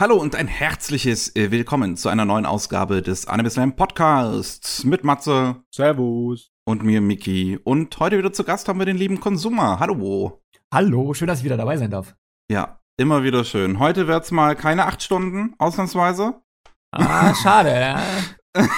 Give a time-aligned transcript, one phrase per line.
[0.00, 5.02] Hallo und ein herzliches äh, Willkommen zu einer neuen Ausgabe des Anime Slam Podcasts mit
[5.02, 5.56] Matze.
[5.74, 6.52] Servus.
[6.64, 7.58] Und mir, Miki.
[7.64, 9.80] Und heute wieder zu Gast haben wir den lieben Konsumer.
[9.80, 10.40] Hallo.
[10.72, 12.14] Hallo, schön, dass ich wieder dabei sein darf.
[12.48, 13.80] Ja, immer wieder schön.
[13.80, 16.42] Heute wird's mal keine acht Stunden, ausnahmsweise.
[16.92, 17.96] Ah, schade.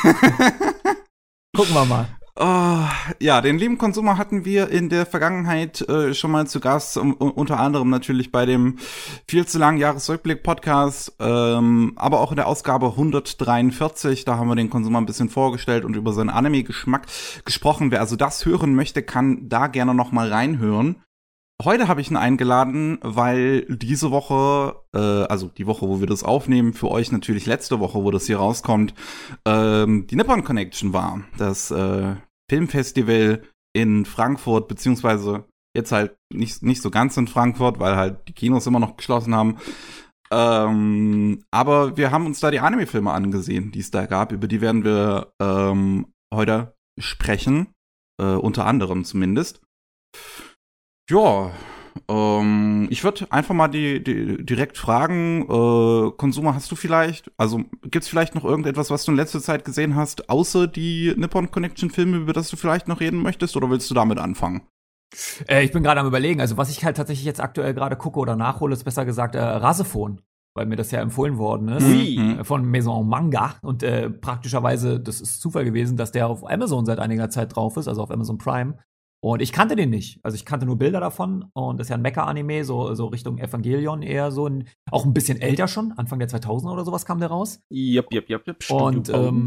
[1.55, 2.09] Gucken wir mal.
[2.37, 2.85] Oh,
[3.19, 7.13] ja, den lieben Konsumer hatten wir in der Vergangenheit äh, schon mal zu Gast, um,
[7.15, 8.79] unter anderem natürlich bei dem
[9.27, 14.71] viel zu langen Jahresrückblick-Podcast, ähm, aber auch in der Ausgabe 143, da haben wir den
[14.71, 17.07] Konsumer ein bisschen vorgestellt und über seinen Anime-Geschmack
[17.45, 17.91] gesprochen.
[17.91, 21.03] Wer also das hören möchte, kann da gerne noch mal reinhören.
[21.63, 26.23] Heute habe ich ihn eingeladen, weil diese Woche, äh, also die Woche, wo wir das
[26.23, 28.95] aufnehmen, für euch natürlich letzte Woche, wo das hier rauskommt,
[29.45, 31.21] ähm, die Nippon Connection war.
[31.37, 32.15] Das äh,
[32.51, 35.45] Filmfestival in Frankfurt, beziehungsweise
[35.77, 39.37] jetzt halt nicht, nicht so ganz in Frankfurt, weil halt die Kinos immer noch geschlossen
[39.37, 39.59] haben.
[40.33, 44.33] Ähm, aber wir haben uns da die Anime-Filme angesehen, die es da gab.
[44.33, 47.69] Über die werden wir ähm, heute sprechen.
[48.21, 49.63] Äh, unter anderem zumindest.
[51.09, 51.53] Ja,
[52.09, 57.61] ähm, ich würde einfach mal die, die direkt fragen, äh, Konsumer, hast du vielleicht, also
[57.83, 61.91] gibt's vielleicht noch irgendetwas, was du in letzter Zeit gesehen hast, außer die Nippon Connection
[61.91, 64.63] Filme, über das du vielleicht noch reden möchtest, oder willst du damit anfangen?
[65.49, 68.19] Äh, ich bin gerade am überlegen, also was ich halt tatsächlich jetzt aktuell gerade gucke
[68.21, 70.21] oder nachhole, ist besser gesagt äh, Rasephon,
[70.55, 72.39] weil mir das ja empfohlen worden ist Mhm.
[72.41, 76.87] äh, von Maison Manga und äh, praktischerweise, das ist Zufall gewesen, dass der auf Amazon
[76.87, 78.79] seit einiger Zeit drauf ist, also auf Amazon Prime.
[79.23, 80.19] Und ich kannte den nicht.
[80.23, 81.45] Also ich kannte nur Bilder davon.
[81.53, 84.47] Und das ist ja ein Mecha-Anime, so, so Richtung Evangelion eher so.
[84.47, 85.93] Ein, auch ein bisschen älter schon.
[85.99, 87.61] Anfang der 2000er oder sowas kam der raus.
[87.71, 88.71] Yep, yep, yep, yep.
[88.71, 89.47] Und ähm,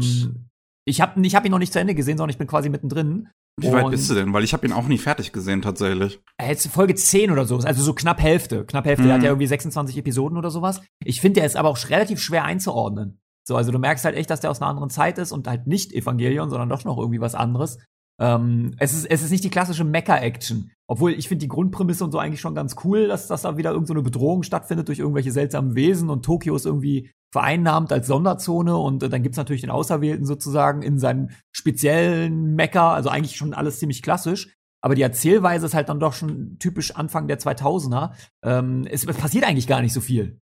[0.84, 3.28] ich habe ich hab ihn noch nicht zu Ende gesehen, sondern ich bin quasi mittendrin.
[3.60, 4.32] Wie weit Und- bist du denn?
[4.32, 6.20] Weil ich habe ihn auch nie fertig gesehen, tatsächlich.
[6.40, 8.64] Äh, Jetzt Folge 10 oder so, also so knapp Hälfte.
[8.66, 9.16] Knapp Hälfte, der Mhm.
[9.18, 10.82] hat ja irgendwie 26 Episoden oder sowas.
[11.04, 13.18] Ich finde, der ist aber auch relativ schwer einzuordnen.
[13.46, 15.66] So, also du merkst halt echt, dass der aus einer anderen Zeit ist und halt
[15.66, 17.78] nicht Evangelion, sondern doch noch irgendwie was anderes.
[18.20, 20.70] Ähm, es, ist, es ist nicht die klassische Mecha-Action.
[20.86, 23.72] Obwohl ich finde die Grundprämisse und so eigentlich schon ganz cool, dass, dass da wieder
[23.72, 28.76] irgendeine so Bedrohung stattfindet durch irgendwelche seltsamen Wesen und Tokio ist irgendwie vereinnahmt als Sonderzone
[28.76, 33.54] und äh, dann gibt's natürlich den Auserwählten sozusagen in seinem speziellen Mecha, also eigentlich schon
[33.54, 34.54] alles ziemlich klassisch.
[34.80, 38.12] Aber die Erzählweise ist halt dann doch schon typisch Anfang der 2000er.
[38.44, 40.38] Ähm, es, es passiert eigentlich gar nicht so viel.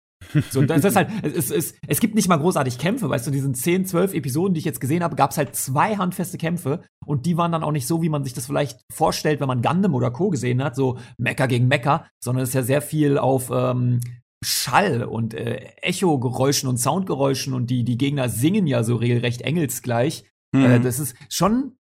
[0.50, 3.54] So, das ist halt, es, es, es gibt nicht mal großartig Kämpfe, weißt du, diesen
[3.54, 7.26] 10, 12 Episoden, die ich jetzt gesehen habe, gab es halt zwei handfeste Kämpfe und
[7.26, 9.94] die waren dann auch nicht so, wie man sich das vielleicht vorstellt, wenn man Gundam
[9.94, 10.30] oder Co.
[10.30, 14.00] gesehen hat, so Mecha gegen Mecha, sondern es ist ja sehr viel auf ähm,
[14.42, 20.24] Schall und äh, Echo-Geräuschen und Soundgeräuschen und die, die Gegner singen ja so regelrecht engelsgleich.
[20.52, 20.64] Mhm.
[20.64, 21.76] Äh, das ist schon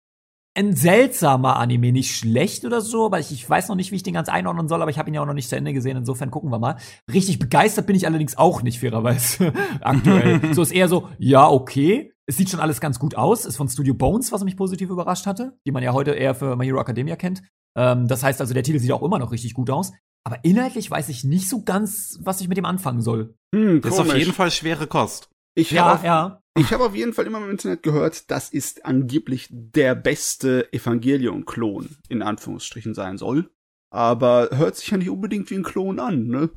[0.56, 4.04] ein seltsamer Anime, nicht schlecht oder so, aber ich, ich weiß noch nicht, wie ich
[4.04, 5.98] den ganz einordnen soll, aber ich habe ihn ja auch noch nicht zu Ende gesehen,
[5.98, 6.78] insofern gucken wir mal.
[7.12, 10.42] Richtig begeistert bin ich allerdings auch nicht, fairerweise, aktuell.
[10.54, 13.68] so ist eher so, ja, okay, es sieht schon alles ganz gut aus, ist von
[13.68, 16.80] Studio Bones, was mich positiv überrascht hatte, die man ja heute eher für My Hero
[16.80, 17.44] Academia kennt.
[17.78, 19.92] Ähm, das heißt also, der Titel sieht auch immer noch richtig gut aus,
[20.24, 23.36] aber inhaltlich weiß ich nicht so ganz, was ich mit dem anfangen soll.
[23.54, 25.30] Hm, das ist auf jeden Fall schwere Kost.
[25.56, 26.42] Ich Ja, habe auf, ja.
[26.58, 31.98] ich hab auf jeden Fall immer im Internet gehört, das ist angeblich der beste Evangelion-Klon,
[32.10, 33.50] in Anführungsstrichen, sein soll.
[33.92, 36.50] Aber hört sich ja nicht unbedingt wie ein Klon an, ne?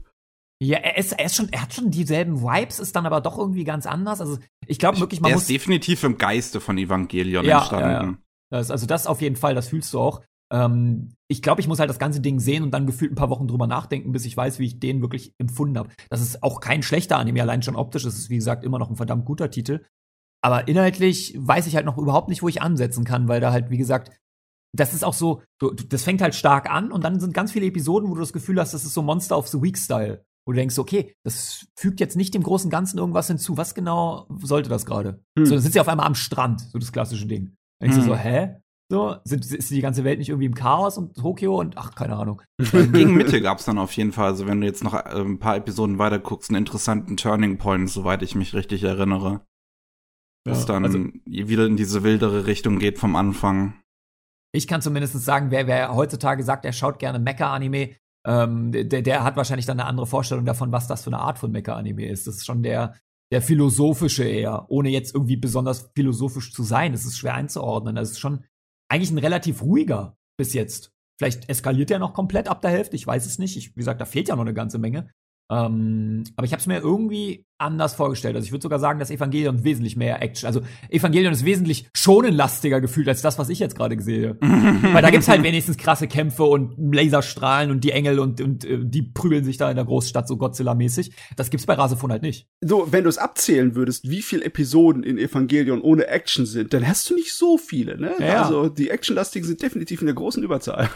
[0.60, 3.38] Ja, er ist, er ist schon, er hat schon dieselben Vibes, ist dann aber doch
[3.38, 4.20] irgendwie ganz anders.
[4.20, 7.90] Also ich glaube wirklich, man er muss ist definitiv im Geiste von Evangelion Ja, entstanden.
[7.90, 8.18] ja, ja.
[8.50, 10.22] Das, also das auf jeden Fall, das fühlst du auch.
[10.50, 13.30] Ähm, ich glaube, ich muss halt das ganze Ding sehen und dann gefühlt ein paar
[13.30, 15.90] Wochen drüber nachdenken, bis ich weiß, wie ich den wirklich empfunden habe.
[16.10, 18.04] Das ist auch kein schlechter Anime, allein schon optisch.
[18.04, 19.84] Das ist, wie gesagt, immer noch ein verdammt guter Titel.
[20.42, 23.70] Aber inhaltlich weiß ich halt noch überhaupt nicht, wo ich ansetzen kann, weil da halt,
[23.70, 24.10] wie gesagt,
[24.76, 27.52] das ist auch so, du, du- das fängt halt stark an und dann sind ganz
[27.52, 30.24] viele Episoden, wo du das Gefühl hast, das ist so Monster of the Week-Style.
[30.46, 33.58] Wo du denkst, okay, das fügt jetzt nicht dem großen Ganzen irgendwas hinzu.
[33.58, 35.22] Was genau sollte das gerade?
[35.38, 35.44] Hm.
[35.44, 37.54] So, dann sind sie auf einmal am Strand, so das klassische Ding.
[37.80, 38.08] Dann denkst du Hm.
[38.08, 38.56] so, hä?
[38.90, 42.16] So, sind, ist die ganze Welt nicht irgendwie im Chaos und Tokio und ach, keine
[42.16, 42.40] Ahnung.
[42.58, 45.56] Gegen Mitte gab's dann auf jeden Fall, also wenn du jetzt noch äh, ein paar
[45.56, 49.42] Episoden weiter guckst, einen interessanten Turning Point, soweit ich mich richtig erinnere.
[50.46, 53.74] Was dann also, wieder in diese wildere Richtung geht vom Anfang.
[54.52, 57.96] ich kann zumindest sagen, wer, wer heutzutage sagt, er schaut gerne Mecha-Anime,
[58.26, 61.38] ähm, der, der hat wahrscheinlich dann eine andere Vorstellung davon, was das für eine Art
[61.38, 62.26] von Mecha-Anime ist.
[62.26, 62.94] Das ist schon der,
[63.30, 66.92] der philosophische eher, ohne jetzt irgendwie besonders philosophisch zu sein.
[66.92, 67.96] Das ist schwer einzuordnen.
[67.96, 68.44] Das ist schon
[68.88, 70.92] eigentlich ein relativ ruhiger bis jetzt.
[71.18, 73.56] Vielleicht eskaliert er noch komplett ab der Hälfte, ich weiß es nicht.
[73.56, 75.10] Ich, wie gesagt, da fehlt ja noch eine ganze Menge.
[75.50, 78.36] Ähm, aber ich habe es mir irgendwie anders vorgestellt.
[78.36, 80.60] Also ich würde sogar sagen, dass Evangelion wesentlich mehr Action, also
[80.90, 84.36] Evangelion ist wesentlich schonenlastiger gefühlt als das, was ich jetzt gerade sehe.
[84.40, 88.78] Weil da gibt's halt wenigstens krasse Kämpfe und Laserstrahlen und die Engel und, und äh,
[88.82, 91.12] die prügeln sich da in der Großstadt so Godzilla-mäßig.
[91.36, 92.46] Das gibt's bei Rasefon halt nicht.
[92.60, 96.86] So, wenn du es abzählen würdest, wie viele Episoden in Evangelion ohne Action sind, dann
[96.86, 98.12] hast du nicht so viele, ne?
[98.20, 98.42] Ja, ja.
[98.42, 100.88] Also die Actionlastigen sind definitiv in der großen Überzahl.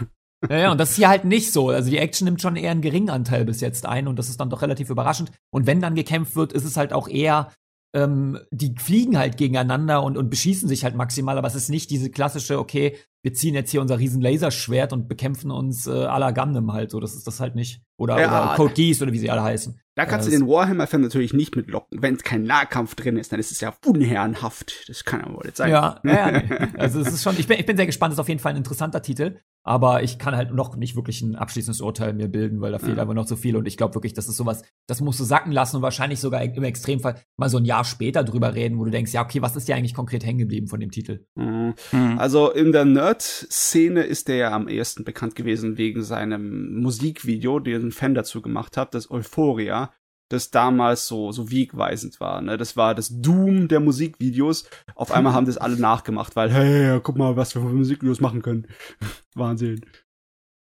[0.51, 1.69] Ja, ja, und das ist hier halt nicht so.
[1.69, 4.41] Also die Action nimmt schon eher einen geringen Anteil bis jetzt ein und das ist
[4.41, 5.31] dann doch relativ überraschend.
[5.51, 7.53] Und wenn dann gekämpft wird, ist es halt auch eher,
[7.95, 11.91] ähm, die fliegen halt gegeneinander und, und beschießen sich halt maximal, aber es ist nicht
[11.91, 16.19] diese klassische, okay, wir ziehen jetzt hier unser riesen Laserschwert und bekämpfen uns äh, à
[16.19, 16.99] la Gundam halt so.
[16.99, 17.83] Das ist das halt nicht.
[17.99, 18.45] Oder, Ja.
[18.47, 19.79] oder Code Geass oder wie sie alle heißen.
[19.95, 21.99] Da kannst Äh, du den Warhammer-Fan natürlich nicht mitlocken.
[22.01, 24.89] Wenn kein Nahkampf drin ist, dann ist es ja unherrenhaft.
[24.89, 25.71] Das kann ja wohl nicht sein.
[25.71, 26.69] Ja, ja, ja nee.
[26.79, 28.53] also es ist schon, ich bin, ich bin sehr gespannt, es ist auf jeden Fall
[28.53, 32.63] ein interessanter Titel, aber ich kann halt noch nicht wirklich ein abschließendes Urteil mir bilden,
[32.63, 33.03] weil da fehlt Ja.
[33.03, 35.53] einfach noch so viel und ich glaube wirklich, das ist sowas, das musst du sacken
[35.53, 38.91] lassen und wahrscheinlich sogar im Extremfall mal so ein Jahr später drüber reden, wo du
[38.91, 41.27] denkst, ja, okay, was ist dir eigentlich konkret hängen geblieben von dem Titel?
[41.35, 41.75] Mhm.
[41.91, 42.19] Hm.
[42.19, 47.82] Also in der Nerd-Szene ist der ja am ehesten bekannt gewesen wegen seinem Musikvideo, den
[47.83, 49.93] ein Fan dazu gemacht hat, das Euphoria,
[50.31, 52.41] das damals so, so wegweisend war.
[52.41, 52.57] Ne?
[52.57, 54.69] Das war das Doom der Musikvideos.
[54.95, 58.43] Auf einmal haben das alle nachgemacht, weil, hey, guck mal, was wir für Musikvideos machen
[58.43, 58.67] können.
[59.35, 59.85] Wahnsinn.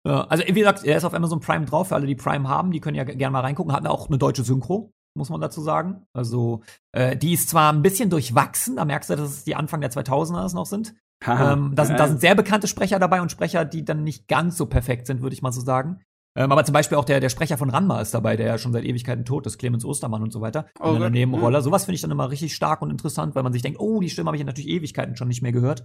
[0.06, 2.72] Ja, also wie gesagt, er ist auf Amazon Prime drauf, für alle, die Prime haben,
[2.72, 4.92] die können ja gerne mal reingucken, hat auch eine deutsche Synchro.
[5.16, 6.06] Muss man dazu sagen.
[6.12, 9.80] Also, äh, die ist zwar ein bisschen durchwachsen, da merkst du, dass es die Anfang
[9.80, 10.94] der 2000er noch sind.
[11.26, 14.58] Ähm, da, sind, da sind sehr bekannte Sprecher dabei und Sprecher, die dann nicht ganz
[14.58, 16.02] so perfekt sind, würde ich mal so sagen.
[16.36, 18.72] Ähm, aber zum Beispiel auch der, der Sprecher von Ranma ist dabei, der ja schon
[18.72, 20.66] seit Ewigkeiten tot ist, Clemens Ostermann und so weiter.
[20.80, 21.62] Oh in einer Nebenrolle.
[21.62, 24.10] Sowas finde ich dann immer richtig stark und interessant, weil man sich denkt, oh, die
[24.10, 25.84] Stimme habe ich ja natürlich Ewigkeiten schon nicht mehr gehört.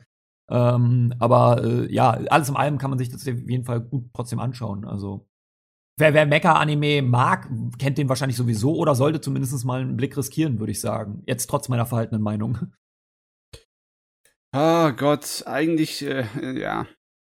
[0.49, 4.09] Ähm, aber äh, ja, alles in allem kann man sich das auf jeden Fall gut
[4.13, 4.85] trotzdem anschauen.
[4.85, 5.27] Also
[5.99, 7.47] wer, wer Mecha-Anime mag,
[7.77, 11.21] kennt den wahrscheinlich sowieso oder sollte zumindest mal einen Blick riskieren, würde ich sagen.
[11.27, 12.57] Jetzt trotz meiner verhaltenen Meinung.
[14.51, 16.25] Ah Gott, eigentlich, äh,
[16.59, 16.87] ja.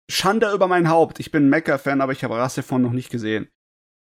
[0.09, 1.19] Schande über mein Haupt.
[1.19, 3.47] Ich bin Mecha-Fan, aber ich habe Rassefon noch nicht gesehen.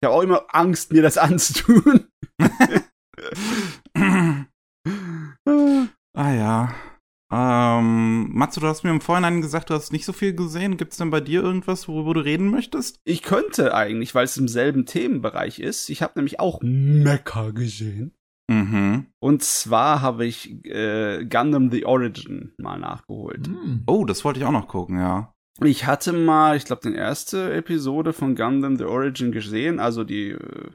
[0.00, 2.08] Ich habe auch immer Angst, mir das anzutun.
[6.14, 6.74] ah ja.
[7.30, 10.78] Ähm, Matsu, du hast mir im Vorhinein gesagt, du hast nicht so viel gesehen.
[10.78, 13.00] Gibt's denn bei dir irgendwas, worüber du reden möchtest?
[13.04, 15.90] Ich könnte eigentlich, weil es im selben Themenbereich ist.
[15.90, 18.14] Ich habe nämlich auch Mecha gesehen.
[18.50, 19.06] Mhm.
[19.20, 23.46] Und zwar habe ich äh, Gundam The Origin mal nachgeholt.
[23.46, 23.82] Hm.
[23.86, 25.34] Oh, das wollte ich auch noch gucken, ja.
[25.64, 30.30] Ich hatte mal, ich glaube, die erste Episode von Gundam The Origin gesehen, also die,
[30.30, 30.70] äh,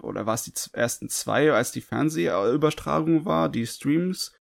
[0.00, 4.36] oder war es die ersten zwei, als die Fernsehüberstrahlung war, die Streams.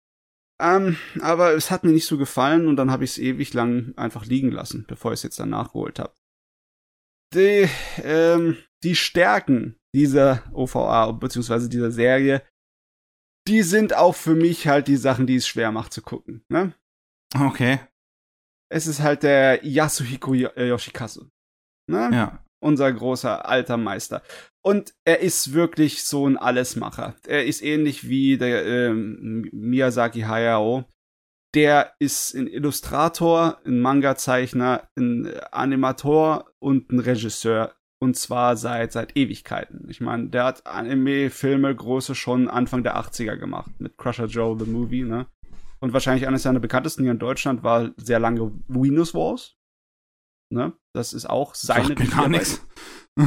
[0.61, 3.95] Ähm, aber es hat mir nicht so gefallen und dann habe ich es ewig lang
[3.97, 6.15] einfach liegen lassen, bevor ich es jetzt dann nachgeholt habe.
[7.35, 7.67] Die,
[8.03, 12.47] ähm, die Stärken dieser OVA beziehungsweise dieser Serie,
[13.49, 16.45] die sind auch für mich halt die Sachen, die es schwer macht zu gucken.
[16.49, 16.75] Ne?
[17.35, 17.81] Okay.
[18.73, 21.29] Es ist halt der Yasuhiko äh, Yoshikazu.
[21.91, 22.11] Ne?
[22.13, 22.45] Ja.
[22.61, 24.23] Unser großer alter Meister.
[24.65, 27.15] Und er ist wirklich so ein Allesmacher.
[27.27, 30.85] Er ist ähnlich wie der ähm, Miyazaki Hayao.
[31.55, 37.75] Der ist ein Illustrator, ein Manga-Zeichner, ein Animator und ein Regisseur.
[38.01, 39.87] Und zwar seit, seit Ewigkeiten.
[39.91, 43.71] Ich meine, der hat Anime-Filme große schon Anfang der 80er gemacht.
[43.79, 45.27] Mit Crusher Joe, the Movie, ne?
[45.83, 49.57] Und wahrscheinlich eines seiner bekanntesten hier in Deutschland war sehr lange Venus Wars.
[50.53, 50.75] Ne?
[50.95, 52.65] Das ist auch seine mir gar nichts.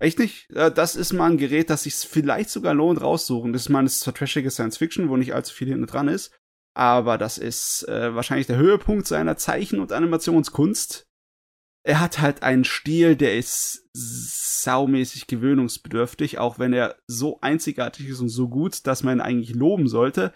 [0.00, 0.50] Echt nicht?
[0.50, 3.52] Äh, Das ist mal ein Gerät, das sich vielleicht sogar lohnt raussuchen.
[3.52, 6.34] Das ist mal eine trashige Science Fiction, wo nicht allzu viel hinten dran ist.
[6.76, 11.04] Aber das ist äh, wahrscheinlich der Höhepunkt seiner Zeichen- und Animationskunst.
[11.86, 18.20] Er hat halt einen Stil, der ist saumäßig gewöhnungsbedürftig, auch wenn er so einzigartig ist
[18.20, 20.34] und so gut, dass man ihn eigentlich loben sollte.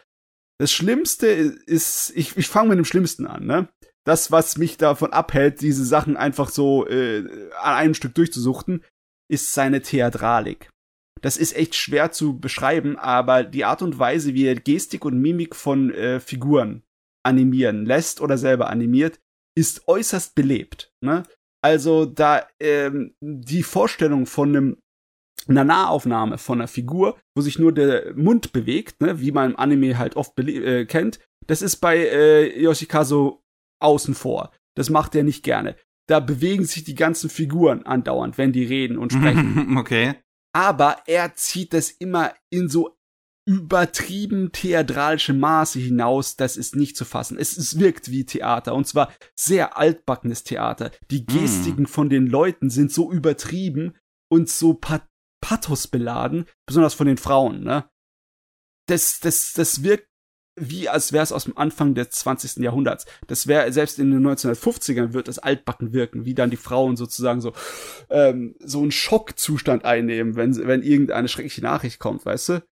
[0.60, 3.68] Das Schlimmste ist, ich, ich fange mit dem Schlimmsten an, ne?
[4.04, 8.82] Das, was mich davon abhält, diese Sachen einfach so äh, an einem Stück durchzusuchten,
[9.30, 10.70] ist seine Theatralik.
[11.20, 15.20] Das ist echt schwer zu beschreiben, aber die Art und Weise, wie er Gestik und
[15.20, 16.82] Mimik von äh, Figuren
[17.24, 19.20] animieren lässt oder selber animiert,
[19.56, 20.90] ist äußerst belebt.
[21.04, 21.24] Ne?
[21.62, 24.76] Also da ähm, die Vorstellung von einem
[25.46, 29.58] einer Nahaufnahme von einer Figur, wo sich nur der Mund bewegt, ne, wie man im
[29.58, 33.42] Anime halt oft äh, kennt, das ist bei äh, Yoshikazu
[33.80, 34.52] außen vor.
[34.76, 35.76] Das macht er nicht gerne.
[36.08, 40.14] Da bewegen sich die ganzen Figuren andauernd, wenn die reden und sprechen okay.
[40.54, 42.98] aber er zieht das immer in so
[43.48, 47.38] übertrieben theatralische Maße hinaus, das ist nicht zu fassen.
[47.38, 50.90] Es, es wirkt wie Theater und zwar sehr altbackenes Theater.
[51.10, 53.96] Die Gestiken von den Leuten sind so übertrieben
[54.30, 54.74] und so
[55.40, 57.88] Pathos beladen, besonders von den Frauen, ne?
[58.86, 60.08] Das, das, das wirkt
[60.60, 62.62] wie als wäre es aus dem Anfang des 20.
[62.62, 63.06] Jahrhunderts.
[63.26, 67.40] Das wäre selbst in den 1950ern wird es altbacken wirken, wie dann die Frauen sozusagen
[67.40, 67.52] so
[68.10, 72.62] ähm, so einen Schockzustand einnehmen, wenn wenn irgendeine schreckliche Nachricht kommt, weißt du?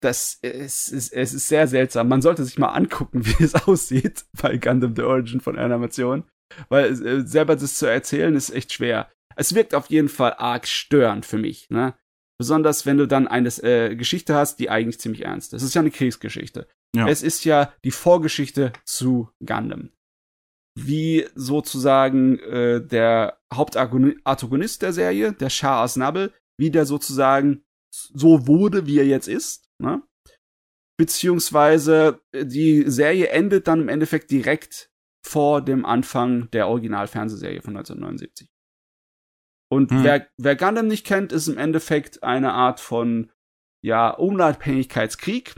[0.00, 2.08] Das ist, ist es ist sehr seltsam.
[2.08, 6.24] Man sollte sich mal angucken, wie es aussieht bei Gundam The Origin von Animation,
[6.68, 9.10] weil äh, selber das zu erzählen ist echt schwer.
[9.38, 11.94] Es wirkt auf jeden Fall arg störend für mich, ne?
[12.40, 15.62] Besonders wenn du dann eine äh, Geschichte hast, die eigentlich ziemlich ernst ist.
[15.62, 16.68] Es ist ja eine Kriegsgeschichte.
[16.94, 17.08] Ja.
[17.08, 19.90] Es ist ja die Vorgeschichte zu Gundam.
[20.76, 28.86] Wie sozusagen äh, der Hauptantagonist der Serie, der Shah Asnabel, wie der sozusagen so wurde,
[28.86, 29.68] wie er jetzt ist.
[29.80, 30.02] Ne?
[30.96, 34.90] Beziehungsweise äh, die Serie endet dann im Endeffekt direkt
[35.24, 38.48] vor dem Anfang der Original-Fernsehserie von 1979.
[39.70, 40.04] Und hm.
[40.04, 43.30] wer, wer Gundam nicht kennt, ist im Endeffekt eine Art von
[43.82, 45.54] ja, Unabhängigkeitskrieg,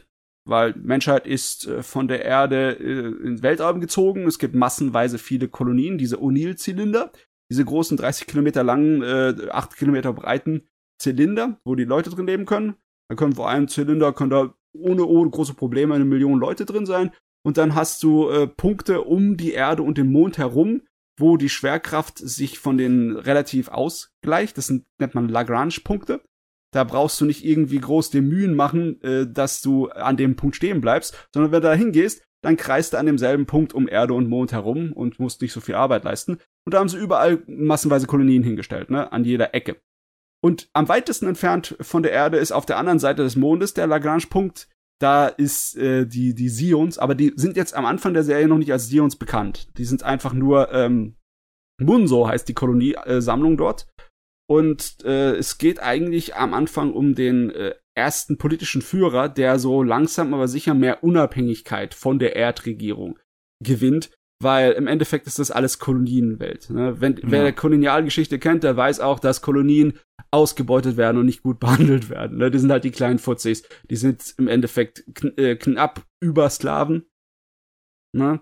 [0.46, 4.26] weil Menschheit ist äh, von der Erde äh, ins Weltraum gezogen.
[4.26, 7.12] Es gibt massenweise viele Kolonien, diese O'Neill-Zylinder,
[7.50, 12.46] diese großen 30 Kilometer langen, äh, 8 Kilometer breiten Zylinder, wo die Leute drin leben
[12.46, 12.74] können.
[13.08, 16.86] Da können vor einem Zylinder können da ohne, ohne große Probleme eine Million Leute drin
[16.86, 17.10] sein.
[17.42, 20.82] Und dann hast du äh, Punkte um die Erde und den Mond herum,
[21.20, 24.58] wo die Schwerkraft sich von den relativ ausgleicht.
[24.58, 26.22] Das sind, nennt man Lagrange-Punkte.
[26.72, 30.56] Da brauchst du nicht irgendwie groß den Mühen machen, äh, dass du an dem Punkt
[30.56, 34.14] stehen bleibst, sondern wenn du da hingehst, dann kreist du an demselben Punkt um Erde
[34.14, 36.38] und Mond herum und musst nicht so viel Arbeit leisten.
[36.64, 39.76] Und da haben sie überall massenweise Kolonien hingestellt, ne, an jeder Ecke.
[40.42, 43.86] Und am weitesten entfernt von der Erde ist auf der anderen Seite des Mondes der
[43.86, 44.68] Lagrange-Punkt.
[45.00, 48.58] Da ist äh, die die Sions, aber die sind jetzt am Anfang der Serie noch
[48.58, 49.68] nicht als Sions bekannt.
[49.78, 51.16] Die sind einfach nur ähm,
[51.80, 53.88] Munso heißt die Koloniesammlung dort.
[54.48, 59.82] Und äh, es geht eigentlich am Anfang um den äh, ersten politischen Führer, der so
[59.82, 63.18] langsam aber sicher mehr Unabhängigkeit von der Erdregierung
[63.62, 64.10] gewinnt,
[64.42, 66.70] weil im Endeffekt ist das alles Kolonienwelt.
[66.70, 67.00] Ne?
[67.00, 67.22] Wenn, ja.
[67.24, 69.98] Wer Kolonialgeschichte kennt, der weiß auch, dass Kolonien
[70.30, 72.38] ausgebeutet werden und nicht gut behandelt werden.
[72.38, 72.50] Ne?
[72.50, 73.62] Die sind halt die kleinen Fuzzis.
[73.90, 77.06] Die sind im Endeffekt kn äh, knapp über Sklaven.
[78.16, 78.40] Ne?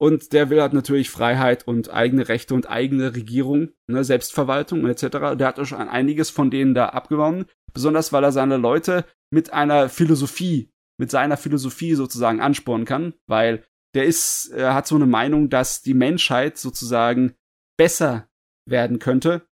[0.00, 5.36] Und der will halt natürlich Freiheit und eigene Rechte und eigene Regierung, ne, Selbstverwaltung etc.
[5.38, 9.52] Der hat auch schon einiges von denen da abgewonnen, besonders weil er seine Leute mit
[9.52, 13.62] einer Philosophie, mit seiner Philosophie sozusagen anspornen kann, weil
[13.94, 17.34] der ist, er hat so eine Meinung, dass die Menschheit sozusagen
[17.78, 18.28] besser
[18.68, 19.46] werden könnte,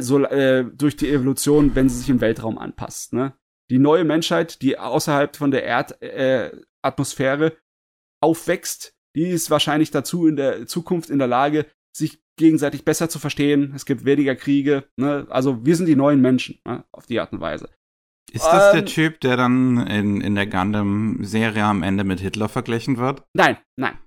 [0.00, 3.12] so, äh, durch die Evolution, wenn sie sich im Weltraum anpasst.
[3.12, 3.34] Ne?
[3.70, 7.56] Die neue Menschheit, die außerhalb von der Erdatmosphäre äh,
[8.20, 11.66] aufwächst, die ist wahrscheinlich dazu in der Zukunft in der Lage,
[11.96, 13.72] sich gegenseitig besser zu verstehen.
[13.76, 14.84] Es gibt weniger Kriege.
[14.96, 15.26] Ne?
[15.30, 16.84] Also wir sind die neuen Menschen ne?
[16.90, 17.70] auf die Art und Weise.
[18.32, 22.48] Ist das ähm, der Typ, der dann in, in der Gundam-Serie am Ende mit Hitler
[22.48, 23.22] verglichen wird?
[23.34, 23.98] Nein, nein.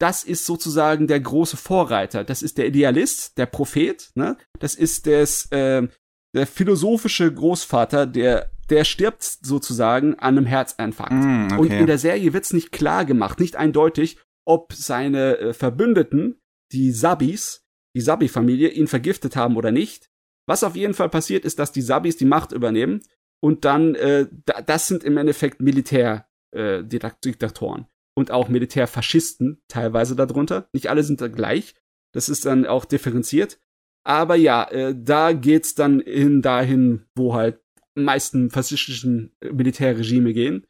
[0.00, 2.22] Das ist sozusagen der große Vorreiter.
[2.24, 4.10] Das ist der Idealist, der Prophet.
[4.14, 4.36] Ne?
[4.60, 5.88] Das ist des, äh,
[6.34, 11.12] der philosophische Großvater, der der stirbt sozusagen an einem Herzinfarkt.
[11.12, 11.58] Mm, okay.
[11.58, 16.40] Und in der Serie wird's nicht klar gemacht, nicht eindeutig, ob seine äh, Verbündeten,
[16.72, 20.10] die Sabis, die Sabi-Familie, ihn vergiftet haben oder nicht.
[20.46, 23.00] Was auf jeden Fall passiert, ist, dass die Sabis die Macht übernehmen
[23.40, 24.26] und dann, äh,
[24.66, 30.68] das sind im Endeffekt Militärdiktatoren äh, und auch Militärfaschisten teilweise darunter.
[30.72, 31.74] Nicht alle sind da gleich.
[32.12, 33.60] Das ist dann auch differenziert.
[34.04, 37.60] Aber ja, äh, da geht's dann hin dahin, wo halt
[37.94, 40.66] meisten faschistischen Militärregime gehen.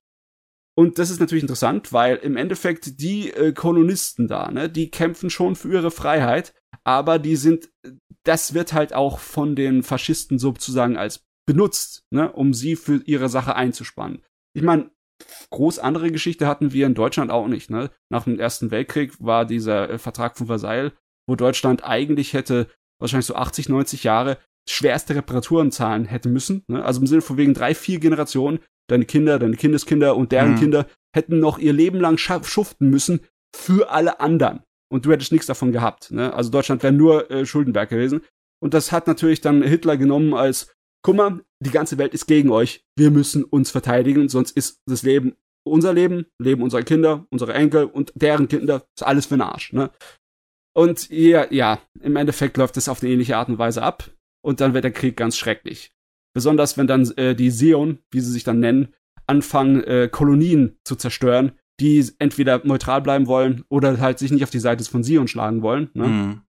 [0.77, 5.29] Und das ist natürlich interessant, weil im Endeffekt die äh, Kolonisten da, ne, die kämpfen
[5.29, 7.71] schon für ihre Freiheit, aber die sind,
[8.23, 13.31] das wird halt auch von den Faschisten sozusagen als benutzt, ne, um sie für ihre
[13.31, 14.23] Sache einzuspannen.
[14.55, 14.91] Ich meine,
[15.51, 17.91] groß andere Geschichte hatten wir in Deutschland auch nicht, ne?
[18.11, 20.93] Nach dem Ersten Weltkrieg war dieser äh, Vertrag von Versailles,
[21.27, 22.69] wo Deutschland eigentlich hätte
[23.01, 24.39] wahrscheinlich so 80, 90 Jahre
[24.69, 26.65] schwerste Reparaturen zahlen hätte müssen.
[26.69, 26.85] Ne?
[26.85, 28.59] Also im Sinne von wegen drei, vier Generationen
[28.91, 30.59] deine Kinder, deine Kindeskinder und deren mhm.
[30.59, 33.21] Kinder hätten noch ihr Leben lang schuften müssen
[33.57, 34.63] für alle anderen.
[34.91, 36.11] Und du hättest nichts davon gehabt.
[36.11, 36.35] Ne?
[36.35, 38.23] Also Deutschland wäre nur äh, Schuldenberg gewesen.
[38.61, 42.51] Und das hat natürlich dann Hitler genommen als, guck mal, die ganze Welt ist gegen
[42.51, 42.85] euch.
[42.97, 47.85] Wir müssen uns verteidigen, sonst ist das Leben unser Leben, Leben unserer Kinder, unserer Enkel
[47.85, 49.73] und deren Kinder, ist alles für den Arsch.
[49.73, 49.91] Ne?
[50.75, 54.11] Und ja, ja, im Endeffekt läuft es auf eine ähnliche Art und Weise ab.
[54.43, 55.93] Und dann wird der Krieg ganz schrecklich.
[56.35, 58.95] Besonders wenn dann äh, die Sion, wie sie sich dann nennen,
[59.27, 64.51] anfangen, äh, Kolonien zu zerstören, die entweder neutral bleiben wollen oder halt sich nicht auf
[64.51, 65.91] die Seite von Sion schlagen wollen.
[65.95, 66.07] Ne?
[66.07, 66.41] Mhm.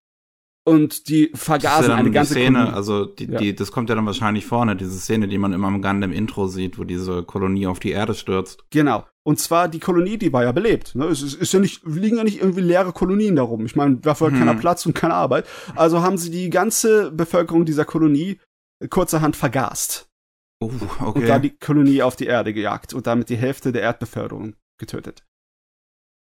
[0.64, 2.74] Und die vergasen ja eine ganze Szene, Kolonie.
[2.76, 3.38] also die, Ja.
[3.38, 6.78] die, das kommt ja dann wahrscheinlich vorne, diese Szene, die man immer im Gundam-Intro sieht,
[6.78, 8.64] wo diese Kolonie auf die Erde stürzt.
[8.70, 9.06] Genau.
[9.26, 10.94] Und zwar die Kolonie, die war ja belebt.
[10.94, 11.06] Ne?
[11.06, 13.64] Es ist, ist ja nicht, liegen ja nicht irgendwie leere Kolonien darum.
[13.66, 14.40] Ich meine, dafür hat Hm.
[14.40, 15.46] keiner Platz und keine Arbeit.
[15.76, 18.38] Also haben sie die ganze Bevölkerung dieser Kolonie
[18.90, 20.08] kurzerhand vergast.
[20.62, 21.40] Oh, Und da okay.
[21.40, 25.24] die Kolonie auf die Erde gejagt und damit die Hälfte der Erdbevölkerung getötet.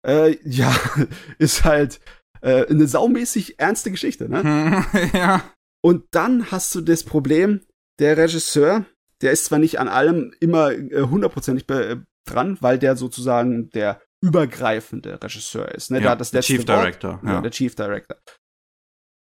[0.06, 0.74] Äh, ja,
[1.38, 2.00] ist halt
[2.40, 4.84] äh, eine saumäßig ernste Geschichte, ne?
[5.12, 5.42] Ja.
[5.82, 7.60] Und dann hast du das Problem,
[7.98, 8.84] der Regisseur,
[9.22, 14.00] der ist zwar nicht an allem immer äh, hundertprozentig äh, dran, weil der sozusagen der
[14.20, 15.90] übergreifende Regisseur ist.
[15.90, 15.98] Ne?
[15.98, 16.68] Ja, der hat das der letzte Chief Wort.
[16.68, 17.32] Director, Ja.
[17.34, 17.40] ja.
[17.40, 18.16] der Chief Director.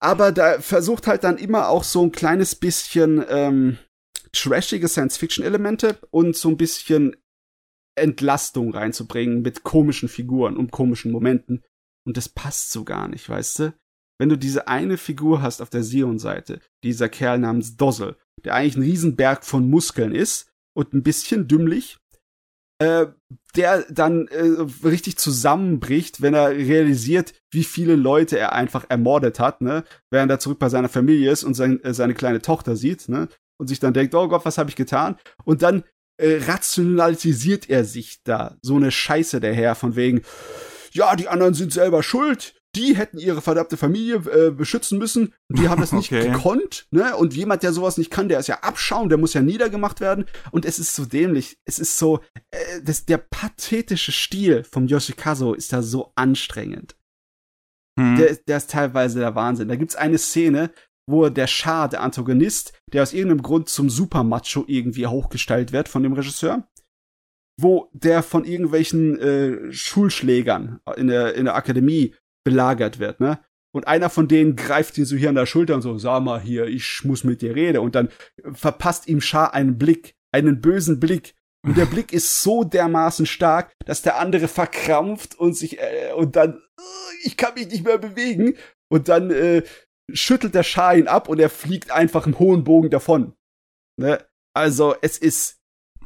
[0.02, 3.78] Aber da versucht halt dann immer auch so ein kleines bisschen ähm,
[4.32, 7.16] trashige Science-Fiction-Elemente und so ein bisschen
[7.96, 11.62] Entlastung reinzubringen mit komischen Figuren und komischen Momenten.
[12.06, 13.74] Und das passt so gar nicht, weißt du?
[14.18, 18.76] Wenn du diese eine Figur hast auf der Sion-Seite, dieser Kerl namens Dozzle, der eigentlich
[18.76, 21.98] ein Riesenberg von Muskeln ist und ein bisschen dümmlich,
[22.80, 23.06] äh,
[23.56, 29.60] der dann äh, richtig zusammenbricht, wenn er realisiert, wie viele Leute er einfach ermordet hat,
[29.60, 29.84] ne?
[30.10, 33.28] Während er zurück bei seiner Familie ist und sein, äh, seine kleine Tochter sieht, ne?
[33.58, 35.16] Und sich dann denkt, oh Gott, was habe ich getan?
[35.44, 35.84] Und dann
[36.16, 40.22] äh, rationalisiert er sich da so eine Scheiße daher von wegen,
[40.92, 42.54] ja, die anderen sind selber schuld.
[42.76, 45.34] Die hätten ihre verdammte Familie äh, beschützen müssen.
[45.48, 46.30] Die haben das nicht Okay.
[46.30, 47.16] gekonnt, ne?
[47.16, 50.26] Und jemand, der sowas nicht kann, der ist ja abschauen, der muss ja niedergemacht werden.
[50.52, 51.58] Und es ist so dämlich.
[51.64, 52.20] Es ist so,
[52.52, 56.94] äh, das, der pathetische Stil vom Yoshikazu ist da so anstrengend.
[57.98, 58.16] Hm.
[58.16, 59.66] Der, ist- der ist teilweise der Wahnsinn.
[59.68, 60.70] Da gibt's eine Szene,
[61.08, 66.04] wo der Schar, der Antagonist, der aus irgendeinem Grund zum Supermacho irgendwie hochgestellt wird von
[66.04, 66.68] dem Regisseur,
[67.62, 72.14] wo der von irgendwelchen äh, Schulschlägern in der, in der Akademie
[72.44, 73.40] belagert wird, ne?
[73.72, 76.40] Und einer von denen greift ihn so hier an der Schulter und so, sag mal
[76.40, 77.78] hier, ich muss mit dir reden.
[77.78, 78.08] Und dann
[78.52, 81.34] verpasst ihm Schar einen Blick, einen bösen Blick.
[81.62, 86.34] Und der Blick ist so dermaßen stark, dass der andere verkrampft und sich, äh, und
[86.34, 86.82] dann, äh,
[87.24, 88.56] ich kann mich nicht mehr bewegen.
[88.88, 89.62] Und dann äh,
[90.12, 93.34] schüttelt der Schar ihn ab und er fliegt einfach im hohen Bogen davon.
[93.96, 94.24] Ne?
[94.52, 95.60] Also, es ist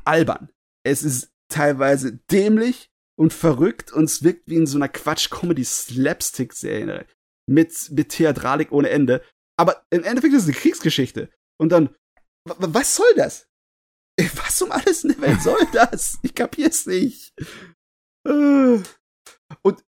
[0.04, 0.50] albern.
[0.82, 7.06] Es ist teilweise dämlich und verrückt und es wirkt wie in so einer Quatsch-Comedy-Slapstick-Serie.
[7.46, 9.22] Mit, mit Theatralik ohne Ende.
[9.58, 11.28] Aber im Endeffekt ist es eine Kriegsgeschichte.
[11.60, 11.90] Und dann,
[12.48, 13.46] wa- wa- was soll das?
[14.36, 16.18] Was um alles in der Welt soll das?
[16.22, 17.34] Ich kapier's nicht.
[18.26, 18.86] Und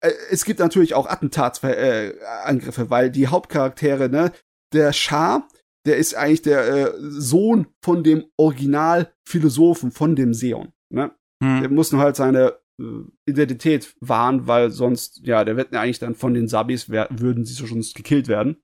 [0.01, 4.33] äh, es gibt natürlich auch Attentatsangriffe, äh, weil die Hauptcharaktere, ne,
[4.75, 5.49] der Schah,
[5.87, 10.75] der ist eigentlich der äh, Sohn von dem Originalphilosophen, von dem Seon.
[10.92, 11.16] Ne?
[11.42, 11.74] Der Hm.
[11.74, 16.14] muss nur halt seine äh, Identität wahren, weil sonst, ja, der wird ja eigentlich dann
[16.14, 18.55] von den Sabis, würden sie schon gekillt werden.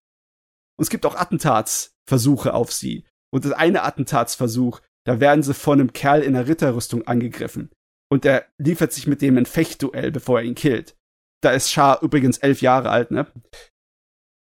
[0.76, 3.06] Und es gibt auch Attentatsversuche auf sie.
[3.32, 7.70] Und das eine Attentatsversuch, da werden sie von einem Kerl in einer Ritterrüstung angegriffen.
[8.10, 10.96] Und er liefert sich mit dem ein Fechtduell, bevor er ihn killt.
[11.42, 13.26] Da ist Shah übrigens elf Jahre alt, ne?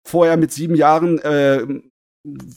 [0.06, 1.66] Vorher mit sieben Jahren äh,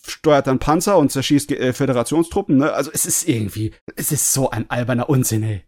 [0.05, 2.73] steuert dann Panzer und zerschießt äh, Föderationstruppen, ne?
[2.73, 5.65] Also es ist irgendwie, es ist so ein alberner Unsinn, ey.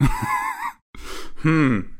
[1.42, 1.90] Hm.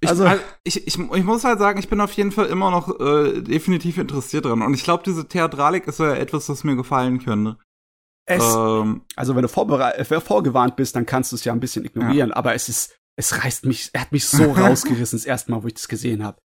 [0.00, 2.70] Ich, Also- also, ich, ich, ich muss halt sagen, ich bin auf jeden Fall immer
[2.70, 4.62] noch äh, definitiv interessiert dran.
[4.62, 7.58] Und ich glaube, diese Theatralik ist ja etwas, was mir gefallen könnte.
[8.28, 11.84] Es, Ähm, also wenn du äh, vorgewarnt bist, dann kannst du es ja ein bisschen
[11.84, 15.62] ignorieren, aber es ist, es reißt mich, er hat mich so rausgerissen, das erste Mal,
[15.62, 16.38] wo ich das gesehen habe.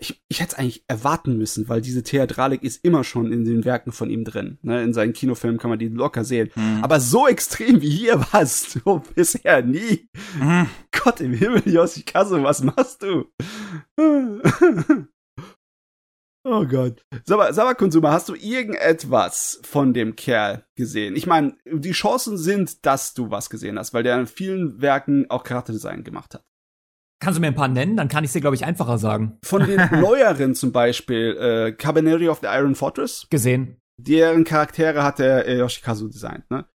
[0.00, 3.64] Ich, ich hätte es eigentlich erwarten müssen, weil diese Theatralik ist immer schon in den
[3.64, 4.58] Werken von ihm drin.
[4.62, 4.82] Ne?
[4.82, 6.50] In seinen Kinofilmen kann man die locker sehen.
[6.54, 6.82] hm.
[6.82, 10.08] Aber so extrem wie hier war es so bisher nie.
[10.38, 10.68] Hm.
[10.92, 13.26] Gott im Himmel, Yoshikazu, was machst du?
[16.44, 17.06] Oh Gott.
[17.78, 21.14] Konsumer, hast du irgendetwas von dem Kerl gesehen?
[21.14, 25.30] Ich meine, die Chancen sind, dass du was gesehen hast, weil der in vielen Werken
[25.30, 26.44] auch Charakterdesign gemacht hat.
[27.22, 27.96] Kannst du mir ein paar nennen?
[27.96, 29.38] Dann kann ich dir, glaube ich, einfacher sagen.
[29.44, 33.80] Von den neueren zum Beispiel, äh, Cabaneri of the Iron Fortress, Gesehen.
[33.96, 36.66] deren Charaktere hat der äh, Yoshikazu designt, ne?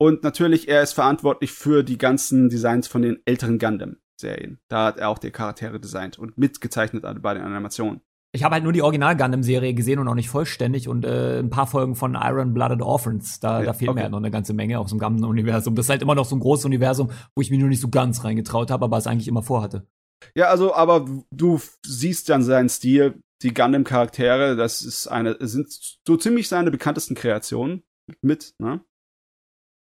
[0.00, 4.60] Und natürlich, er ist verantwortlich für die ganzen Designs von den älteren Gundam-Serien.
[4.68, 8.00] Da hat er auch die Charaktere designt und mitgezeichnet bei den Animationen.
[8.32, 11.48] Ich habe halt nur die Original Gundam-Serie gesehen und auch nicht vollständig und äh, ein
[11.48, 13.40] paar Folgen von Iron Blooded Orphans.
[13.40, 13.98] Da, Ja, da fehlt okay.
[13.98, 15.74] mir halt noch eine ganze Menge aus dem Gundam-Universum.
[15.74, 17.88] Das ist halt immer noch so ein großes Universum, wo ich mich nur nicht so
[17.88, 19.86] ganz reingetraut habe, aber es eigentlich immer vorhatte.
[20.34, 25.68] Ja, also, aber du siehst dann seinen Stil, die Gundam-Charaktere, das ist eine, sind
[26.06, 27.84] so ziemlich seine bekanntesten Kreationen
[28.20, 28.80] mit, ne?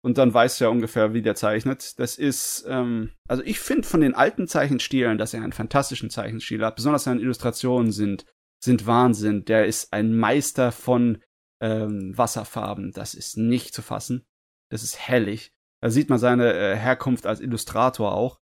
[0.05, 1.99] Und dann weißt du ja ungefähr, wie der zeichnet.
[2.01, 6.65] Das ist, ähm, also ich finde von den alten Zeichenstilen, dass er einen fantastischen Zeichenstil
[6.65, 6.77] hat.
[6.77, 8.27] Besonders seine Illustrationen sind,
[8.63, 9.45] sind Wahnsinn.
[9.45, 11.23] Der ist ein Meister von
[11.61, 12.91] ähm, Wasserfarben.
[12.91, 14.27] Das ist nicht zu fassen.
[14.71, 15.53] Das ist hellig.
[15.81, 18.41] Da sieht man seine äh, Herkunft als Illustrator auch.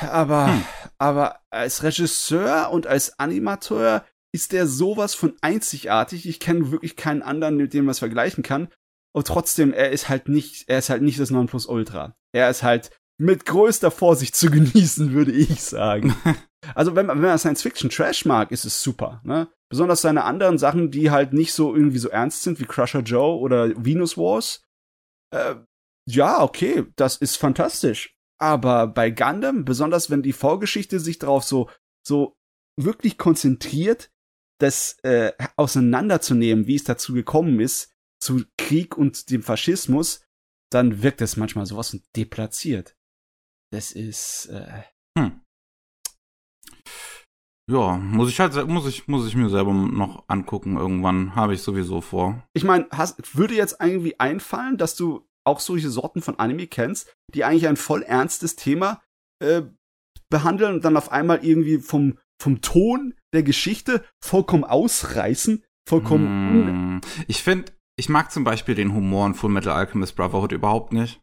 [0.00, 0.64] Aber, hm.
[0.98, 6.28] aber als Regisseur und als Animateur ist der sowas von einzigartig.
[6.28, 8.68] Ich kenne wirklich keinen anderen, mit dem man es vergleichen kann.
[9.12, 12.16] Und trotzdem, er ist halt nicht, er ist halt nicht das Nonplusultra.
[12.32, 16.14] Er ist halt mit größter Vorsicht zu genießen, würde ich sagen.
[16.74, 19.48] also, wenn man, wenn man Science Fiction Trash mag, ist es super, ne?
[19.68, 23.38] Besonders seine anderen Sachen, die halt nicht so irgendwie so ernst sind wie Crusher Joe
[23.38, 24.64] oder Venus Wars.
[25.32, 25.56] Äh,
[26.08, 28.16] ja, okay, das ist fantastisch.
[28.40, 31.70] Aber bei Gundam, besonders wenn die Vorgeschichte sich darauf so,
[32.04, 32.34] so
[32.76, 34.10] wirklich konzentriert,
[34.60, 37.89] das äh, auseinanderzunehmen, wie es dazu gekommen ist,
[38.20, 40.24] zu Krieg und dem Faschismus,
[40.70, 42.94] dann wirkt es manchmal sowas und deplatziert.
[43.72, 44.46] Das ist.
[44.46, 44.82] Äh
[45.18, 45.40] hm.
[47.70, 50.76] Ja, muss ich halt, muss ich, muss ich mir selber noch angucken.
[50.76, 52.44] Irgendwann habe ich sowieso vor.
[52.52, 52.88] Ich meine,
[53.32, 57.76] würde jetzt irgendwie einfallen, dass du auch solche Sorten von Anime kennst, die eigentlich ein
[57.76, 59.00] voll ernstes Thema
[59.42, 59.62] äh,
[60.30, 66.96] behandeln und dann auf einmal irgendwie vom vom Ton der Geschichte vollkommen ausreißen, vollkommen.
[66.96, 70.92] Mm, ich finde, ich mag zum Beispiel den Humor in Full Metal Alchemist Brotherhood überhaupt
[70.94, 71.20] nicht.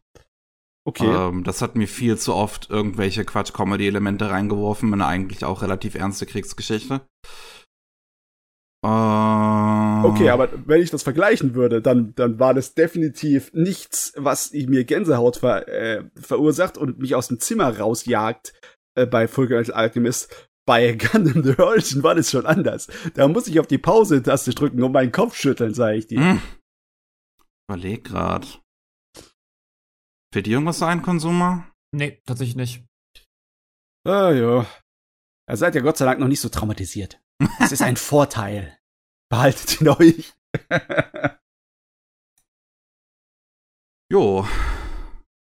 [0.86, 1.06] Okay.
[1.06, 5.96] Ähm, das hat mir viel zu oft irgendwelche Quatsch-Comedy-Elemente reingeworfen in eine eigentlich auch relativ
[5.96, 7.02] ernste Kriegsgeschichte.
[8.84, 14.52] Ähm, okay, aber wenn ich das vergleichen würde, dann, dann war das definitiv nichts, was
[14.52, 18.54] mir Gänsehaut ver, äh, verursacht und mich aus dem Zimmer rausjagt
[18.94, 20.48] äh, bei Full Metal Alchemist.
[20.64, 22.86] Bei Gundam The Origin war das schon anders.
[23.14, 26.38] Da muss ich auf die Pause-Taste drücken und meinen Kopf schütteln, sage ich dir.
[27.68, 28.62] Überleg grad.
[30.32, 31.70] Fällt dir irgendwas ein, Konsumer?
[31.94, 32.84] Nee, tatsächlich nicht.
[34.06, 34.66] Ah, ja.
[35.46, 37.20] Er seid ja Gott sei Dank noch nicht so traumatisiert.
[37.58, 38.78] Das ist ein Vorteil.
[39.30, 40.32] Behaltet ihn euch.
[44.10, 44.46] jo.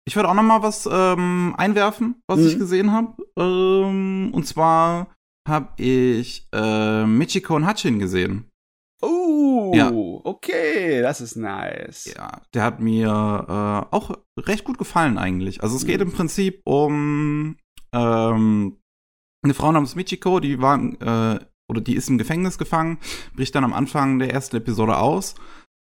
[0.04, 2.46] Ich würde auch noch mal was ähm, einwerfen, was mhm.
[2.46, 3.22] ich gesehen habe.
[3.37, 5.14] Ähm, und zwar
[5.46, 8.47] habe ich äh, Michiko und Hachin gesehen.
[9.40, 9.92] Oh, ja.
[9.92, 12.12] okay, das ist nice.
[12.16, 15.62] Ja, der hat mir äh, auch recht gut gefallen eigentlich.
[15.62, 16.09] Also es geht mhm.
[16.09, 17.57] im Prinzip um
[17.92, 18.79] ähm,
[19.44, 21.38] eine Frau namens Michiko, die war äh,
[21.70, 22.98] oder die ist im Gefängnis gefangen,
[23.37, 25.37] bricht dann am Anfang der ersten Episode aus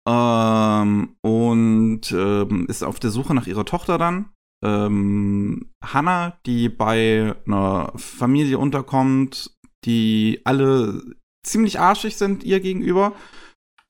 [0.08, 4.32] ähm, und ähm, ist auf der Suche nach ihrer Tochter dann.
[4.66, 11.02] Ähm, Hannah, die bei einer Familie unterkommt, die alle
[11.44, 13.14] ziemlich arschig sind ihr gegenüber.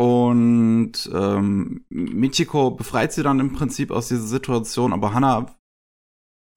[0.02, 5.54] Und ähm, Michiko befreit sie dann im Prinzip aus dieser Situation, aber Hannah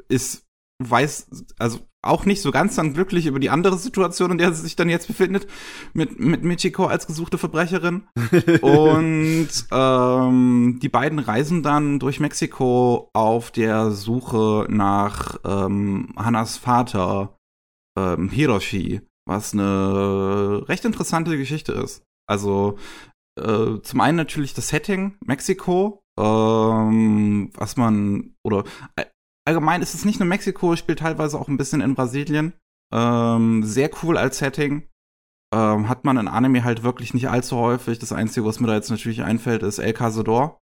[0.08, 0.46] ist,
[0.78, 4.62] weiß, also auch nicht so ganz dann glücklich über die andere Situation, in der sie
[4.62, 5.48] sich dann jetzt befindet,
[5.92, 8.04] mit, mit Michiko als gesuchte Verbrecherin.
[8.62, 17.36] und ähm, die beiden reisen dann durch Mexiko auf der Suche nach ähm, Hannas Vater,
[17.98, 22.04] ähm, Hiroshi was eine recht interessante Geschichte ist.
[22.28, 22.78] Also
[23.38, 28.64] äh, zum einen natürlich das Setting, Mexiko, ähm, was man, oder
[29.46, 32.54] allgemein ist es nicht nur Mexiko, spielt teilweise auch ein bisschen in Brasilien.
[32.92, 34.88] Ähm, sehr cool als Setting.
[35.54, 37.98] Ähm, hat man in Anime halt wirklich nicht allzu häufig.
[37.98, 40.58] Das Einzige, was mir da jetzt natürlich einfällt, ist El Cazador.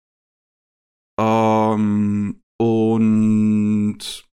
[1.20, 4.28] Ähm, und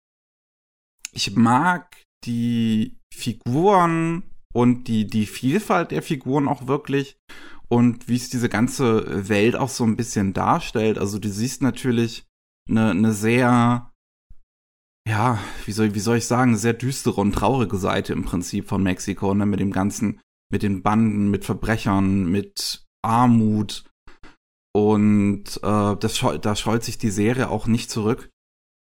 [1.11, 7.17] ich mag die Figuren und die, die Vielfalt der Figuren auch wirklich
[7.69, 10.97] und wie es diese ganze Welt auch so ein bisschen darstellt.
[10.97, 12.25] Also du siehst natürlich
[12.69, 13.91] eine, eine sehr,
[15.07, 18.83] ja, wie soll, wie soll ich sagen, sehr düstere und traurige Seite im Prinzip von
[18.83, 23.85] Mexiko, ne, mit dem ganzen, mit den Banden, mit Verbrechern, mit Armut.
[24.75, 28.29] Und äh, das, da scheut sich die Serie auch nicht zurück.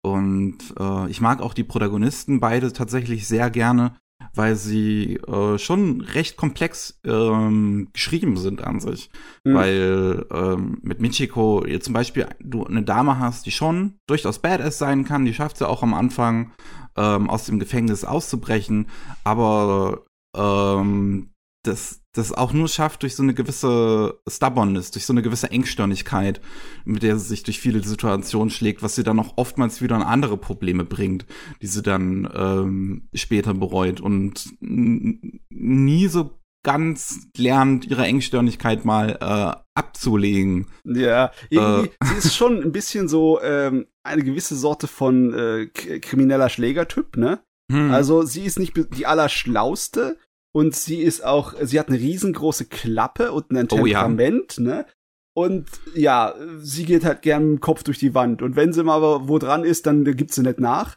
[0.02, 3.96] Und äh, ich mag auch die Protagonisten beide tatsächlich sehr gerne
[4.34, 9.10] weil sie äh, schon recht komplex ähm, geschrieben sind an sich.
[9.44, 9.54] Mhm.
[9.54, 14.78] Weil ähm, mit Michiko jetzt zum Beispiel du eine Dame hast, die schon durchaus Badass
[14.78, 16.52] sein kann, die schafft ja auch am Anfang
[16.96, 18.86] ähm, aus dem Gefängnis auszubrechen,
[19.24, 20.04] aber
[20.36, 21.30] ähm,
[21.64, 26.40] das, das auch nur schafft durch so eine gewisse Stubbornness, durch so eine gewisse Engstirnigkeit,
[26.84, 30.02] mit der sie sich durch viele Situationen schlägt, was sie dann auch oftmals wieder an
[30.02, 31.26] andere Probleme bringt,
[31.62, 39.60] die sie dann ähm, später bereut und nie so ganz lernt, ihre Engstirnigkeit mal äh,
[39.74, 40.66] abzulegen.
[40.84, 42.06] Ja, irgendwie, äh.
[42.06, 47.40] sie ist schon ein bisschen so ähm, eine gewisse Sorte von äh, krimineller Schlägertyp, ne?
[47.70, 47.92] Hm.
[47.92, 50.18] Also sie ist nicht die allerschlauste
[50.52, 54.68] und sie ist auch, sie hat eine riesengroße Klappe und ein Temperament, oh, ja.
[54.68, 54.86] ne?
[55.32, 58.42] Und ja, sie geht halt gern mit dem Kopf durch die Wand.
[58.42, 60.96] Und wenn sie mal wo dran ist, dann gibt sie nicht nach.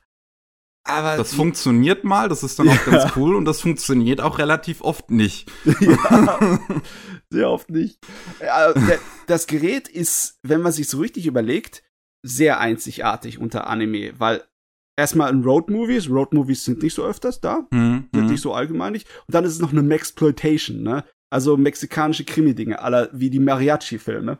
[0.86, 2.92] Aber das funktioniert mal, das ist dann auch ja.
[2.92, 5.52] ganz cool und das funktioniert auch relativ oft nicht.
[5.80, 6.60] Ja,
[7.30, 8.00] sehr oft nicht.
[8.42, 8.74] Ja,
[9.28, 11.84] das Gerät ist, wenn man sich so richtig überlegt,
[12.22, 14.44] sehr einzigartig unter Anime, weil
[14.96, 18.10] erstmal in Road-Movies, Road-Movies sind nicht so öfters da, mhm.
[18.14, 19.08] sind nicht so allgemein nicht.
[19.28, 21.04] Und dann ist es noch eine Maxploitation, ne?
[21.30, 24.38] Also mexikanische Krimi-Dinge, aller wie die Mariachi-Filme.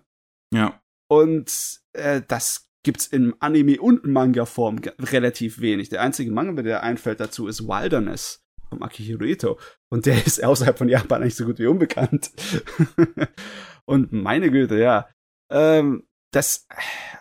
[0.54, 0.80] Ja.
[1.10, 5.90] Und äh, das gibt's im Anime und Manga-Form relativ wenig.
[5.90, 9.60] Der einzige Manga, der einfällt dazu, ist Wilderness vom Akihiro Ito.
[9.90, 12.32] Und der ist außerhalb von Japan nicht so gut wie unbekannt.
[13.86, 15.08] und meine Güte, ja.
[15.50, 16.68] Ähm, das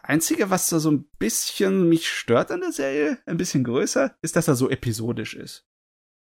[0.02, 4.36] Einzige, was da so ein bisschen mich stört an der Serie, ein bisschen größer, ist,
[4.36, 5.66] dass er so episodisch ist.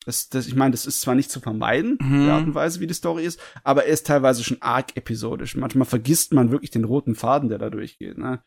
[0.04, 2.24] Das, das, ich meine, das ist zwar nicht zu vermeiden, mhm.
[2.24, 5.56] die Art und Weise, wie die Story ist, aber er ist teilweise schon arg episodisch.
[5.56, 8.16] Manchmal vergisst man wirklich den roten Faden, der da durchgeht.
[8.16, 8.42] Ne?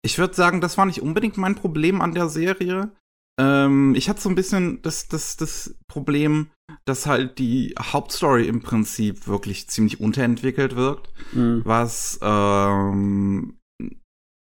[0.00, 2.92] Ich würde sagen, das war nicht unbedingt mein Problem an der Serie.
[3.40, 6.50] Ähm, ich hatte so ein bisschen das, das, das Problem,
[6.84, 11.62] dass halt die Hauptstory im Prinzip wirklich ziemlich unterentwickelt wirkt, mhm.
[11.64, 13.58] was ähm,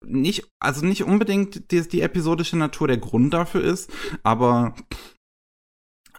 [0.05, 3.91] nicht, also nicht unbedingt die, die episodische Natur der Grund dafür ist,
[4.23, 4.75] aber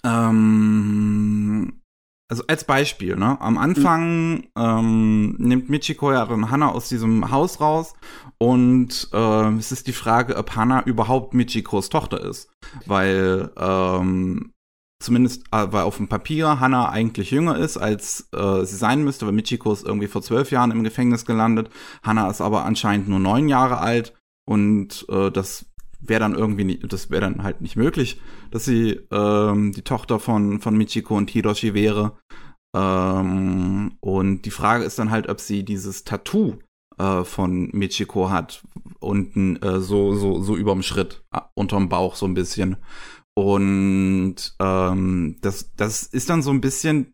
[0.04, 1.80] ähm,
[2.28, 3.40] also als Beispiel, ne?
[3.40, 4.44] Am Anfang mhm.
[4.56, 7.94] ähm, nimmt Michiko ja dann Hana aus diesem Haus raus
[8.38, 12.50] und äh, es ist die Frage, ob Hana überhaupt Michikos Tochter ist.
[12.84, 14.52] Weil ähm,
[15.00, 19.26] zumindest äh, weil auf dem Papier Hana eigentlich jünger ist, als äh, sie sein müsste,
[19.26, 21.70] weil Michiko ist irgendwie vor zwölf Jahren im Gefängnis gelandet.
[22.02, 24.14] Hana ist aber anscheinend nur neun Jahre alt
[24.48, 25.66] und äh, das
[26.08, 30.18] wäre dann irgendwie nicht, das wäre dann halt nicht möglich, dass sie ähm, die Tochter
[30.18, 32.18] von, von Michiko und Hiroshi wäre.
[32.74, 36.58] Ähm, und die Frage ist dann halt, ob sie dieses Tattoo
[36.98, 38.62] äh, von Michiko hat,
[39.00, 42.76] unten äh, so, so, so überm Schritt, äh, unterm Bauch so ein bisschen.
[43.34, 47.12] Und ähm, das, das ist dann so ein bisschen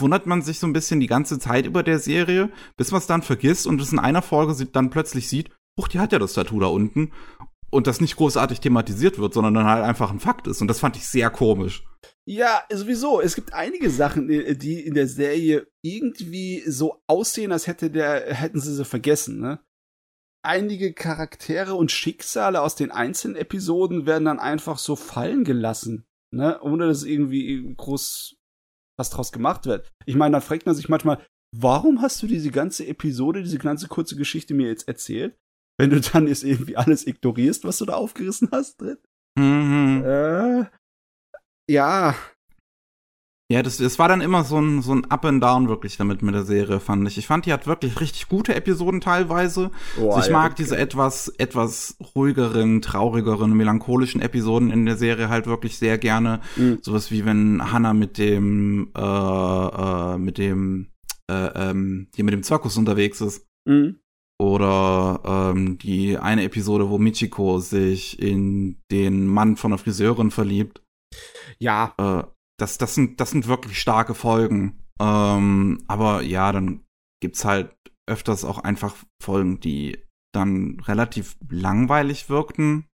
[0.00, 3.06] wundert man sich so ein bisschen die ganze Zeit über der Serie, bis man es
[3.06, 6.34] dann vergisst und es in einer Folge dann plötzlich sieht, huch, die hat ja das
[6.34, 7.12] Tattoo da unten
[7.70, 10.60] und das nicht großartig thematisiert wird, sondern dann halt einfach ein Fakt ist.
[10.60, 11.84] Und das fand ich sehr komisch.
[12.28, 13.20] Ja, sowieso.
[13.20, 18.60] Es gibt einige Sachen, die in der Serie irgendwie so aussehen, als hätte der, hätten
[18.60, 19.60] sie sie vergessen, ne?
[20.42, 26.60] Einige Charaktere und Schicksale aus den einzelnen Episoden werden dann einfach so fallen gelassen, ne?
[26.62, 28.36] Ohne dass irgendwie groß
[28.98, 29.90] was draus gemacht wird.
[30.06, 31.24] Ich meine, dann fragt man sich manchmal,
[31.56, 35.36] warum hast du diese ganze Episode, diese ganze kurze Geschichte mir jetzt erzählt?
[35.80, 38.98] Wenn du dann jetzt irgendwie alles ignorierst, was du da aufgerissen hast drin.
[39.38, 40.04] Mhm.
[40.04, 40.64] Äh,
[41.70, 42.14] ja.
[43.50, 46.22] Ja, das, das war dann immer so ein, so ein Up and Down wirklich damit
[46.22, 47.16] mit der Serie, fand ich.
[47.16, 49.70] Ich fand, die hat wirklich richtig gute Episoden teilweise.
[49.98, 50.62] Oh, also ich ja, mag okay.
[50.62, 56.40] diese etwas, etwas ruhigeren, traurigeren, melancholischen Episoden in der Serie halt wirklich sehr gerne.
[56.56, 56.78] Mhm.
[56.82, 60.92] Sowas wie wenn Hannah mit dem, äh, äh, mit dem,
[61.28, 63.46] äh, ähm, hier mit dem Zirkus unterwegs ist.
[63.66, 63.99] Mhm.
[64.40, 65.20] Oder
[65.54, 70.82] ähm, die eine Episode, wo Michiko sich in den Mann von der Friseurin verliebt.
[71.58, 71.92] Ja.
[71.98, 72.24] Äh,
[72.58, 74.82] das, das, sind, das sind wirklich starke Folgen.
[74.98, 76.86] Ähm, aber ja, dann
[77.22, 77.76] gibt's halt
[78.08, 79.98] öfters auch einfach Folgen, die
[80.34, 82.86] dann relativ langweilig wirkten.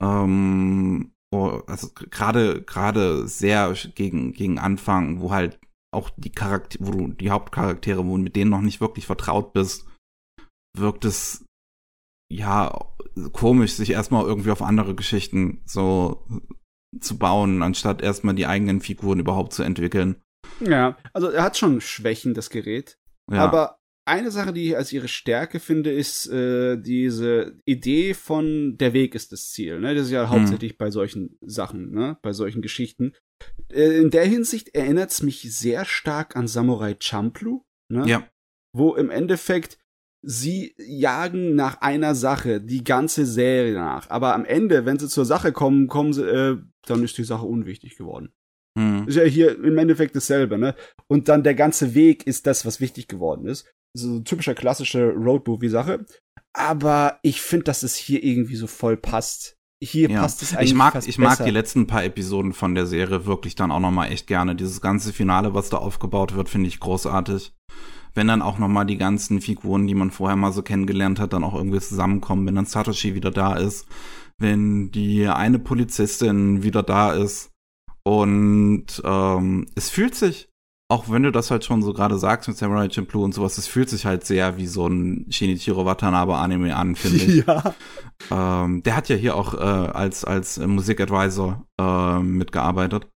[0.00, 5.60] Ähm, oh, also gerade gerade sehr gegen gegen Anfang, wo halt
[5.94, 9.52] auch die Charaktere, wo du die Hauptcharaktere, wo du mit denen noch nicht wirklich vertraut
[9.52, 9.86] bist,
[10.76, 11.44] wirkt es
[12.30, 12.86] ja
[13.32, 16.26] komisch, sich erstmal irgendwie auf andere Geschichten so
[17.00, 20.16] zu bauen, anstatt erstmal die eigenen Figuren überhaupt zu entwickeln.
[20.60, 22.98] Ja, also er hat schon Schwächen, das Gerät.
[23.30, 23.44] Ja.
[23.44, 28.92] Aber eine Sache, die ich als ihre Stärke finde, ist äh, diese Idee von der
[28.92, 29.78] Weg ist das Ziel.
[29.80, 29.94] Ne?
[29.94, 30.30] Das ist ja hm.
[30.30, 32.18] hauptsächlich bei solchen Sachen, ne?
[32.22, 33.12] bei solchen Geschichten.
[33.70, 37.64] Äh, in der Hinsicht erinnert es mich sehr stark an Samurai Champloo.
[37.88, 38.08] Ne?
[38.08, 38.28] Ja.
[38.74, 39.78] Wo im Endeffekt
[40.22, 44.08] sie jagen nach einer Sache die ganze Serie nach.
[44.10, 47.44] Aber am Ende, wenn sie zur Sache kommen, kommen sie, äh, dann ist die Sache
[47.44, 48.32] unwichtig geworden.
[48.78, 49.06] Hm.
[49.06, 50.74] Ist ja hier im Endeffekt dasselbe, ne?
[51.08, 53.66] Und dann der ganze Weg ist das, was wichtig geworden ist.
[53.94, 56.06] So typischer klassische Roadmovie-Sache.
[56.54, 59.56] Aber ich finde, dass es hier irgendwie so voll passt.
[59.82, 60.20] hier Ja.
[60.20, 61.44] passt es eigentlich Ich mag, ich mag besser.
[61.44, 64.54] die letzten paar Episoden von der Serie wirklich dann auch noch mal echt gerne.
[64.54, 67.52] Dieses ganze Finale, was da aufgebaut wird, finde ich großartig.
[68.14, 71.32] Wenn dann auch noch mal die ganzen Figuren, die man vorher mal so kennengelernt hat,
[71.32, 73.86] dann auch irgendwie zusammenkommen, wenn dann Satoshi wieder da ist,
[74.38, 77.52] wenn die eine Polizistin wieder da ist
[78.04, 80.48] und ähm, es fühlt sich,
[80.90, 83.66] auch wenn du das halt schon so gerade sagst mit Samurai Champloo und sowas, es
[83.66, 87.46] fühlt sich halt sehr wie so ein Shinichiro Watanabe Anime an, finde ich.
[87.46, 87.74] Ja.
[88.30, 93.08] Ähm, der hat ja hier auch äh, als, als Musikadvisor äh, mitgearbeitet.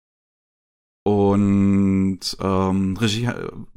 [1.03, 3.29] Und ähm, Regie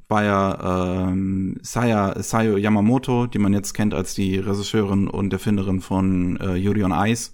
[0.09, 5.81] war ja ähm, Saya, Sayo Yamamoto, die man jetzt kennt als die Regisseurin und Erfinderin
[5.81, 7.33] von äh, Yuri on Ice.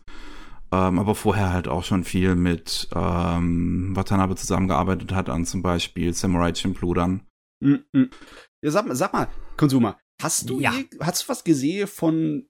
[0.73, 6.13] Ähm, aber vorher halt auch schon viel mit ähm, Watanabe zusammengearbeitet hat, an zum Beispiel
[6.13, 7.23] Samurai Champloo dann.
[7.63, 8.11] Mm, mm.
[8.65, 10.73] ja sag, mal- sag mal, Konsumer, hast du, Ja.
[10.73, 12.47] je- hast du was gesehen von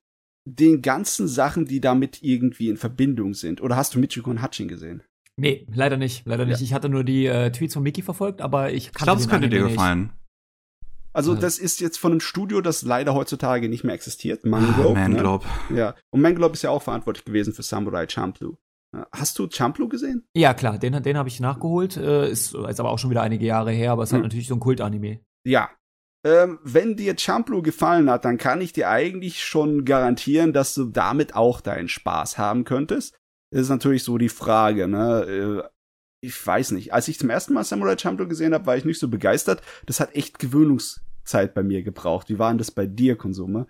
[0.46, 3.60] den ganzen Sachen, die damit irgendwie in Verbindung sind?
[3.60, 5.02] Oder hast du Michiko und Hachin gesehen?
[5.36, 6.60] Nee, leider nicht, leider nicht.
[6.60, 6.64] Ja.
[6.64, 9.28] Ich hatte nur die äh, Tweets von Mickey verfolgt, aber ich Ich kannte glaube, es
[9.28, 9.76] könnte dir Anime nicht.
[9.76, 10.12] gefallen.
[11.12, 14.44] Also das ist jetzt von einem Studio, das leider heutzutage nicht mehr existiert.
[14.44, 14.94] Manglobe.
[14.98, 15.18] Man ne?
[15.20, 15.44] Globe.
[15.74, 15.94] Ja.
[16.10, 18.56] Und Manglobe ist ja auch verantwortlich gewesen für Samurai Champloo.
[19.12, 20.24] Hast du Champloo gesehen?
[20.36, 21.96] Ja, klar, den, den habe ich nachgeholt.
[21.96, 24.28] Äh, ist, ist aber auch schon wieder einige Jahre her, aber ist halt Hm.
[24.28, 25.20] natürlich so ein Kult-Anime.
[25.44, 25.70] Ja.
[26.24, 30.84] Ähm, wenn dir Champloo gefallen hat, dann kann ich dir eigentlich schon garantieren, dass du
[30.86, 33.16] damit auch deinen Spaß haben könntest.
[33.54, 35.62] Das ist natürlich so die Frage, ne?
[35.62, 35.68] Äh,
[36.20, 36.92] ich weiß nicht.
[36.92, 39.62] Als ich zum ersten Mal Samurai Champloo gesehen habe, war ich nicht so begeistert.
[39.86, 42.28] Das hat echt Gewöhnungszeit bei mir gebraucht.
[42.30, 43.68] Wie war denn das bei dir, Konsume?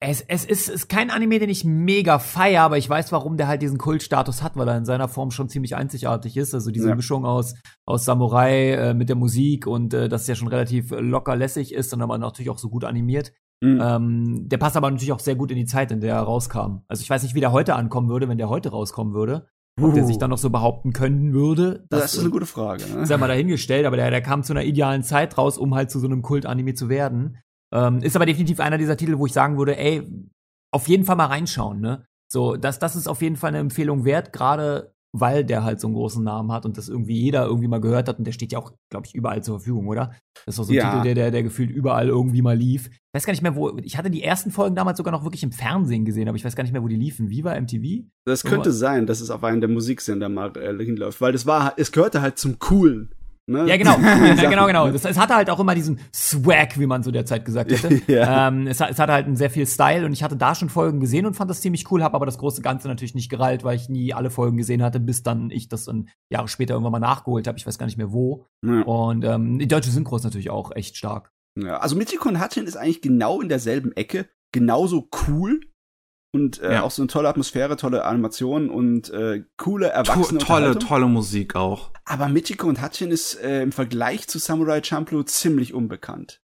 [0.00, 3.46] Es, es ist, ist kein Anime, den ich mega feier, aber ich weiß, warum der
[3.46, 6.52] halt diesen Kultstatus hat, weil er in seiner Form schon ziemlich einzigartig ist.
[6.52, 6.96] Also diese Ja.
[6.96, 10.90] Mischung aus, aus Samurai äh, mit der Musik und äh, dass es ja schon relativ
[10.90, 13.32] locker lässig ist und aber natürlich auch so gut animiert.
[13.62, 13.80] Mhm.
[13.82, 16.82] Ähm, der passt aber natürlich auch sehr gut in die Zeit, in der er rauskam.
[16.88, 19.48] Also ich weiß nicht, wie der heute ankommen würde, wenn der heute rauskommen würde.
[19.78, 21.84] Ob der sich dann noch so behaupten können würde.
[21.90, 22.82] das, ist eine gute Frage.
[22.86, 23.02] Ne?
[23.02, 25.90] ist ja mal dahingestellt, aber der, der kam zu einer idealen Zeit raus, um halt
[25.90, 27.38] zu so einem Kult-Anime zu werden.
[27.74, 30.02] Ähm, ist aber definitiv einer dieser Titel, wo ich sagen würde, ey,
[30.72, 32.06] auf jeden Fall mal reinschauen, ne?
[32.32, 35.86] So, das, das ist auf jeden Fall eine Empfehlung wert, gerade weil der halt so
[35.88, 38.52] einen großen Namen hat und das irgendwie jeder irgendwie mal gehört hat und der steht
[38.52, 40.12] ja auch, glaube ich, überall zur Verfügung, oder?
[40.44, 40.90] Das ist doch so ein Ja.
[40.90, 42.88] Titel, der, der, der gefühlt überall irgendwie mal lief.
[42.88, 45.42] Ich weiß gar nicht mehr, wo, ich hatte die ersten Folgen damals sogar noch wirklich
[45.42, 47.30] im Fernsehen gesehen, aber ich weiß gar nicht mehr, wo die liefen.
[47.30, 48.04] Viva, MTV?
[48.24, 51.74] Das könnte sein, dass es auf einen der Musiksender mal äh, hinläuft, weil das war,
[51.76, 53.10] es gehörte halt zum Coolen.
[53.48, 53.64] Ne?
[53.68, 53.96] Ja, genau.
[54.00, 54.90] Ja, genau, genau.
[54.90, 58.02] Das, es hatte halt auch immer diesen Swag, wie man zu der Zeit gesagt hätte.
[58.12, 58.48] Ja.
[58.48, 60.68] ähm, es, hat- es hatte halt einen sehr viel Style und ich hatte da schon
[60.68, 63.62] Folgen gesehen und fand das ziemlich cool, habe aber das große Ganze natürlich nicht gereilt,
[63.62, 66.92] weil ich nie alle Folgen gesehen hatte, bis dann ich das dann Jahre später irgendwann
[66.92, 67.56] mal nachgeholt habe.
[67.58, 68.46] Ich weiß gar nicht mehr wo.
[68.64, 68.82] Ja.
[68.82, 71.30] Und ähm, die deutsche Synchro ist natürlich auch echt stark.
[71.58, 75.60] Ja, also Michiko und Hachin ist eigentlich genau in derselben Ecke, genauso cool
[76.36, 76.82] und äh, Ja.
[76.82, 80.88] auch so eine tolle Atmosphäre, tolle Animationen und äh, coole To erwachsene tolle, Unterhaltung.
[80.88, 81.90] tolle Musik auch.
[82.04, 86.40] Aber Michiko und Hachin ist äh, im Vergleich zu Samurai Champloo ziemlich unbekannt.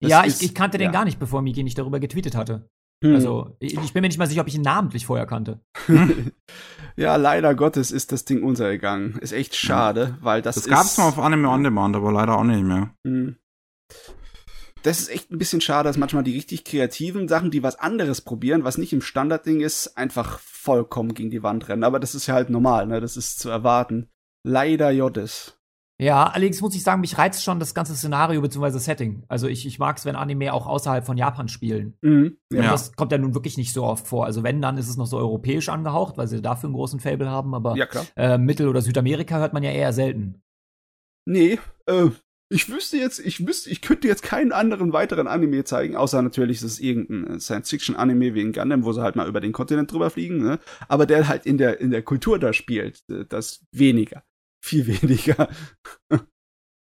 [0.00, 0.90] Das ja, ist- ich, ich kannte den ja.
[0.92, 2.68] gar nicht, bevor Miki nicht darüber getweetet hatte.
[3.04, 3.14] Hm.
[3.14, 5.60] Also ich, ich bin mir nicht mal sicher, ob ich ihn namentlich vorher kannte.
[6.96, 9.18] ja, leider Gottes ist das Ding untergegangen.
[9.18, 10.70] Ist echt schade, weil das, Das ist.
[10.70, 12.90] gab's mal auf Anime On Demand, aber leider auch nicht mehr.
[13.06, 13.36] Hm.
[14.84, 18.20] Das ist echt ein bisschen schade, dass manchmal die richtig kreativen Sachen, die was anderes
[18.20, 21.84] probieren, was nicht im Standardding ist, einfach vollkommen gegen die Wand rennen.
[21.84, 23.00] Aber das ist ja halt normal, ne?
[23.00, 24.08] Das ist zu erwarten.
[24.46, 25.58] Leider Jottes.
[25.98, 28.78] Ja, allerdings muss ich sagen, mich reizt schon das ganze Szenario bzw.
[28.78, 29.24] Setting.
[29.28, 31.96] Also ich, ich mag es, wenn Anime auch außerhalb von Japan spielen.
[32.02, 32.36] Mhm.
[32.52, 32.70] Und Ja.
[32.72, 34.26] das kommt ja nun wirklich nicht so oft vor.
[34.26, 37.30] Also wenn, dann ist es noch so europäisch angehaucht, weil sie dafür einen großen Fable
[37.30, 38.04] haben, aber Ja, klar.
[38.16, 40.42] äh, Mittel- oder Südamerika hört man ja eher selten.
[41.26, 42.08] Nee, äh,
[42.50, 46.58] ich wüsste jetzt, ich wüsste, ich könnte jetzt keinen anderen weiteren Anime zeigen, außer natürlich
[46.58, 50.10] ist es irgendein Science-Fiction-Anime wie in Gundam, wo sie halt mal über den Kontinent drüber
[50.10, 50.58] fliegen, ne?
[50.88, 54.24] Aber der halt in der, in der Kultur da spielt, äh, das weniger.
[54.62, 55.48] Viel weniger.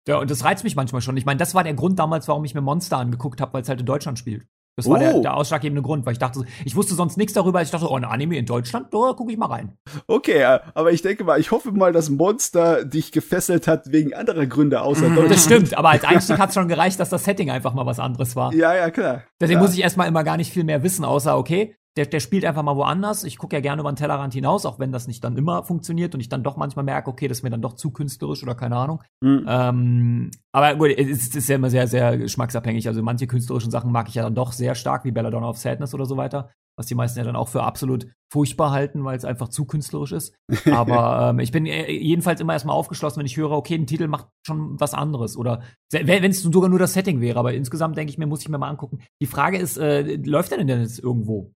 [0.06, 1.16] Ja, und das reizt mich manchmal schon.
[1.16, 3.68] Ich meine, das war der Grund damals, warum ich mir Monster angeguckt habe, weil es
[3.68, 4.46] halt in Deutschland spielt.
[4.76, 4.98] Das war Oh.
[5.00, 7.62] der, der ausschlaggebende Grund, weil ich dachte, so- ich wusste sonst nichts darüber.
[7.62, 9.76] Ich dachte, oh, ein Anime in Deutschland, da gucke ich mal rein.
[10.08, 14.14] Okay, äh, aber ich denke mal, ich hoffe mal, dass Monster dich gefesselt hat wegen
[14.14, 15.30] anderer Gründe außer Deutschland.
[15.30, 17.98] Das stimmt, aber als Einstieg hat es schon gereicht, dass das Setting einfach mal was
[18.00, 18.52] anderes war.
[18.52, 19.22] Ja, ja, klar.
[19.40, 19.68] Deswegen klar.
[19.68, 22.62] muss ich erstmal immer gar nicht viel mehr wissen, außer, okay, der, der spielt einfach
[22.62, 23.22] mal woanders.
[23.22, 26.14] Ich gucke ja gerne über den Tellerrand hinaus, auch wenn das nicht dann immer funktioniert
[26.14, 28.56] und ich dann doch manchmal merke, okay, das ist mir dann doch zu künstlerisch oder
[28.56, 29.02] keine Ahnung.
[29.22, 29.46] Hm.
[29.48, 32.88] Ähm, aber gut, es ist, ja immer sehr, sehr geschmacksabhängig.
[32.88, 35.94] Also manche künstlerischen Sachen mag ich ja dann doch sehr stark, wie Belladonna of Sadness
[35.94, 36.50] oder so weiter.
[36.76, 40.10] Was die meisten ja dann auch für absolut furchtbar halten, weil es einfach zu künstlerisch
[40.10, 40.34] ist.
[40.72, 44.08] Aber ähm, ich bin äh, jedenfalls immer erstmal aufgeschlossen, wenn ich höre, okay, ein Titel
[44.08, 45.36] macht schon was anderes.
[45.36, 45.62] Oder
[45.92, 47.38] wenn es sogar nur das Setting wäre.
[47.38, 48.98] Aber insgesamt denke ich mir, muss ich mir mal angucken.
[49.20, 51.52] Die Frage ist, äh, läuft der denn denn jetzt irgendwo?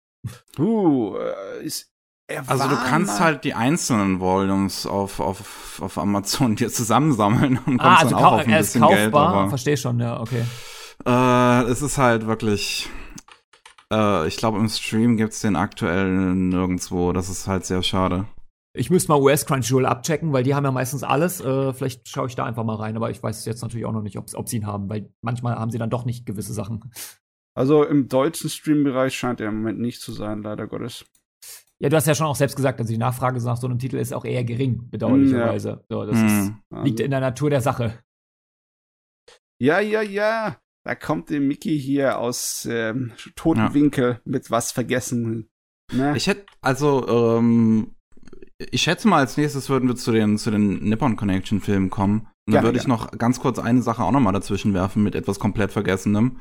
[0.58, 1.16] Uh,
[1.62, 1.90] ist,
[2.46, 7.84] Also du kannst halt die einzelnen Volumes auf, auf, auf Amazon dir zusammensammeln und kommst
[7.84, 8.96] Ah, also dann auch auf ein er ist bisschen kaufbar.
[8.98, 9.14] Geld.
[9.14, 10.44] Aber Verstehe schon, ja, okay.
[11.04, 12.88] äh, es ist halt wirklich.
[13.92, 17.12] Äh, ich glaube, im Stream gibt's den aktuell nirgendwo.
[17.12, 18.26] Das ist halt sehr schade.
[18.74, 21.40] Ich müsste mal US Crunchyroll abchecken, weil die haben ja meistens alles.
[21.40, 24.02] Äh, vielleicht schaue ich da einfach mal rein, aber ich weiß jetzt natürlich auch noch
[24.02, 26.90] nicht, ob, ob sie ihn haben, weil manchmal haben sie dann doch nicht gewisse Sachen.
[27.56, 31.04] Also im deutschen Streambereich scheint er im Moment nicht zu sein, leider Gottes.
[31.78, 33.96] Ja, du hast ja schon auch selbst gesagt, also die Nachfrage nach so einem Titel
[33.96, 35.84] ist auch eher gering, bedauerlicherweise.
[35.88, 36.56] So, das ist, Hm.
[36.84, 37.98] liegt Also, in der Natur der Sache.
[39.58, 40.56] ja, ja, ja.
[40.84, 43.74] Da kommt der Mickey hier aus ähm, toten Ja.
[43.74, 45.48] Winkel mit was vergessen.
[45.92, 46.16] Ne?
[46.16, 47.96] Ich hätte, also, ähm,
[48.70, 52.20] ich schätze mal, als nächstes würden wir zu den, zu den Nippon Connection Filmen kommen.
[52.20, 55.02] Und dann Gerne, würde ich noch ganz kurz eine Sache auch noch mal dazwischen werfen
[55.02, 56.38] mit etwas komplett Vergessenem.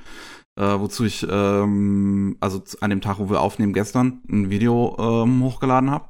[0.58, 5.44] Äh, wozu ich, ähm, also an dem Tag, wo wir aufnehmen, gestern ein Video ähm,
[5.44, 6.10] hochgeladen habe.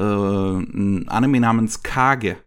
[0.00, 2.44] Äh, ein Anime namens Kage.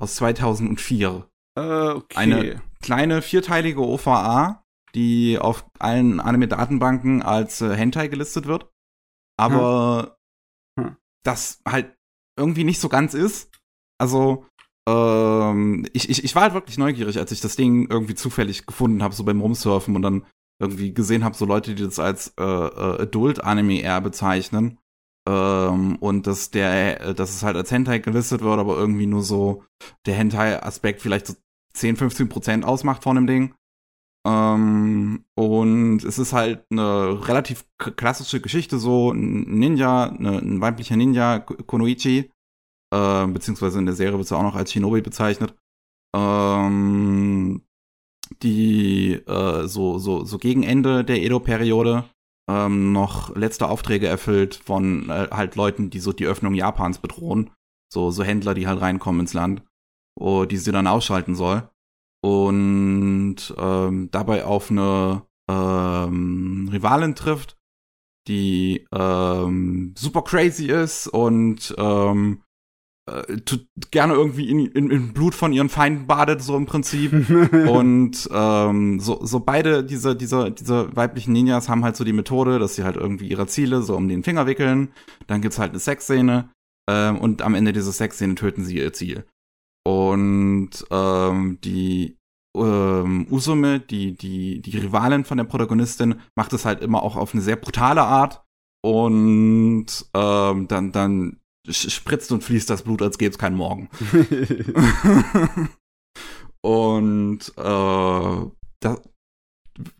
[0.00, 1.28] Aus 2004.
[1.58, 2.16] äh, okay.
[2.16, 4.62] Eine kleine vierteilige OVA,
[4.94, 8.70] die auf allen Anime-Datenbanken als äh, Hentai gelistet wird.
[9.36, 10.16] Aber
[10.78, 10.96] Hm.
[11.24, 11.94] das halt
[12.38, 13.50] irgendwie nicht so ganz ist.
[14.00, 14.46] Also,
[14.88, 19.02] ähm, ich, ich, ich war halt wirklich neugierig, als ich das Ding irgendwie zufällig gefunden
[19.02, 20.24] habe, so beim Rumsurfen und dann
[20.60, 24.78] irgendwie gesehen habe, so Leute, die das als äh, äh, Adult-Anime eher bezeichnen.
[25.28, 29.62] Ähm, und dass der, dass es halt als Hentai gelistet wird, aber irgendwie nur so
[30.06, 31.34] der Hentai-Aspekt vielleicht so
[31.74, 33.54] 10, 15 Prozent ausmacht von dem Ding.
[34.26, 40.96] Ähm, und es ist halt eine relativ klassische Geschichte, so ein Ninja, ne, ein weiblicher
[40.96, 42.30] Ninja, Ko- Konoichi,
[42.92, 45.54] äh, beziehungsweise in der Serie wird sie auch noch als Shinobi bezeichnet,
[46.14, 47.62] ähm,
[48.42, 52.04] die äh, so, so, so gegen Ende der Edo-Periode
[52.48, 57.50] ähm, noch letzte Aufträge erfüllt von äh, halt Leuten, die so die Öffnung Japans bedrohen.
[57.92, 59.62] So, so Händler, die halt reinkommen ins Land,
[60.18, 61.68] oh, die sie dann ausschalten soll.
[62.22, 67.56] Und ähm, dabei auf eine ähm, Rivalin trifft,
[68.26, 72.47] die ähm, super crazy ist und ähm, äh,
[73.90, 77.12] gerne irgendwie in, in, in Blut von ihren Feinden badet, so im Prinzip.
[77.68, 82.58] Und ähm, so, so beide diese, diese, diese weiblichen Ninjas haben halt so die Methode,
[82.58, 84.92] dass sie halt irgendwie ihre Ziele so um den Finger wickeln.
[85.26, 86.50] Dann gibt's halt eine Sexszene
[86.88, 89.24] ähm, und am Ende dieser Sexszene töten sie ihr Ziel.
[89.86, 92.18] Und ähm, die
[92.56, 97.32] ähm, Usume, die, die, die Rivalin von der Protagonistin, macht es halt immer auch auf
[97.32, 98.42] eine sehr brutale Art.
[98.82, 101.40] Und ähm, dann, dann
[101.70, 103.88] spritzt und fließt das Blut, als gäbe es keinen Morgen.
[106.60, 108.50] und äh,
[108.80, 109.00] das,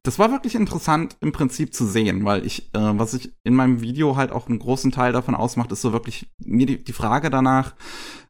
[0.02, 3.80] das war wirklich interessant im Prinzip zu sehen, weil ich, äh, was ich in meinem
[3.80, 7.30] Video halt auch einen großen Teil davon ausmacht, ist so wirklich mir die, die Frage
[7.30, 7.74] danach,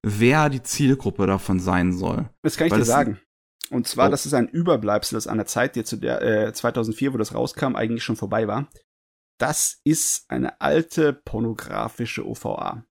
[0.02, 2.28] wer die Zielgruppe davon sein soll.
[2.42, 3.20] Das kann ich Weil dir sagen.
[3.70, 4.10] Und zwar, Oh.
[4.10, 7.34] das ist ein Überbleibsel, das an der Zeit, die zu der äh, 2004, wo das
[7.34, 8.68] rauskam, eigentlich schon vorbei war.
[9.38, 12.84] Das ist eine alte pornografische OVA.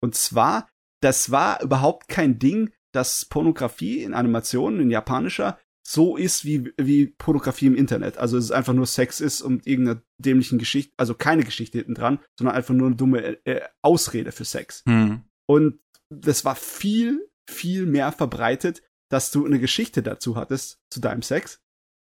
[0.00, 0.68] Und zwar,
[1.00, 7.06] das war überhaupt kein Ding, dass Pornografie in Animationen, in japanischer, so ist wie, wie
[7.06, 8.18] Pornografie im Internet.
[8.18, 11.94] Also es ist einfach nur Sex ist und irgendeiner dämlichen Geschichte, also keine Geschichte hinten
[11.94, 14.82] dran, sondern einfach nur eine dumme äh, Ausrede für Sex.
[14.86, 15.22] Hm.
[15.46, 15.80] Und
[16.10, 21.60] das war viel, viel mehr verbreitet, dass du eine Geschichte dazu hattest, zu deinem Sex.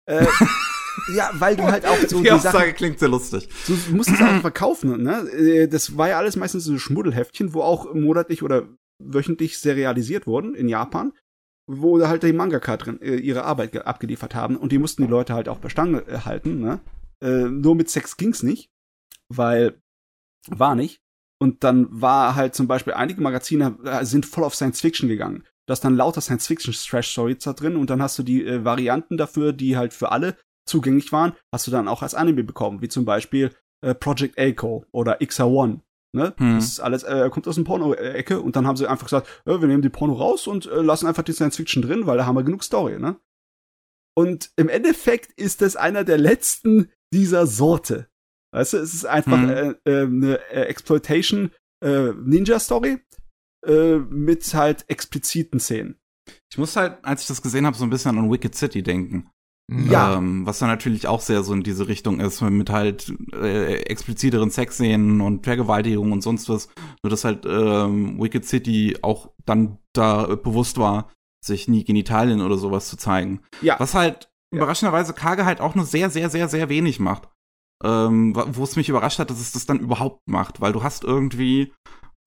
[0.05, 0.25] Äh,
[1.15, 3.47] ja, weil du halt auch so die Aussage Sachen, klingt sehr lustig.
[3.67, 5.21] du musst es einfach verkaufen, ne?
[5.31, 8.67] Äh, Das war ja alles meistens so Schmuddelheftchen, wo auch monatlich oder
[9.03, 11.13] wöchentlich serialisiert wurden in Japan,
[11.67, 15.09] wo halt die Mangaka drin äh, ihre Arbeit ge- abgeliefert haben und die mussten die
[15.09, 16.79] Leute halt auch bei Stange äh, halten, ne?
[17.23, 18.71] Nur mit Sex ging's nicht,
[19.29, 19.79] weil
[20.47, 20.99] war nicht.
[21.39, 25.43] Und dann war halt zum Beispiel einige Magazine sind voll auf Science Fiction gegangen.
[25.67, 28.43] Da ist dann lauter Science Fiction Trash Stories da drin und dann hast du die
[28.43, 30.35] äh, Varianten dafür, die halt für alle
[30.67, 33.51] zugänglich waren, hast du dann auch als Anime bekommen, wie zum Beispiel
[33.83, 35.79] äh, Project Echo oder XR1.
[36.13, 36.33] Ne?
[36.37, 36.55] Hm.
[36.55, 39.59] Das ist alles, äh, kommt aus dem Porno-Ecke und dann haben sie einfach gesagt, äh,
[39.61, 42.25] wir nehmen die Porno raus und äh, lassen einfach die Science Fiction drin, weil da
[42.25, 43.17] haben wir genug Story, ne?
[44.17, 48.09] Und im Endeffekt ist das einer der letzten dieser Sorte.
[48.53, 49.49] Weißt du, es ist einfach Mhm.
[49.49, 51.51] äh, äh, eine äh, Exploitation
[51.83, 52.99] Ninja Story
[53.65, 55.99] äh, mit halt expliziten Szenen.
[56.51, 59.31] Ich muss halt, als ich das gesehen habe, so ein bisschen an Wicked City denken.
[59.73, 60.15] Ja.
[60.17, 64.49] Ähm, was dann natürlich auch sehr so in diese Richtung ist, mit halt äh, expliziteren
[64.49, 66.67] Sexszenen und Vergewaltigung und sonst was.
[67.03, 71.09] Nur dass halt ähm, Wicked City auch dann da äh, bewusst war,
[71.43, 73.41] sich nie Genitalien oder sowas zu zeigen.
[73.61, 73.79] Ja.
[73.79, 74.57] Was halt Ja.
[74.59, 77.29] überraschenderweise Kage halt auch nur sehr, sehr, sehr, sehr wenig macht.
[77.83, 81.03] ähm, wo es mich überrascht hat, dass es das dann überhaupt macht, weil du hast
[81.03, 81.71] irgendwie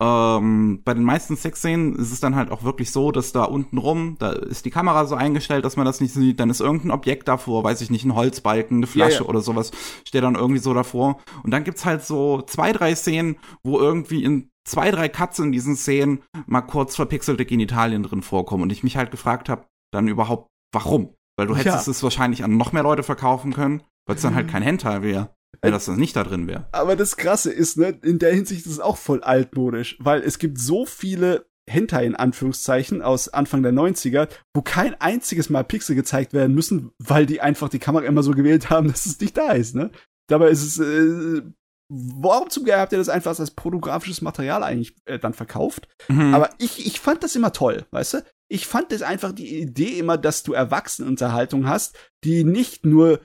[0.05, 3.78] ähm, bei den meisten Sexszenen ist es dann halt auch wirklich so, dass da unten
[3.78, 6.90] rum, da ist die Kamera so eingestellt, dass man das nicht sieht, dann ist irgendein
[6.90, 9.28] Objekt davor, weiß ich nicht, ein Holzbalken, eine Flasche ja, ja.
[9.28, 9.70] oder sowas,
[10.07, 11.20] steht dann irgendwie so davor.
[11.42, 15.52] Und dann gibt's halt so zwei, drei Szenen, wo irgendwie in zwei, drei Cuts in
[15.52, 20.09] diesen Szenen mal kurz verpixelte Genitalien drin vorkommen und ich mich halt gefragt habe, dann
[20.09, 21.14] überhaupt, warum?
[21.38, 21.90] Weil du hättest ja.
[21.90, 25.30] es wahrscheinlich an noch mehr Leute verkaufen können, weil es dann halt kein Hentai wäre
[25.64, 26.66] wenn das nicht da drin wäre.
[26.72, 30.38] Aber das Krasse ist, ne, in der Hinsicht ist es auch voll altmodisch, weil es
[30.38, 35.96] gibt so viele Hentai in Anführungszeichen aus Anfang der 90er, wo kein einziges Mal Pixel
[35.96, 39.36] gezeigt werden müssen, weil die einfach die Kamera immer so gewählt haben, dass es nicht
[39.36, 39.90] da ist, ne?
[40.28, 41.42] Dabei ist es, äh,
[41.88, 45.88] warum zum Geier habt ihr das einfach als pornografisches Material eigentlich äh, dann verkauft?
[46.08, 46.34] Mhm.
[46.34, 48.24] Aber ich, ich fand das immer toll, weißt du?
[48.48, 53.20] Ich fand das einfach die Idee immer, dass du Erwachsenenunterhaltung hast, die nicht nur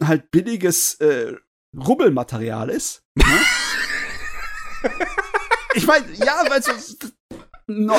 [0.00, 1.34] halt billiges äh,
[1.76, 3.02] Rubbelmaterial ist.
[3.14, 3.24] Ne?
[5.74, 6.72] ich meine, ja, weil so
[7.66, 7.94] no,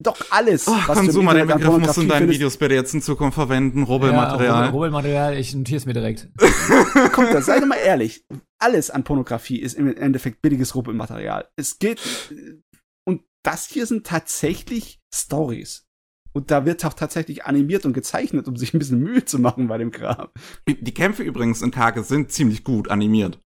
[0.00, 0.66] doch alles.
[0.66, 3.82] Oh, was Konsumer, den Begriff musst du in deinen Videos bitte jetzt in Zukunft verwenden.
[3.84, 4.64] Rubbelmaterial.
[4.64, 6.28] Ja, Rubbelmaterial, ich notier's mir direkt.
[7.12, 8.24] Kommt da, sei doch mal ehrlich.
[8.58, 11.48] Alles an Pornografie ist im Endeffekt billiges Rubbelmaterial.
[11.56, 12.00] Es geht,
[13.06, 15.86] und das hier sind tatsächlich Stories.
[16.32, 19.68] Und da wird auch tatsächlich animiert und gezeichnet, um sich ein bisschen Mühe zu machen
[19.68, 20.28] bei dem Kram.
[20.66, 23.38] Die Kämpfe übrigens in Kage sind ziemlich gut animiert.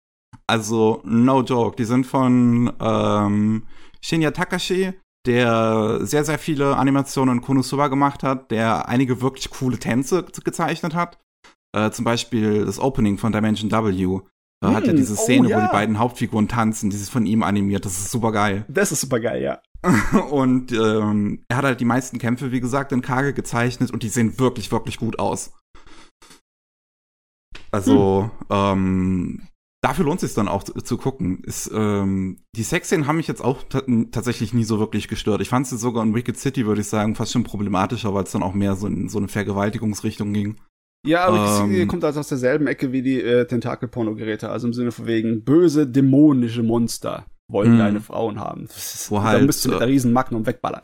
[0.48, 1.76] Also, no joke.
[1.78, 3.64] Die sind von ähm,
[4.02, 4.94] Shinya Takashi,
[5.26, 10.94] der sehr, sehr viele Animationen in Konosuba gemacht hat, der einige wirklich coole Tänze gezeichnet
[10.94, 11.18] hat.
[11.76, 14.20] Äh, zum Beispiel das Opening von Dimension W.
[14.62, 15.58] Da hm, hat er hm, diese Szene, oh, ja.
[15.58, 17.86] wo die beiden Hauptfiguren tanzen, die ist von ihm animiert.
[17.86, 18.66] Das ist super geil.
[18.68, 19.60] Das ist super geil, ja.
[20.32, 24.10] und ähm, er hat halt die meisten Kämpfe, wie gesagt, in Kage gezeichnet und die
[24.10, 25.54] sehen wirklich, wirklich gut aus.
[27.72, 28.48] Also, hm.
[28.50, 29.48] ähm,
[29.82, 31.44] dafür lohnt es sich dann auch zu, zu gucken.
[31.44, 35.42] Ist, ähm, die Sexszenen haben mich jetzt auch tatsächlich nie so wirklich gestört.
[35.42, 38.32] Ich fand sie sogar in Wicked City, würde ich sagen, fast schon problematischer, weil es
[38.32, 40.56] dann auch mehr so in so eine Vergewaltigungsrichtung ging.
[41.06, 44.92] Ja, aber ähm, kommt also aus derselben Ecke wie die äh, Tentakel-Pornogeräte, also im Sinne
[44.92, 47.80] von wegen böse, dämonische Monster wollen mm.
[47.80, 48.68] deine Frauen haben.
[49.10, 50.82] Wo halt, da müsst ihr mit der riesen Magnum wegballern.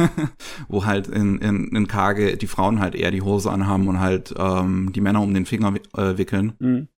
[0.68, 4.34] wo halt in, in, in Kage die Frauen halt eher die Hose anhaben und halt
[4.36, 6.54] ähm, die Männer um den Finger äh, wickeln.
[6.58, 6.88] Mm.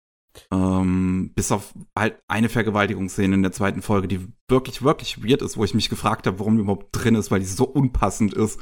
[0.51, 5.57] Ähm, bis auf halt eine Vergewaltigungsszene in der zweiten Folge, die wirklich, wirklich weird ist,
[5.57, 8.59] wo ich mich gefragt habe, warum die überhaupt drin ist, weil die so unpassend ist.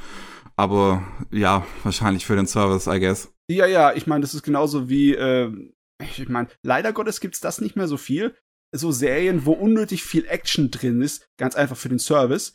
[0.55, 3.33] Aber ja, wahrscheinlich für den Service, I guess.
[3.49, 5.51] Ja, ja, ich meine, das ist genauso wie, äh,
[5.99, 8.35] ich meine, leider Gottes gibt's das nicht mehr so viel
[8.77, 12.53] so Serien, wo unnötig viel Action drin ist, ganz einfach für den Service,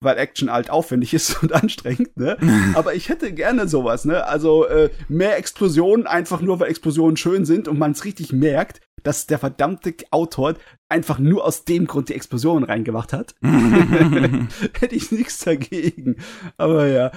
[0.00, 2.36] weil Action halt aufwendig ist und anstrengend, ne?
[2.74, 4.26] Aber ich hätte gerne sowas, ne?
[4.26, 8.80] Also äh, mehr Explosionen einfach nur, weil Explosionen schön sind und man es richtig merkt,
[9.02, 10.54] dass der verdammte Autor
[10.88, 13.34] einfach nur aus dem Grund die Explosionen reingemacht hat.
[13.42, 16.16] hätte ich nichts dagegen.
[16.56, 17.12] Aber ja,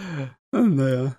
[0.52, 1.18] naja.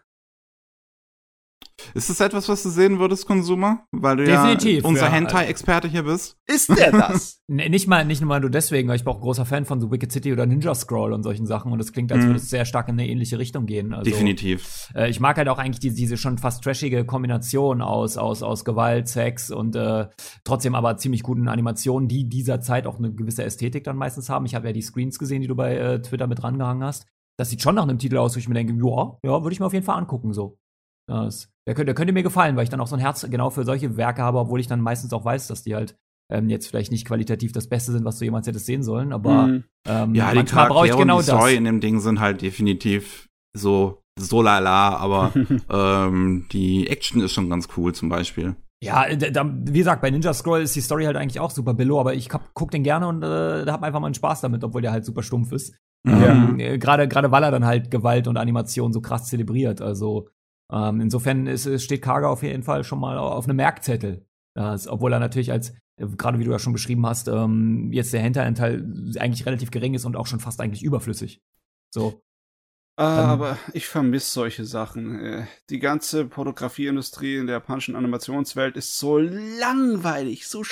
[1.94, 3.86] Ist das etwas, was du sehen würdest, Konsumer?
[3.92, 5.12] Weil du Definitiv, ja unser ja.
[5.12, 6.36] Hentai-Experte hier bist.
[6.46, 7.40] Ist der das?
[7.48, 9.90] nee, nicht mal, nicht nur du deswegen, weil ich bin auch großer Fan von The
[9.90, 12.28] Wicked City oder Ninja Scroll und solchen Sachen und es klingt, als mhm.
[12.28, 13.92] würde es sehr stark in eine ähnliche Richtung gehen.
[13.92, 14.88] Also, Definitiv.
[14.94, 18.64] Äh, ich mag halt auch eigentlich diese, diese schon fast trashige Kombination aus, aus, aus
[18.64, 20.08] Gewalt, Sex und äh,
[20.44, 24.46] trotzdem aber ziemlich guten Animationen, die dieser Zeit auch eine gewisse Ästhetik dann meistens haben.
[24.46, 27.06] Ich habe ja die Screens gesehen, die du bei äh, Twitter mit rangehangen hast.
[27.38, 29.60] Das sieht schon nach einem Titel aus, wo ich mir denke, ja, ja, würde ich
[29.60, 30.58] mir auf jeden Fall angucken, so.
[31.12, 33.50] Das, der, könnte, der könnte mir gefallen, weil ich dann auch so ein Herz genau
[33.50, 35.96] für solche Werke habe, obwohl ich dann meistens auch weiß, dass die halt
[36.30, 39.48] ähm, jetzt vielleicht nicht qualitativ das Beste sind, was du jemals hättest sehen sollen, aber
[39.48, 39.64] mhm.
[39.86, 41.38] ähm, ja, die brauche ich genau und die das.
[41.38, 45.32] Story in dem Ding sind halt definitiv so so lala, aber
[45.70, 48.56] ähm, die Action ist schon ganz cool zum Beispiel.
[48.82, 52.00] Ja, da, wie gesagt, bei Ninja Scroll ist die Story halt eigentlich auch super billo,
[52.00, 54.82] aber ich guck den gerne und äh, da hab einfach mal einen Spaß damit, obwohl
[54.82, 55.76] der halt super stumpf ist.
[56.04, 56.58] Mhm.
[56.58, 59.80] Ähm, gerade gerade weil er dann halt Gewalt und Animation so krass zelebriert.
[59.80, 60.28] Also
[60.72, 64.26] ähm, insofern ist, steht Kaga auf jeden Fall schon mal auf einem Merkzettel.
[64.54, 68.12] Das, obwohl er natürlich als, äh, gerade wie du ja schon beschrieben hast, ähm, jetzt
[68.12, 68.84] der Hinteranteil
[69.18, 71.42] eigentlich relativ gering ist und auch schon fast eigentlich überflüssig.
[71.90, 72.22] So.
[72.96, 75.18] Ah, aber ich vermisse solche Sachen.
[75.20, 80.62] Äh, die ganze Fotografieindustrie in der japanischen Animationswelt ist so langweilig, so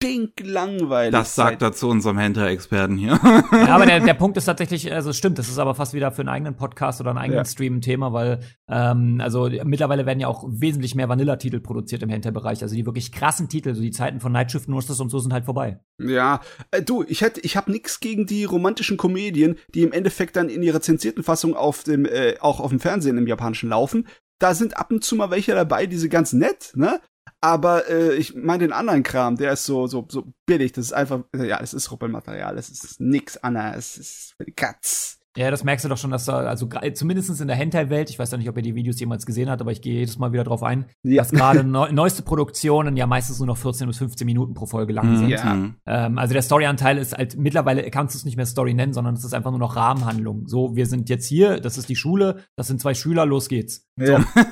[0.00, 1.12] stinklangweilig.
[1.12, 3.18] Das sagt er zu unserem Hentai-Experten hier.
[3.52, 6.22] Ja, aber der, der Punkt ist tatsächlich, also stimmt, das ist aber fast wieder für
[6.22, 7.44] einen eigenen Podcast oder einen eigenen ja.
[7.44, 12.10] Stream ein Thema, weil ähm, also mittlerweile werden ja auch wesentlich mehr Vanilla-Titel produziert im
[12.10, 12.62] Hentai-Bereich.
[12.62, 15.44] Also die wirklich krassen Titel, so die Zeiten von Nightshift Nurses und so sind halt
[15.44, 15.80] vorbei.
[16.00, 16.40] Ja,
[16.70, 20.48] äh, du, ich hätte, ich habe nichts gegen die romantischen Komödien, die im Endeffekt dann
[20.48, 24.06] in ihrer zensierten Fassung auf dem, äh, auch auf dem Fernsehen im Japanischen laufen.
[24.38, 27.00] Da sind ab und zu mal welche dabei, die sind ganz nett, ne?
[27.40, 30.72] Aber äh, ich meine den anderen Kram, der ist so, so, so billig.
[30.72, 32.58] Das ist einfach, ja, es ist Ruppelmaterial.
[32.58, 33.96] Es ist nix anderes.
[33.96, 35.17] Es ist für die Katz.
[35.38, 38.32] Ja, das merkst du doch schon, dass da, also zumindest in der Hentai-Welt, ich weiß
[38.32, 40.42] ja nicht, ob ihr die Videos jemals gesehen habt, aber ich gehe jedes Mal wieder
[40.42, 41.22] drauf ein, ja.
[41.22, 44.92] dass gerade neu, neueste Produktionen ja meistens nur noch 14 bis 15 Minuten pro Folge
[44.92, 45.28] lang sind.
[45.28, 45.70] Ja.
[45.86, 49.14] Ähm, also der Storyanteil ist halt, mittlerweile kannst du es nicht mehr Story nennen, sondern
[49.14, 50.48] es ist einfach nur noch Rahmenhandlung.
[50.48, 53.86] So, wir sind jetzt hier, das ist die Schule, das sind zwei Schüler, los geht's.
[53.96, 54.20] Ja.
[54.20, 54.42] So.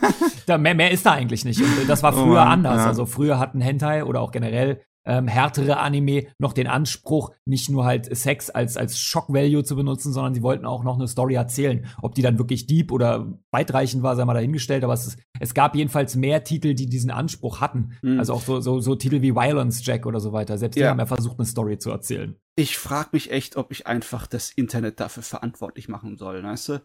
[0.46, 1.60] da, mehr, mehr ist da eigentlich nicht.
[1.60, 2.82] Und das war oh früher oh anders.
[2.82, 2.86] Ja.
[2.86, 7.84] Also früher hatten Hentai oder auch generell ähm, härtere Anime noch den Anspruch, nicht nur
[7.84, 11.86] halt Sex als, als Shock-Value zu benutzen, sondern sie wollten auch noch eine Story erzählen.
[12.02, 15.54] Ob die dann wirklich deep oder weitreichend war, sei mal dahingestellt, aber es, ist, es
[15.54, 17.96] gab jedenfalls mehr Titel, die diesen Anspruch hatten.
[18.02, 18.18] Mhm.
[18.18, 20.58] Also auch so, so, so Titel wie Violence Jack oder so weiter.
[20.58, 22.36] Selbst die haben ja versucht, eine Story zu erzählen.
[22.56, 26.82] Ich frage mich echt, ob ich einfach das Internet dafür verantwortlich machen soll, weißt du?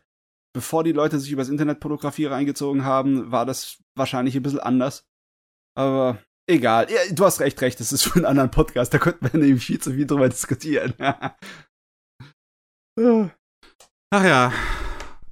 [0.54, 5.06] Bevor die Leute sich übers Internet Pornografie reingezogen haben, war das wahrscheinlich ein bisschen anders.
[5.76, 6.20] Aber
[6.52, 6.88] Egal.
[6.90, 7.80] Ja, du hast recht, recht.
[7.80, 8.94] Das ist für einen anderen Podcast.
[8.94, 10.94] Da könnten wir nämlich viel zu viel drüber diskutieren.
[14.14, 14.52] Ach ja.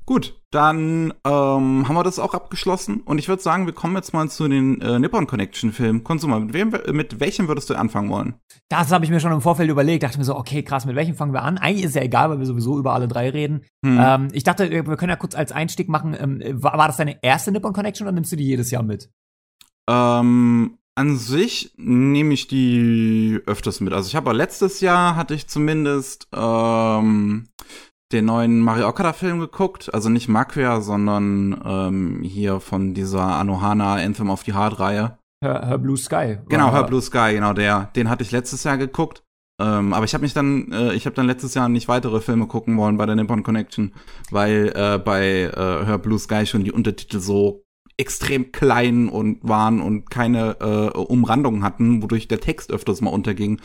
[0.05, 3.01] Gut, dann ähm, haben wir das auch abgeschlossen.
[3.01, 6.05] Und ich würde sagen, wir kommen jetzt mal zu den äh, Nippon Connection Filmen.
[6.05, 8.35] Konsumer, mit, wem, mit welchem würdest du anfangen wollen?
[8.69, 10.03] Das habe ich mir schon im Vorfeld überlegt.
[10.03, 11.57] Dachte mir so, okay, krass, mit welchem fangen wir an?
[11.57, 13.65] Eigentlich ist es ja egal, weil wir sowieso über alle drei reden.
[13.85, 13.99] Hm.
[14.01, 16.15] Ähm, ich dachte, wir können ja kurz als Einstieg machen.
[16.17, 19.11] Ähm, war, war das deine erste Nippon Connection oder nimmst du die jedes Jahr mit?
[19.89, 23.93] Ähm, an sich nehme ich die öfters mit.
[23.93, 27.47] Also ich habe letztes Jahr hatte ich zumindest ähm,
[28.11, 33.95] den neuen Mario Okada Film geguckt, also nicht Maquia, sondern ähm, hier von dieser Anohana
[33.95, 35.17] Anthem of the Heart Reihe.
[35.41, 36.39] Her, Her Blue Sky.
[36.49, 37.91] Genau, Her Blue Sky, genau der.
[37.95, 39.23] Den hatte ich letztes Jahr geguckt.
[39.61, 42.47] Ähm, aber ich habe mich dann, äh, ich habe dann letztes Jahr nicht weitere Filme
[42.47, 43.93] gucken wollen bei der Nippon Connection,
[44.31, 47.63] weil äh, bei äh, Her Blue Sky schon die Untertitel so
[47.99, 53.59] extrem klein und waren und keine äh, Umrandungen hatten, wodurch der Text öfters mal unterging.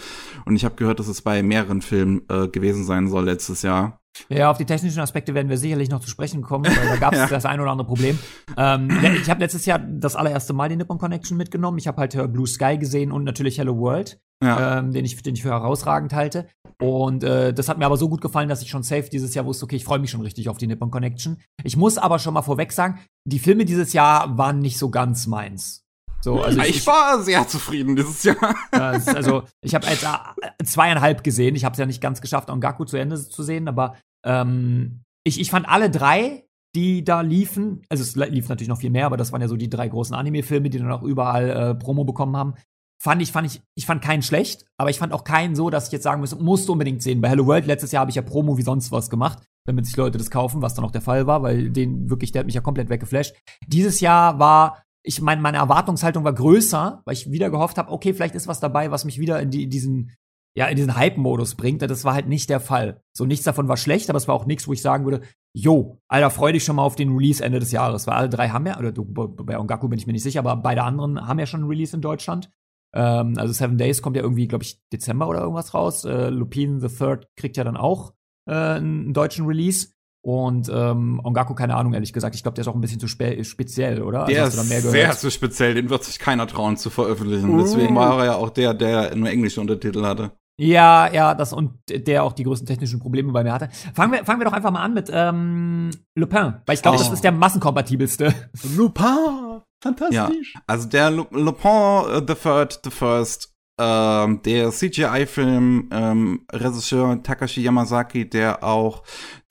[0.45, 4.01] Und ich habe gehört, dass es bei mehreren Filmen äh, gewesen sein soll letztes Jahr.
[4.29, 7.13] Ja, auf die technischen Aspekte werden wir sicherlich noch zu sprechen kommen, weil da gab
[7.15, 7.27] es ja.
[7.27, 8.19] das ein oder andere Problem.
[8.57, 8.89] Ähm,
[9.21, 11.79] ich habe letztes Jahr das allererste Mal die Nippon Connection mitgenommen.
[11.79, 14.79] Ich habe halt äh, Blue Sky gesehen und natürlich Hello World, ja.
[14.79, 16.47] ähm, den, ich, den ich für herausragend halte.
[16.81, 19.45] Und äh, das hat mir aber so gut gefallen, dass ich schon safe dieses Jahr
[19.47, 21.39] wusste, okay, ich freue mich schon richtig auf die Nippon Connection.
[21.63, 25.27] Ich muss aber schon mal vorweg sagen, die Filme dieses Jahr waren nicht so ganz
[25.27, 25.85] meins.
[26.25, 28.55] So, also ich, ich, war sehr zufrieden dieses Jahr.
[28.71, 31.55] also ich habe jetzt äh, zweieinhalb gesehen.
[31.55, 35.39] Ich habe es ja nicht ganz geschafft, Ongaku zu Ende zu sehen, aber ähm, ich,
[35.39, 36.45] ich fand alle drei,
[36.75, 39.57] die da liefen, also es lief natürlich noch viel mehr, aber das waren ja so
[39.57, 42.55] die drei großen Anime-Filme, die dann auch überall äh, Promo bekommen haben.
[43.03, 45.87] Fand ich, fand ich, ich fand keinen schlecht, aber ich fand auch keinen so, dass
[45.87, 47.21] ich jetzt sagen muss, musst du unbedingt sehen.
[47.21, 49.97] Bei Hello World letztes Jahr habe ich ja Promo wie sonst was gemacht, damit sich
[49.97, 52.55] Leute das kaufen, was dann auch der Fall war, weil den wirklich, der hat mich
[52.55, 53.35] ja komplett weggeflasht.
[53.67, 58.15] Dieses Jahr war ich meine, meine Erwartungshaltung war größer, weil ich wieder gehofft habe, okay,
[58.15, 60.13] vielleicht ist was dabei, was mich wieder in die, diesen,
[60.57, 61.83] ja, in diesen Hype-Modus bringt.
[61.83, 63.03] Das war halt nicht der Fall.
[63.15, 65.21] So nichts davon war schlecht, aber es war auch nichts, wo ich sagen würde,
[65.55, 68.07] jo, Alter, freu dich schon mal auf den Release Ende des Jahres.
[68.07, 70.83] Weil alle drei haben ja, oder bei Ongaku bin ich mir nicht sicher, aber beide
[70.83, 72.51] anderen haben ja schon einen Release in Deutschland.
[72.95, 76.05] Ähm, also Seven Days kommt ja irgendwie, glaube ich, Dezember oder irgendwas raus.
[76.05, 78.15] Äh, Lupin the Third kriegt ja dann auch
[78.47, 79.89] äh, einen deutschen Release.
[80.23, 82.35] Und ähm, Ongaku, keine Ahnung, ehrlich gesagt.
[82.35, 84.25] Ich glaube, der ist auch ein bisschen zu spe speziell, oder?
[84.25, 85.75] Der also, ist sehr zu speziell.
[85.75, 87.55] Den wird sich keiner trauen zu veröffentlichen.
[87.55, 87.59] Mm.
[87.59, 90.31] Deswegen war er ja auch der, der nur englische Untertitel hatte.
[90.57, 93.69] Ja, ja, das und der auch die größten technischen Probleme bei mir hatte.
[93.93, 97.01] Fangen wir, fangen wir doch einfach mal an mit ähm, Lupin, weil ich glaube, oh.
[97.01, 98.33] das ist der massenkompatibelste.
[98.77, 99.44] Lupin,
[99.85, 100.55] fantastisch.
[100.55, 107.63] Ja, also der Lupin uh, the Third, the First ähm, der CGI-Film ähm, Regisseur Takashi
[107.63, 109.03] Yamazaki, der auch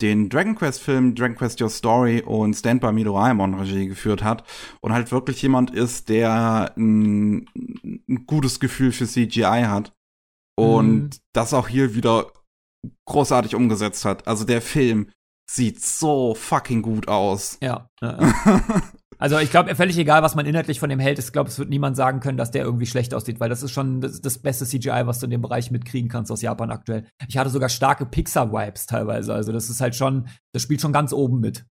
[0.01, 4.45] den Dragon Quest-Film Dragon Quest Your Story und Stand By Me Doraemon Regie geführt hat
[4.81, 7.49] und halt wirklich jemand ist, der ein,
[8.07, 9.91] ein gutes Gefühl für CGI hat
[10.57, 11.09] und mhm.
[11.33, 12.31] das auch hier wieder
[13.05, 14.25] großartig umgesetzt hat.
[14.25, 15.09] Also der Film
[15.49, 17.57] sieht so fucking gut aus.
[17.61, 17.89] Ja.
[18.01, 18.61] ja, ja.
[19.23, 21.69] Also ich glaube, völlig egal, was man inhaltlich von dem hält, ich glaube, es wird
[21.69, 24.65] niemand sagen können, dass der irgendwie schlecht aussieht, weil das ist schon das, das, beste
[24.65, 27.07] CGI, was du in dem Bereich mitkriegen kannst aus Japan aktuell.
[27.29, 29.33] Ich hatte sogar starke Pixar-Vibes teilweise.
[29.33, 31.63] Also das ist halt schon, das spielt schon ganz oben mit.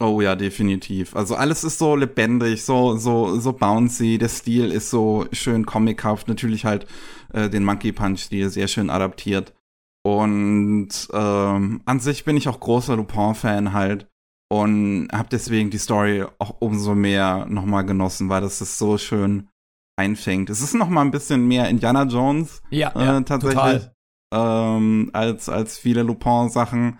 [0.00, 1.14] Oh ja, definitiv.
[1.14, 4.18] Also alles ist so lebendig, so so so bouncy.
[4.18, 6.26] Der Stil ist so schön comichaft.
[6.26, 6.88] Natürlich halt
[7.32, 9.54] äh, den Monkey Punch Stil sehr schön adaptiert.
[10.02, 14.08] Und ähm, an sich bin ich auch großer Lupin-Fan halt
[14.50, 19.48] und habe deswegen die Story auch umso mehr nochmal genossen, weil das ist so schön
[19.96, 20.50] einfängt.
[20.50, 23.90] Es ist nochmal ein bisschen mehr Indiana Jones ja, äh, ja tatsächlich
[24.34, 26.98] ähm, als als viele Lupin Sachen,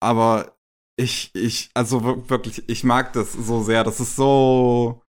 [0.00, 0.56] aber
[0.96, 3.84] ich ich also wirklich ich mag das so sehr.
[3.84, 5.02] Das ist so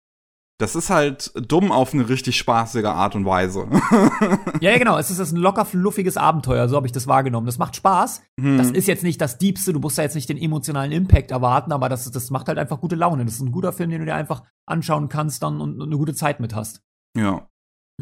[0.59, 3.69] Das ist halt dumm auf eine richtig spaßige Art und Weise.
[4.61, 4.97] ja, ja, genau.
[4.97, 7.47] Es ist ein locker fluffiges Abenteuer, so habe ich das wahrgenommen.
[7.47, 8.23] Das macht Spaß.
[8.41, 8.57] Hm.
[8.57, 11.73] Das ist jetzt nicht das Diebste, du musst da jetzt nicht den emotionalen Impact erwarten,
[11.73, 13.27] aber das, das macht halt einfach gute Laune.
[13.27, 16.15] Das ist ein guter Film, den du dir einfach anschauen kannst dann und eine gute
[16.15, 16.81] Zeit mit hast.
[17.17, 17.49] Ja.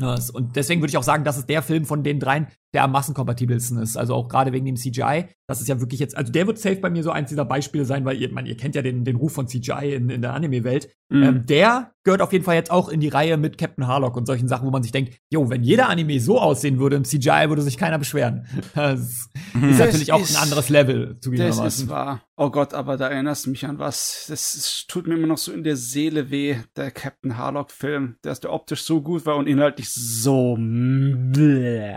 [0.00, 2.92] Und deswegen würde ich auch sagen, das ist der Film von den dreien, der am
[2.92, 3.96] massenkompatibelsten ist.
[3.96, 5.26] Also auch gerade wegen dem CGI.
[5.46, 7.84] Das ist ja wirklich jetzt, also der wird safe bei mir so eins dieser Beispiele
[7.84, 10.34] sein, weil ihr, man, ihr kennt ja den, den Ruf von CGI in, in der
[10.34, 10.88] Anime-Welt.
[11.08, 11.22] Mhm.
[11.22, 14.26] Ähm, der gehört auf jeden Fall jetzt auch in die Reihe mit Captain Harlock und
[14.26, 17.48] solchen Sachen, wo man sich denkt, jo, wenn jeder Anime so aussehen würde im CGI,
[17.48, 18.46] würde sich keiner beschweren.
[18.74, 19.70] Das mhm.
[19.70, 21.64] ist natürlich auch ist, ein anderes Level, zugegebenermaßen.
[21.64, 22.22] Das ist wahr.
[22.36, 24.26] Oh Gott, aber da erinnerst du mich an was.
[24.28, 28.40] Das ist, tut mir immer noch so in der Seele weh, der Captain Harlock-Film, dass
[28.40, 30.56] der optisch so gut war und inhaltlich so.
[30.58, 31.94] Bleh.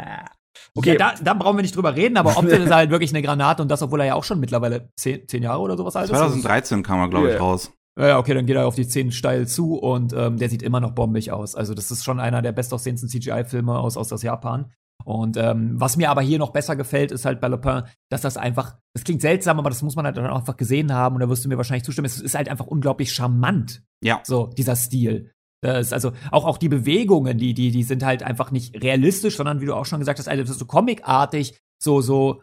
[0.76, 3.12] Okay, ja, da, da brauchen wir nicht drüber reden, aber optisch ist er halt wirklich
[3.12, 5.96] eine Granate und das, obwohl er ja auch schon mittlerweile zehn, zehn Jahre oder sowas
[5.96, 6.18] alt ist.
[6.18, 7.72] 2013 kam er, glaube ich, raus.
[8.00, 10.80] Ja, okay, dann geht er auf die 10 steil zu und ähm, der sieht immer
[10.80, 11.56] noch bombig aus.
[11.56, 14.72] Also das ist schon einer der bestaussehendsten CGI-Filme aus, aus, aus Japan.
[15.04, 18.38] Und ähm, was mir aber hier noch besser gefällt, ist halt bei Lupin, dass das
[18.38, 21.30] einfach, das klingt seltsam, aber das muss man halt dann einfach gesehen haben und da
[21.30, 23.84] wirst du mir wahrscheinlich zustimmen, es ist halt einfach unglaublich charmant.
[24.04, 24.22] Ja.
[24.24, 25.32] So, dieser Stil.
[25.62, 29.60] Das, also auch, auch die Bewegungen, die, die, die sind halt einfach nicht realistisch, sondern
[29.60, 32.42] wie du auch schon gesagt hast, also das ist so comicartig, so, so,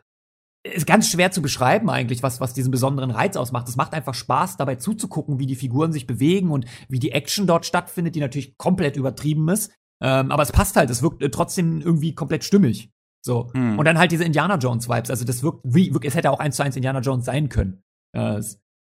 [0.64, 3.68] ist ganz schwer zu beschreiben eigentlich, was, was diesen besonderen Reiz ausmacht.
[3.68, 7.46] Es macht einfach Spaß, dabei zuzugucken, wie die Figuren sich bewegen und wie die Action
[7.46, 9.72] dort stattfindet, die natürlich komplett übertrieben ist.
[10.02, 12.90] Ähm, aber es passt halt, es wirkt äh, trotzdem irgendwie komplett stimmig.
[13.24, 13.50] So.
[13.52, 13.78] Hm.
[13.78, 15.10] Und dann halt diese Indiana Jones Vibes.
[15.10, 17.82] Also das wirkt wie, wirkt, es hätte auch eins zu eins Indiana Jones sein können.
[18.12, 18.42] Äh,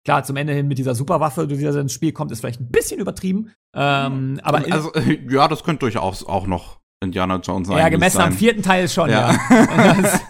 [0.05, 2.69] klar, zum Ende hin mit dieser Superwaffe, die da ins Spiel kommt, ist vielleicht ein
[2.69, 3.51] bisschen übertrieben.
[3.75, 4.91] Ähm, aber also,
[5.29, 7.77] ja, das könnte durchaus auch noch Indiana Jones sein.
[7.77, 9.33] Ja, gemessen am vierten Teil schon, ja.
[9.33, 9.93] ja.
[10.01, 10.21] das,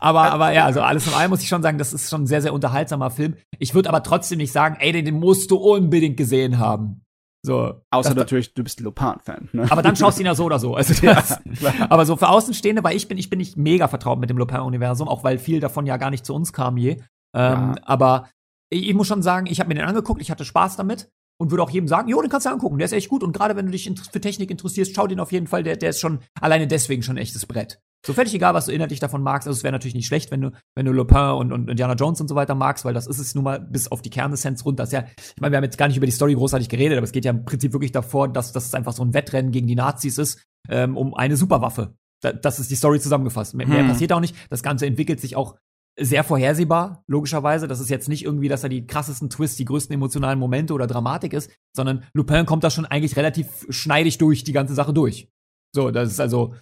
[0.00, 2.26] aber, aber ja, also alles in allem muss ich schon sagen, das ist schon ein
[2.26, 3.36] sehr, sehr unterhaltsamer Film.
[3.58, 7.02] Ich würde aber trotzdem nicht sagen, ey, den, den musst du unbedingt gesehen haben.
[7.44, 7.80] So.
[7.90, 9.50] Außer natürlich, du bist Lupin-Fan.
[9.52, 9.66] Ne?
[9.70, 10.74] Aber dann schaust du ihn ja so oder so.
[10.74, 14.18] Also das, ja, aber so für Außenstehende, weil ich bin, ich bin nicht mega vertraut
[14.18, 16.92] mit dem Lupin-Universum, auch weil viel davon ja gar nicht zu uns kam je.
[16.92, 17.02] Ähm,
[17.34, 17.74] ja.
[17.82, 18.28] Aber
[18.70, 21.10] ich, ich muss schon sagen, ich habe mir den angeguckt, ich hatte Spaß damit
[21.40, 23.32] und würde auch jedem sagen, jo, den kannst du angucken, der ist echt gut und
[23.32, 26.00] gerade wenn du dich für Technik interessierst, schau den auf jeden Fall, der, der ist
[26.00, 27.80] schon alleine deswegen schon ein echtes Brett.
[28.06, 29.48] So völlig egal, was du inhaltlich davon magst.
[29.48, 32.20] Also es wäre natürlich nicht schlecht, wenn du, wenn du Lupin und, und Indiana Jones
[32.20, 34.84] und so weiter magst, weil das ist es nun mal bis auf die Kernessenz runter.
[34.84, 36.96] Das ist ja, ich meine, wir haben jetzt gar nicht über die Story großartig geredet,
[36.96, 39.50] aber es geht ja im Prinzip wirklich davor, dass, dass es einfach so ein Wettrennen
[39.50, 41.96] gegen die Nazis ist, ähm, um eine Superwaffe.
[42.20, 43.54] Da, das ist die Story zusammengefasst.
[43.54, 43.74] Mehr, hm.
[43.74, 44.36] mehr passiert auch nicht.
[44.48, 45.56] Das Ganze entwickelt sich auch
[45.98, 47.68] sehr vorhersehbar, logischerweise.
[47.68, 50.86] Das ist jetzt nicht irgendwie, dass er die krassesten Twists, die größten emotionalen Momente oder
[50.86, 55.28] Dramatik ist, sondern Lupin kommt da schon eigentlich relativ schneidig durch die ganze Sache durch.
[55.74, 56.54] So, das ist also.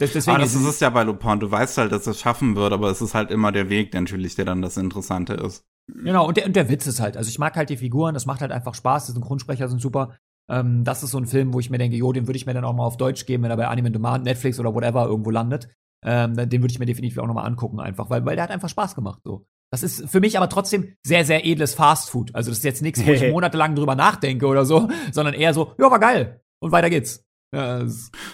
[0.00, 1.40] Das, deswegen aber das ist es ja bei Lupin.
[1.40, 3.92] Du weißt halt, dass er es schaffen wird, aber es ist halt immer der Weg
[3.94, 5.64] natürlich, der dann das Interessante ist.
[5.92, 7.16] Genau, und der, und der Witz ist halt.
[7.16, 10.16] Also ich mag halt die Figuren, das macht halt einfach Spaß, die Synchronsprecher sind super.
[10.48, 12.54] Ähm, das ist so ein Film, wo ich mir denke, jo, den würde ich mir
[12.54, 15.30] dann auch mal auf Deutsch geben, wenn er bei Anime Demand, Netflix oder whatever irgendwo
[15.30, 15.68] landet.
[16.04, 18.68] Ähm, den würde ich mir definitiv auch nochmal angucken, einfach, weil, weil der hat einfach
[18.68, 19.20] Spaß gemacht.
[19.24, 19.46] So.
[19.70, 22.34] Das ist für mich aber trotzdem sehr, sehr edles Fastfood.
[22.34, 25.74] Also, das ist jetzt nichts, wo ich monatelang drüber nachdenke oder so, sondern eher so,
[25.78, 26.40] ja, war geil.
[26.60, 27.24] Und weiter geht's.
[27.54, 27.82] Ja,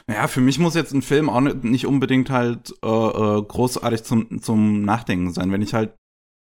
[0.08, 4.42] ja, für mich muss jetzt ein Film auch nicht unbedingt halt äh, äh, großartig zum,
[4.42, 5.52] zum Nachdenken sein.
[5.52, 5.94] Wenn ich halt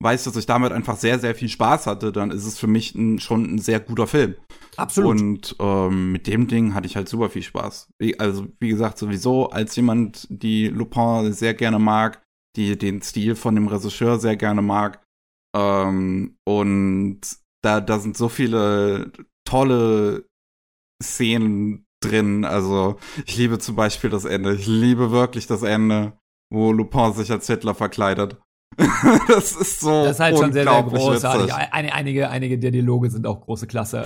[0.04, 2.93] weiß, dass ich damit einfach sehr, sehr viel Spaß hatte, dann ist es für mich
[2.95, 4.36] ein, schon ein sehr guter Film.
[4.76, 5.20] Absolut.
[5.20, 7.89] Und ähm, mit dem Ding hatte ich halt super viel Spaß.
[8.18, 12.22] Also, wie gesagt, sowieso als jemand, die Lupin sehr gerne mag,
[12.56, 15.04] die den Stil von dem Regisseur sehr gerne mag.
[15.56, 17.22] Ähm, und
[17.64, 19.12] da, da sind so viele
[19.45, 20.26] tolle
[21.01, 22.45] Szenen drin.
[22.45, 24.56] Also, ich liebe zum Beispiel das Ende.
[24.56, 26.18] Ich liebe wirklich das Ende,
[26.51, 28.38] wo Lupin sich als Hitler verkleidet.
[29.28, 30.04] das ist so.
[30.04, 31.54] Das ist halt schon sehr, sehr großartig.
[31.54, 34.04] Eine, einige, einige der Dialoge sind auch große Klasse.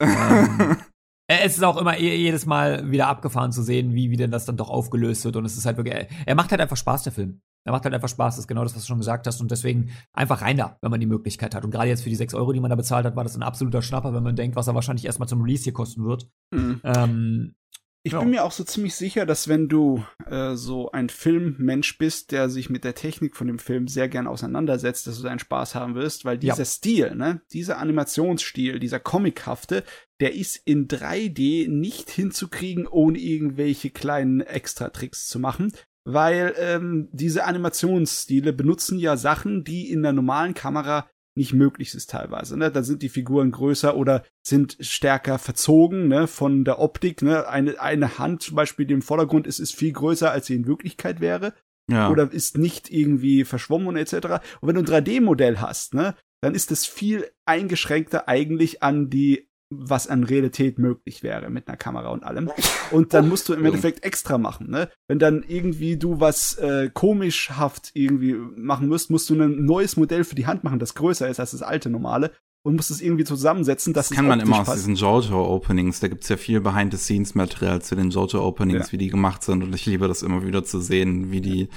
[0.00, 0.76] ähm,
[1.28, 4.56] es ist auch immer jedes Mal wieder abgefahren zu sehen, wie, wie denn das dann
[4.56, 5.36] doch aufgelöst wird.
[5.36, 7.40] Und es ist halt wirklich, er macht halt einfach Spaß, der Film.
[7.64, 9.40] Er macht halt einfach Spaß, das ist genau das, was du schon gesagt hast.
[9.40, 11.64] Und deswegen einfach rein da, wenn man die Möglichkeit hat.
[11.64, 13.42] Und gerade jetzt für die 6 Euro, die man da bezahlt hat, war das ein
[13.42, 16.28] absoluter Schnapper, wenn man denkt, was er wahrscheinlich erstmal zum Release hier kosten wird.
[16.52, 16.80] Mhm.
[16.84, 17.54] Ähm,
[18.02, 18.20] ich ja.
[18.20, 22.48] bin mir auch so ziemlich sicher, dass wenn du äh, so ein Filmmensch bist, der
[22.48, 25.96] sich mit der Technik von dem Film sehr gern auseinandersetzt, dass du deinen Spaß haben
[25.96, 26.64] wirst, weil dieser ja.
[26.64, 29.82] Stil, ne, dieser Animationsstil, dieser comichafte,
[30.20, 35.72] der ist in 3D nicht hinzukriegen, ohne irgendwelche kleinen Extra-Tricks zu machen.
[36.08, 42.10] Weil ähm, diese Animationsstile benutzen ja Sachen, die in der normalen Kamera nicht möglich ist
[42.10, 42.56] teilweise.
[42.56, 42.70] Ne?
[42.70, 46.26] Da sind die Figuren größer oder sind stärker verzogen ne?
[46.26, 47.22] von der Optik.
[47.22, 47.46] Ne?
[47.48, 50.66] Eine, eine Hand zum Beispiel, die im Vordergrund ist, ist viel größer, als sie in
[50.66, 51.54] Wirklichkeit wäre.
[51.88, 52.10] Ja.
[52.10, 54.14] Oder ist nicht irgendwie verschwommen etc.
[54.60, 59.45] Und wenn du ein 3D-Modell hast, ne, dann ist es viel eingeschränkter eigentlich an die
[59.70, 62.50] was an Realität möglich wäre mit einer Kamera und allem.
[62.92, 64.88] Und dann musst du im Endeffekt extra machen, ne?
[65.08, 70.24] Wenn dann irgendwie du was äh, komischhaft irgendwie machen musst, musst du ein neues Modell
[70.24, 72.30] für die Hand machen, das größer ist als das alte normale
[72.66, 74.78] und musst es irgendwie zusammensetzen, dass das kann man immer aus passt.
[74.78, 78.92] diesen JoJo-Openings, da gibt's ja viel Behind-the-Scenes-Material zu den JoJo-Openings, ja.
[78.92, 81.68] wie die gemacht sind und ich liebe das immer wieder zu sehen, wie die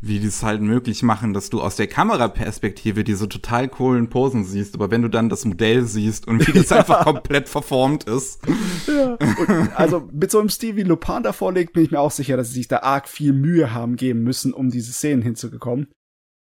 [0.00, 4.44] wie die es halt möglich machen, dass du aus der Kameraperspektive diese total coolen Posen
[4.44, 6.78] siehst, aber wenn du dann das Modell siehst und wie das ja.
[6.78, 8.40] einfach komplett verformt ist.
[8.86, 9.16] Ja.
[9.74, 12.48] Also mit so einem Stil wie Lupin da vorlegt, bin ich mir auch sicher, dass
[12.48, 15.88] sie sich da arg viel Mühe haben geben müssen, um diese Szenen hinzugekommen.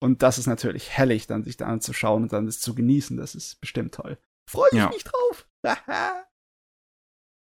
[0.01, 3.17] Und das ist natürlich hellig, dann sich da anzuschauen und dann das zu genießen.
[3.17, 4.19] Das ist bestimmt toll.
[4.51, 4.89] Freue ich ja.
[4.89, 5.47] mich drauf.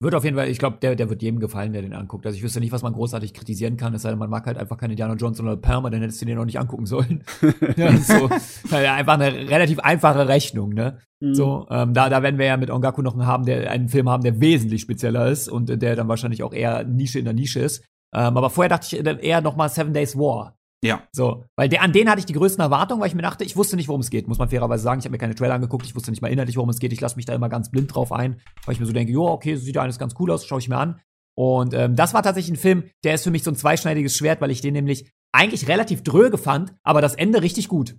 [0.03, 2.25] Wird auf jeden Fall, ich glaube, der, der wird jedem gefallen, der den anguckt.
[2.25, 4.57] Also ich wüsste nicht, was man großartig kritisieren kann, es sei denn, man mag halt
[4.57, 7.23] einfach keine Indiana Jones oder Perma, dann hättest du den noch nicht angucken sollen.
[7.77, 8.29] ja, so,
[8.69, 10.99] einfach eine relativ einfache Rechnung, ne?
[11.21, 11.33] Mhm.
[11.33, 14.09] So, ähm, da, da werden wir ja mit Ongaku noch einen, haben, der, einen Film
[14.09, 17.61] haben, der wesentlich spezieller ist und der dann wahrscheinlich auch eher Nische in der Nische
[17.61, 17.85] ist.
[18.13, 20.57] Ähm, aber vorher dachte ich eher noch mal Seven Days War.
[20.83, 21.01] Ja.
[21.13, 23.55] So, weil der, an den hatte ich die größten Erwartungen, weil ich mir dachte, ich
[23.55, 24.99] wusste nicht, worum es geht, muss man fairerweise sagen.
[24.99, 26.91] Ich habe mir keine Trailer angeguckt, ich wusste nicht mal inhaltlich, worum es geht.
[26.91, 29.25] Ich lasse mich da immer ganz blind drauf ein, weil ich mir so denke, jo,
[29.25, 30.99] okay, so sieht ja alles ganz cool aus, schaue ich mir an.
[31.35, 34.41] Und ähm, das war tatsächlich ein Film, der ist für mich so ein zweischneidiges Schwert,
[34.41, 37.95] weil ich den nämlich eigentlich relativ dröge fand, aber das Ende richtig gut.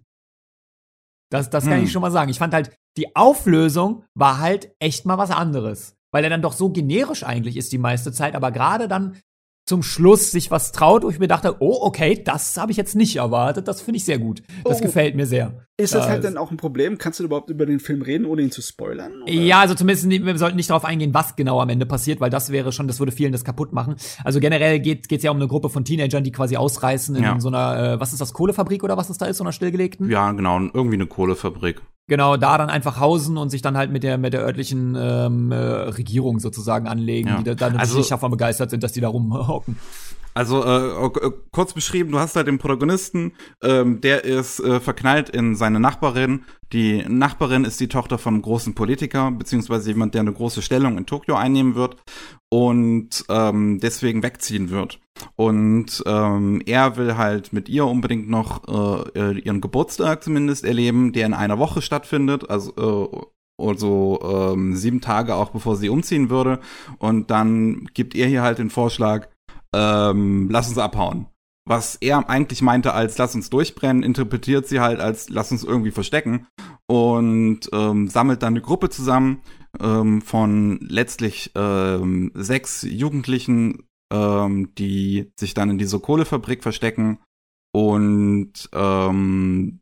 [1.30, 1.84] Das, das kann hm.
[1.84, 2.30] ich schon mal sagen.
[2.30, 5.96] Ich fand halt, die Auflösung war halt echt mal was anderes.
[6.12, 9.16] Weil er dann doch so generisch eigentlich ist die meiste Zeit, aber gerade dann
[9.66, 12.94] zum Schluss sich was traut, wo ich mir dachte, oh, okay, das habe ich jetzt
[12.94, 13.66] nicht erwartet.
[13.66, 14.42] Das finde ich sehr gut.
[14.64, 14.82] Das oh.
[14.82, 15.66] gefällt mir sehr.
[15.76, 16.98] Ist das, halt dann auch ein Problem?
[16.98, 19.22] Kannst du überhaupt über den Film reden, ohne ihn zu spoilern?
[19.22, 19.32] Oder?
[19.32, 22.50] Ja, also zumindest, wir sollten nicht darauf eingehen, was genau am Ende passiert, weil das
[22.50, 23.96] wäre schon, das würde vielen das kaputt machen.
[24.22, 27.40] Also generell geht es ja um eine Gruppe von Teenagern, die quasi ausreißen in ja.
[27.40, 30.08] so einer, äh, was ist das, Kohlefabrik oder was das da ist, so einer stillgelegten?
[30.08, 31.82] Ja, genau, irgendwie eine Kohlefabrik.
[32.06, 35.50] Genau, da dann einfach hausen und sich dann halt mit der mit der örtlichen ähm,
[35.50, 37.38] äh, Regierung sozusagen anlegen, ja.
[37.38, 39.76] die da, dann natürlich also, nicht davon begeistert sind, dass die da rumhocken.
[40.34, 43.32] Also äh, äh, kurz beschrieben, du hast halt den Protagonisten,
[43.62, 46.44] ähm, der ist äh, verknallt in seine Nachbarin.
[46.72, 50.98] Die Nachbarin ist die Tochter von einem großen Politiker, beziehungsweise jemand, der eine große Stellung
[50.98, 51.96] in Tokio einnehmen wird
[52.50, 54.98] und ähm, deswegen wegziehen wird.
[55.36, 58.64] Und ähm, er will halt mit ihr unbedingt noch
[59.14, 62.50] äh, ihren Geburtstag zumindest erleben, der in einer Woche stattfindet.
[62.50, 63.26] Also äh,
[63.56, 66.58] also ähm, sieben Tage auch bevor sie umziehen würde.
[66.98, 69.28] Und dann gibt er hier halt den Vorschlag,
[69.74, 71.26] ähm, lass uns abhauen.
[71.66, 75.92] Was er eigentlich meinte als lass uns durchbrennen, interpretiert sie halt als lass uns irgendwie
[75.92, 76.46] verstecken
[76.86, 79.40] und ähm, sammelt dann eine Gruppe zusammen
[79.80, 87.18] ähm, von letztlich ähm, sechs Jugendlichen, ähm, die sich dann in diese Kohlefabrik verstecken
[87.72, 89.80] und ähm,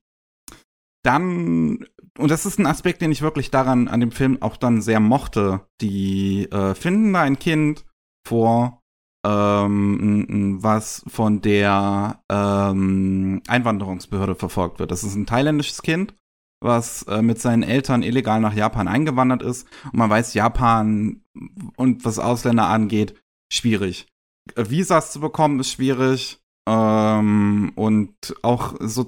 [1.05, 1.85] dann
[2.19, 5.01] und das ist ein Aspekt, den ich wirklich daran an dem Film auch dann sehr
[5.01, 5.67] mochte.
[5.81, 7.87] Die äh, finden da ein Kind
[8.29, 8.82] vor,
[9.25, 14.91] ähm, was von der ähm, Einwanderungsbehörde verfolgt wird.
[14.91, 16.15] Das ist ein thailändisches Kind,
[16.61, 19.67] was äh, mit seinen Eltern illegal nach Japan eingewandert ist.
[19.85, 21.23] Und man weiß, Japan
[21.77, 23.15] und was Ausländer angeht,
[23.53, 24.07] schwierig.
[24.57, 26.41] Visas zu bekommen ist schwierig.
[26.69, 29.07] Ähm, und auch, so,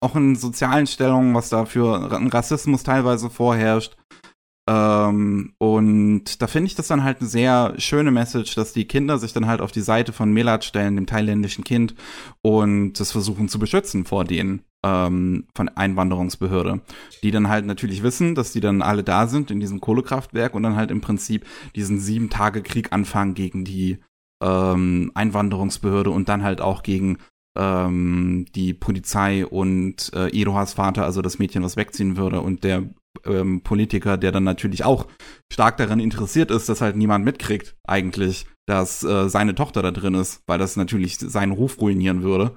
[0.00, 3.96] auch in sozialen Stellungen, was da für Rassismus teilweise vorherrscht,
[4.68, 9.18] ähm, und da finde ich das dann halt eine sehr schöne Message, dass die Kinder
[9.18, 11.94] sich dann halt auf die Seite von Melat stellen, dem thailändischen Kind,
[12.42, 16.80] und das versuchen zu beschützen vor denen ähm, von Einwanderungsbehörde.
[17.22, 20.62] Die dann halt natürlich wissen, dass die dann alle da sind in diesem Kohlekraftwerk und
[20.62, 21.44] dann halt im Prinzip
[21.74, 23.98] diesen sieben Tage Krieg anfangen gegen die
[24.42, 27.18] ähm, Einwanderungsbehörde und dann halt auch gegen
[27.56, 32.84] ähm, die Polizei und äh, Irohas Vater, also das Mädchen, was wegziehen würde, und der
[33.26, 35.06] ähm, Politiker, der dann natürlich auch
[35.52, 40.14] stark daran interessiert ist, dass halt niemand mitkriegt, eigentlich, dass äh, seine Tochter da drin
[40.14, 42.56] ist, weil das natürlich seinen Ruf ruinieren würde.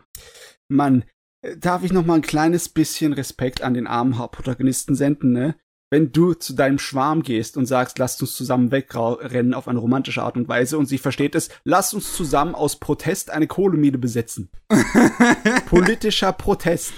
[0.68, 1.04] Mann,
[1.42, 5.56] äh, darf ich noch mal ein kleines bisschen Respekt an den armen Hauptprotagonisten senden, ne?
[5.92, 10.24] Wenn du zu deinem Schwarm gehst und sagst, lasst uns zusammen wegrennen auf eine romantische
[10.24, 14.50] Art und Weise und sie versteht es, lasst uns zusammen aus Protest eine Kohlemine besetzen.
[15.68, 16.92] Politischer Protest.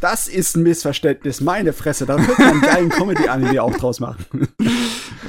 [0.00, 1.40] Das ist ein Missverständnis.
[1.40, 4.24] Meine Fresse, da wird man einen geilen Comedy-Anime auch draus machen.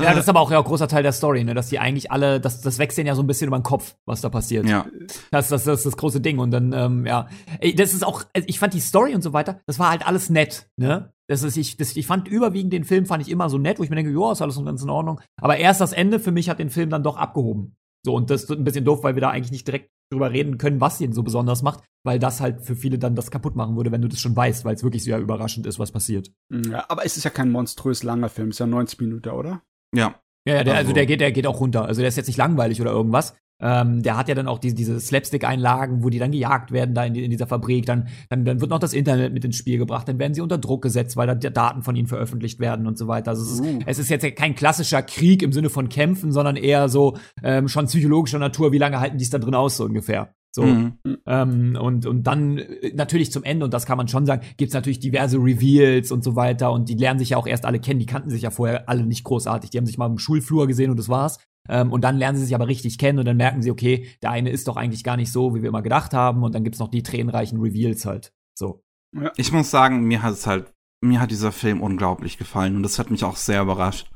[0.01, 1.53] Ja, das ist aber auch ja ein großer Teil der Story, ne?
[1.53, 3.95] dass die eigentlich alle, das, das wächst denen ja so ein bisschen über den Kopf,
[4.05, 4.68] was da passiert.
[4.68, 4.86] Ja.
[5.32, 6.39] Das, das, das ist das große Ding.
[6.39, 7.28] Und dann, ähm, ja,
[7.60, 10.30] Ey, das ist auch, ich fand die Story und so weiter, das war halt alles
[10.30, 11.14] nett, ne?
[11.28, 13.84] Das ist, ich, das, ich fand überwiegend den Film fand ich immer so nett, wo
[13.84, 15.22] ich mir denke, ja, ist alles ganz in Ordnung.
[15.39, 17.76] Aber erst das Ende für mich hat den Film dann doch abgehoben.
[18.03, 20.57] So, und das ist ein bisschen doof, weil wir da eigentlich nicht direkt drüber reden
[20.57, 23.76] können, was ihn so besonders macht, weil das halt für viele dann das kaputt machen
[23.76, 26.32] würde, wenn du das schon weißt, weil es wirklich sehr überraschend ist, was passiert.
[26.49, 29.62] Ja, aber es ist ja kein monströs langer Film, es ist ja 90 Minuten, oder?
[29.95, 30.20] Ja.
[30.47, 31.86] Ja, ja der, also, also der geht, der geht auch runter.
[31.86, 33.36] Also der ist jetzt nicht langweilig oder irgendwas.
[33.62, 37.03] Ähm, der hat ja dann auch die, diese Slapstick-Einlagen, wo die dann gejagt werden da
[37.03, 37.86] in, die, in, dieser Fabrik.
[37.86, 40.07] Dann, dann, dann wird noch das Internet mit ins Spiel gebracht.
[40.07, 43.07] Dann werden sie unter Druck gesetzt, weil da Daten von ihnen veröffentlicht werden und so
[43.07, 43.32] weiter.
[43.32, 43.80] Also es ist, uh.
[43.86, 47.86] es ist jetzt kein klassischer Krieg im Sinne von Kämpfen, sondern eher so ähm, schon
[47.88, 48.72] psychologischer Natur.
[48.72, 50.34] Wie lange halten die es da drin aus, so ungefähr?
[50.51, 50.64] So.
[50.64, 50.93] Mhm.
[51.28, 54.74] Ähm, und, und dann äh, natürlich zum Ende, und das kann man schon sagen, gibt's
[54.74, 56.72] natürlich diverse Reveals und so weiter.
[56.72, 57.99] Und die lernen sich ja auch erst alle kennen.
[57.99, 59.70] Die kannten sich ja vorher alle nicht großartig.
[59.70, 61.39] Die haben sich mal im Schulflur gesehen und das war's.
[61.70, 64.32] Ähm, und dann lernen sie sich aber richtig kennen und dann merken sie, okay, der
[64.32, 66.43] eine ist doch eigentlich gar nicht so, wie wir immer gedacht haben.
[66.43, 68.34] Und dann gibt's noch die tränenreichen Reveals halt.
[68.57, 68.84] So.
[69.15, 69.32] Ja.
[69.38, 72.99] Ich muss sagen, mir hat es halt, mir hat dieser Film unglaublich gefallen und das
[72.99, 74.11] hat mich auch sehr überrascht.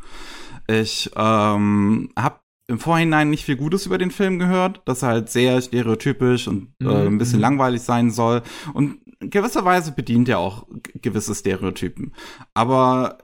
[0.68, 5.30] Ich ähm, habe im Vorhinein nicht viel Gutes über den Film gehört, dass er halt
[5.30, 7.44] sehr stereotypisch und äh, ein bisschen mhm.
[7.44, 8.42] langweilig sein soll.
[8.74, 10.66] Und gewisserweise bedient er auch
[11.02, 12.14] gewisse Stereotypen.
[12.54, 13.18] Aber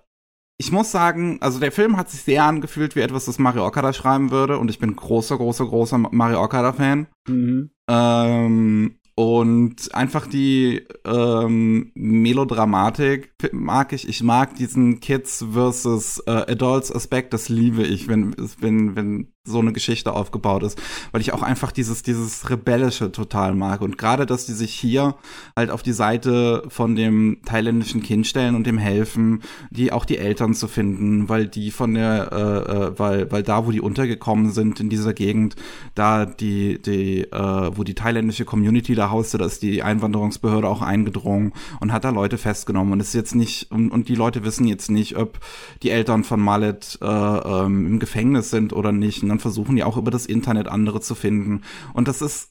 [0.62, 3.94] ich muss sagen, also der Film hat sich sehr angefühlt wie etwas, das Mario Okada
[3.94, 4.58] schreiben würde.
[4.58, 7.08] Und ich bin großer, großer, großer Mario Okada-Fan.
[7.30, 7.70] Mhm.
[7.90, 14.10] Ähm, und einfach die ähm, Melodramatik mag ich.
[14.10, 17.32] Ich mag diesen Kids versus äh, Adults Aspekt.
[17.32, 20.82] Das liebe ich, wenn, wenn, wenn so eine Geschichte aufgebaut ist,
[21.12, 23.82] weil ich auch einfach dieses dieses rebellische total mag.
[23.82, 25.16] Und gerade dass die sich hier
[25.56, 30.18] halt auf die Seite von dem thailändischen Kind stellen und dem helfen, die auch die
[30.18, 34.52] Eltern zu finden, weil die von der äh, äh, weil weil da wo die untergekommen
[34.52, 35.56] sind in dieser Gegend,
[35.96, 40.82] da die die äh, wo die thailändische Community da hauste, da ist die Einwanderungsbehörde auch
[40.82, 42.92] eingedrungen und hat da Leute festgenommen.
[42.94, 45.40] Und ist jetzt nicht und, und die Leute wissen jetzt nicht, ob
[45.82, 49.86] die Eltern von Malet äh, ähm, im Gefängnis sind oder nicht und dann versuchen ja
[49.86, 51.62] auch über das Internet andere zu finden.
[51.94, 52.50] Und das ist,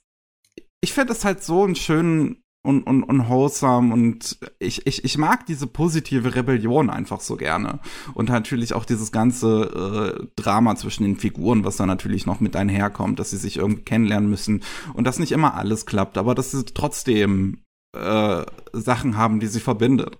[0.81, 5.19] ich finde es halt so einen schönen und, und, und wholesome und ich, ich, ich
[5.19, 7.81] mag diese positive Rebellion einfach so gerne.
[8.15, 12.55] Und natürlich auch dieses ganze äh, Drama zwischen den Figuren, was da natürlich noch mit
[12.55, 14.63] einherkommt, dass sie sich irgendwie kennenlernen müssen
[14.95, 17.63] und dass nicht immer alles klappt, aber dass sie trotzdem
[17.97, 20.19] äh, Sachen haben, die sie verbindet.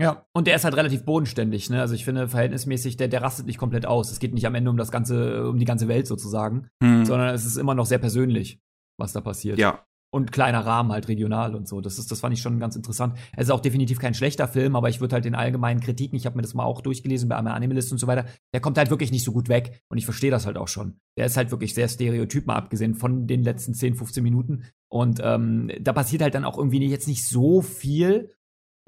[0.00, 1.80] Ja, und der ist halt relativ bodenständig, ne?
[1.80, 4.12] Also ich finde verhältnismäßig, der, der rastet nicht komplett aus.
[4.12, 7.04] Es geht nicht am Ende um das ganze, um die ganze Welt sozusagen, hm.
[7.04, 8.60] sondern es ist immer noch sehr persönlich,
[8.96, 9.58] was da passiert.
[9.58, 9.84] Ja.
[10.10, 11.82] Und kleiner Rahmen halt regional und so.
[11.82, 13.18] Das ist, das fand ich schon ganz interessant.
[13.36, 16.24] Es ist auch definitiv kein schlechter Film, aber ich würde halt den allgemeinen Kritiken, ich
[16.24, 18.24] habe mir das mal auch durchgelesen bei Animalist und so weiter,
[18.54, 19.82] der kommt halt wirklich nicht so gut weg.
[19.90, 20.98] Und ich verstehe das halt auch schon.
[21.18, 24.64] Der ist halt wirklich sehr stereotyp, mal abgesehen von den letzten 10, 15 Minuten.
[24.90, 28.30] Und ähm, da passiert halt dann auch irgendwie jetzt nicht so viel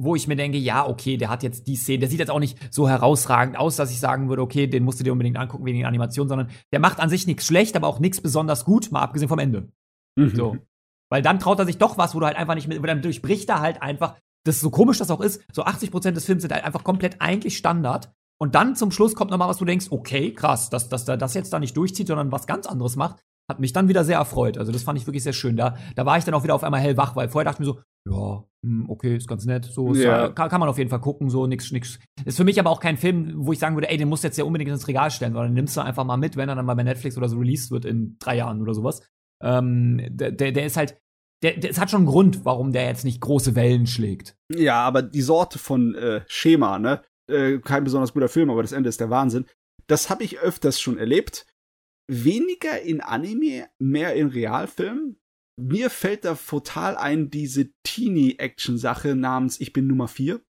[0.02, 2.38] wo ich mir denke, ja, okay, der hat jetzt die Szene, der sieht jetzt auch
[2.38, 5.66] nicht so herausragend aus, dass ich sagen würde, okay, den musst du dir unbedingt angucken
[5.66, 8.90] wegen der Animation, sondern der macht an sich nichts schlecht, aber auch nichts besonders gut,
[8.90, 9.68] mal abgesehen vom Ende.
[10.16, 10.34] Mhm.
[10.34, 10.56] So.
[11.10, 13.48] Weil dann traut er sich doch was, wo du halt einfach nicht mit, dann durchbricht
[13.50, 16.52] er halt einfach, das ist so komisch das auch ist, so 80% des Films sind
[16.52, 18.10] halt einfach komplett eigentlich Standard.
[18.38, 21.18] Und dann zum Schluss kommt nochmal was, wo du denkst, okay, krass, dass, dass er
[21.18, 24.16] das jetzt da nicht durchzieht, sondern was ganz anderes macht hat mich dann wieder sehr
[24.16, 24.56] erfreut.
[24.56, 25.56] Also das fand ich wirklich sehr schön.
[25.56, 27.74] Da, da war ich dann auch wieder auf einmal hellwach, weil vorher dachte ich mir
[27.74, 29.66] so, ja, hm, okay, ist ganz nett.
[29.66, 30.28] So ja.
[30.30, 31.98] kann, kann, man auf jeden Fall gucken, so nix, nix.
[32.24, 34.28] Ist für mich aber auch kein Film, wo ich sagen würde, ey, den musst du
[34.28, 36.64] jetzt ja unbedingt ins Regal stellen, sondern nimmst du einfach mal mit, wenn er dann
[36.64, 39.02] mal bei Netflix oder so released wird in drei Jahren oder sowas.
[39.42, 40.96] Ähm, der, der, der ist halt,
[41.42, 44.36] der, der, es hat schon einen Grund, warum der jetzt nicht große Wellen schlägt.
[44.52, 47.02] Ja, aber die Sorte von äh, Schema, ne?
[47.28, 49.46] Äh, kein besonders guter Film, aber das Ende ist der Wahnsinn.
[49.86, 51.46] Das habe ich öfters schon erlebt
[52.10, 55.16] weniger in Anime, mehr in Realfilmen.
[55.56, 60.40] Mir fällt da total ein diese Teenie-Action-Sache namens Ich bin Nummer 4.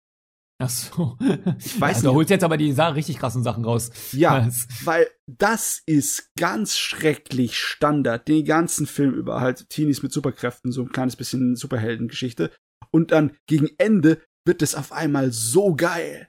[0.62, 1.16] Ach so.
[1.58, 3.90] Ich weiß ja, Du holst jetzt aber die richtig krassen Sachen raus.
[4.12, 4.48] Ja,
[4.84, 8.28] weil das ist ganz schrecklich Standard.
[8.28, 12.50] Den ganzen Film über halt Teenies mit Superkräften, so ein kleines bisschen Superheldengeschichte.
[12.90, 16.28] Und dann gegen Ende wird es auf einmal so geil.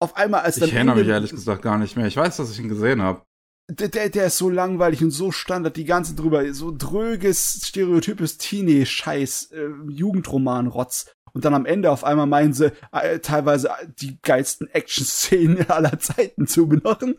[0.00, 0.68] Auf einmal als dann.
[0.68, 2.06] Ich erinnere mich ehrlich gesagt gar nicht mehr.
[2.06, 3.22] Ich weiß, dass ich ihn gesehen habe
[3.68, 8.38] der, der, der ist so langweilig und so Standard, die ganze drüber, so dröges, stereotypes
[8.38, 11.06] Teenie-Scheiß, äh, Jugendroman-Rotz.
[11.32, 16.46] Und dann am Ende auf einmal meinen sie, äh, teilweise die geilsten Action-Szenen aller Zeiten
[16.46, 17.16] zu machen.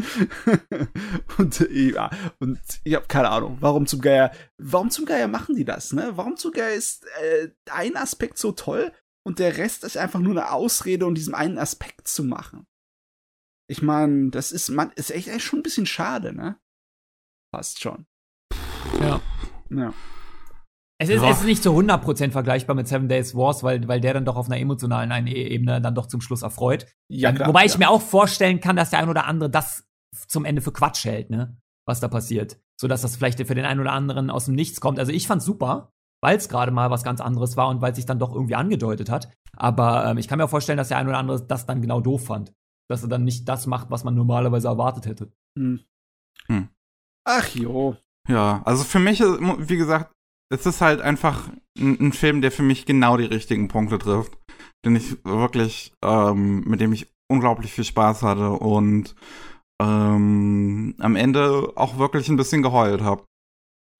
[1.37, 5.55] und äh, ja, und ich habe keine Ahnung, warum zum Geier, warum zum Geier machen
[5.55, 6.13] die das, ne?
[6.15, 8.93] Warum zum Geier ist äh, ein Aspekt so toll
[9.23, 12.65] und der Rest ist einfach nur eine Ausrede, um diesen einen Aspekt zu machen?
[13.67, 16.57] Ich meine, das ist, man, ist echt, echt schon ein bisschen schade, ne?
[17.51, 18.05] Passt schon.
[18.99, 19.21] Ja.
[19.69, 19.93] Ja.
[20.97, 21.29] Es ist, ja.
[21.29, 24.37] es ist nicht zu 100% vergleichbar mit Seven Days Wars, weil, weil der dann doch
[24.37, 26.85] auf einer emotionalen Ebene dann doch zum Schluss erfreut.
[27.09, 27.79] Ja, klar, Wobei ich ja.
[27.79, 29.85] mir auch vorstellen kann, dass der ein oder andere das
[30.27, 31.57] zum Ende für Quatsch hält, ne?
[31.85, 32.57] Was da passiert.
[32.79, 34.99] So dass das vielleicht für den einen oder anderen aus dem Nichts kommt.
[34.99, 35.91] Also ich fand's super,
[36.21, 39.09] weil es gerade mal was ganz anderes war und weil sich dann doch irgendwie angedeutet
[39.09, 39.29] hat.
[39.55, 41.99] Aber ähm, ich kann mir auch vorstellen, dass der ein oder andere das dann genau
[41.99, 42.53] doof fand.
[42.89, 45.31] Dass er dann nicht das macht, was man normalerweise erwartet hätte.
[45.57, 45.79] Hm.
[46.47, 46.69] Hm.
[47.27, 47.97] Ach jo.
[48.27, 50.11] Ja, also für mich, ist, wie gesagt,
[50.51, 54.37] es ist halt einfach ein, ein, Film, der für mich genau die richtigen Punkte trifft,
[54.85, 59.15] den ich wirklich, ähm, mit dem ich unglaublich viel Spaß hatte und
[59.81, 63.25] ähm, am Ende auch wirklich ein bisschen geheult habe.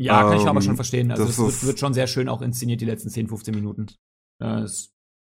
[0.02, 1.12] Ja, kann ähm, ich aber schon verstehen.
[1.12, 3.88] Also es wird, wird, schon sehr schön auch inszeniert, die letzten 10, 15 Minuten.
[4.42, 4.68] Äh,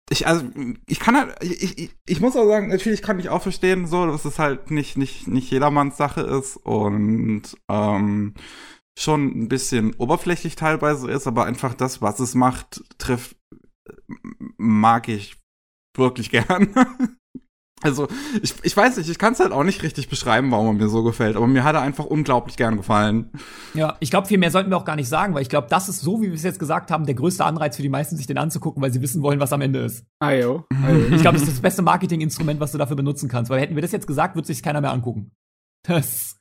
[0.10, 0.46] ich, also,
[0.88, 4.06] ich kann halt, ich, ich, ich muss auch sagen, natürlich kann ich auch verstehen, so,
[4.06, 8.34] dass es halt nicht, nicht, nicht jedermanns Sache ist und ähm,
[8.98, 13.38] schon ein bisschen oberflächlich teilweise ist, aber einfach das, was es macht, trifft,
[14.58, 15.38] mag ich
[15.96, 16.74] wirklich gern.
[17.84, 18.08] Also,
[18.42, 20.90] ich, ich weiß nicht, ich kann es halt auch nicht richtig beschreiben, warum er mir
[20.90, 23.30] so gefällt, aber mir hat er einfach unglaublich gern gefallen.
[23.74, 25.90] Ja, ich glaube, viel mehr sollten wir auch gar nicht sagen, weil ich glaube, das
[25.90, 28.28] ist so, wie wir es jetzt gesagt haben, der größte Anreiz für die meisten, sich
[28.28, 30.06] den anzugucken, weil sie wissen wollen, was am Ende ist.
[30.20, 30.66] Ayo.
[30.84, 31.00] Ayo.
[31.12, 33.82] Ich glaube, das ist das beste Marketinginstrument, was du dafür benutzen kannst, weil hätten wir
[33.82, 35.32] das jetzt gesagt, würde sich keiner mehr angucken.
[35.86, 36.38] Das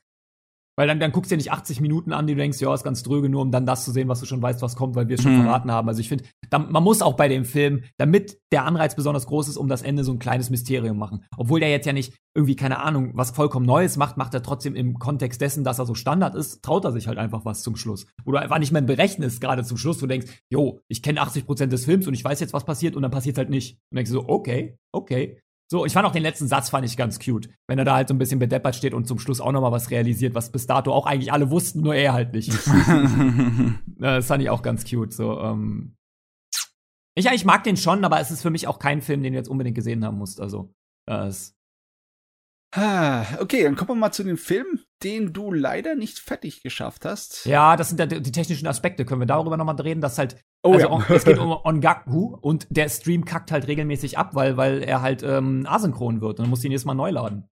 [0.77, 2.85] weil dann, dann guckst du dir nicht 80 Minuten an, die du denkst, ja, ist
[2.85, 5.09] ganz dröge, nur um dann das zu sehen, was du schon weißt, was kommt, weil
[5.09, 5.43] wir es schon mhm.
[5.43, 5.89] verraten haben.
[5.89, 9.57] Also ich finde, man muss auch bei dem Film, damit der Anreiz besonders groß ist,
[9.57, 11.25] um das Ende so ein kleines Mysterium machen.
[11.37, 14.75] Obwohl der jetzt ja nicht irgendwie, keine Ahnung, was vollkommen Neues macht, macht er trotzdem
[14.75, 17.77] im Kontext dessen, dass er so Standard ist, traut er sich halt einfach was zum
[17.77, 18.07] Schluss.
[18.25, 21.47] Du einfach nicht mehr berechnest, gerade zum Schluss, wo du denkst, jo, ich kenne 80
[21.47, 23.79] Prozent des Films und ich weiß jetzt, was passiert und dann passiert halt nicht.
[23.91, 25.39] Und denkst du so, okay, okay.
[25.73, 27.49] So, ich fand auch den letzten Satz fand ich ganz cute.
[27.67, 29.73] Wenn er da halt so ein bisschen bedeppert steht und zum Schluss auch noch mal
[29.73, 32.51] was realisiert, was bis dato auch eigentlich alle wussten, nur er halt nicht.
[33.99, 35.15] das fand ich auch ganz cute.
[35.15, 35.97] So, ähm
[37.15, 39.39] ich, ich mag den schon, aber es ist für mich auch kein Film, den du
[39.39, 40.43] jetzt unbedingt gesehen haben musst.
[40.43, 40.75] Also,
[41.07, 41.55] das
[42.77, 47.45] Okay, dann kommen wir mal zu dem Film, den du leider nicht fertig geschafft hast.
[47.47, 49.05] Ja, das sind ja die technischen Aspekte.
[49.05, 51.05] Können wir darüber nochmal reden, dass halt, oh, also ja.
[51.15, 55.23] es geht um Ongaku und der Stream kackt halt regelmäßig ab, weil, weil er halt
[55.23, 57.49] ähm, asynchron wird und dann muss ihn jedes Mal neu laden.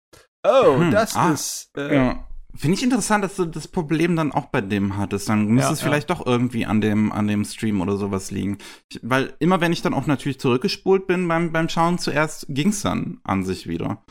[0.47, 1.71] Oh, hm, das ah, ist.
[1.77, 2.27] Äh, ja.
[2.55, 5.29] Finde ich interessant, dass du das Problem dann auch bei dem hattest.
[5.29, 8.59] Dann müsste ja, es vielleicht doch irgendwie an dem, an dem Stream oder sowas liegen.
[8.91, 12.81] Ich, weil immer wenn ich dann auch natürlich zurückgespult bin beim, beim Schauen zuerst, ging's
[12.81, 14.05] dann an sich wieder.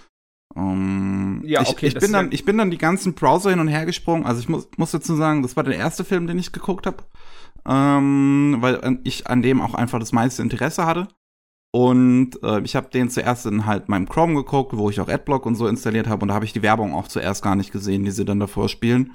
[0.55, 1.87] Um, ähm, ja, okay.
[1.87, 4.25] Ich, ich bin dann, ich bin dann die ganzen Browser hin und her gesprungen.
[4.25, 7.03] Also ich muss, muss dazu sagen, das war der erste Film, den ich geguckt habe,
[7.67, 11.09] ähm, weil ich an dem auch einfach das meiste Interesse hatte.
[11.75, 15.45] Und äh, ich habe den zuerst in halt meinem Chrome geguckt, wo ich auch Adblock
[15.45, 16.21] und so installiert habe.
[16.21, 18.69] Und da habe ich die Werbung auch zuerst gar nicht gesehen, die sie dann davor
[18.69, 19.11] spielen.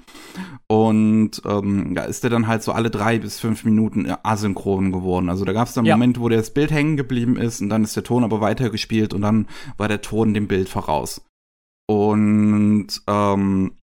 [0.67, 5.29] Und ähm, da ist der dann halt so alle drei bis fünf Minuten asynchron geworden.
[5.29, 5.95] Also da gab es dann ja.
[5.95, 9.23] Moment, wo das Bild hängen geblieben ist und dann ist der Ton aber weitergespielt und
[9.23, 11.23] dann war der Ton dem Bild voraus.
[11.87, 13.77] Und ähm,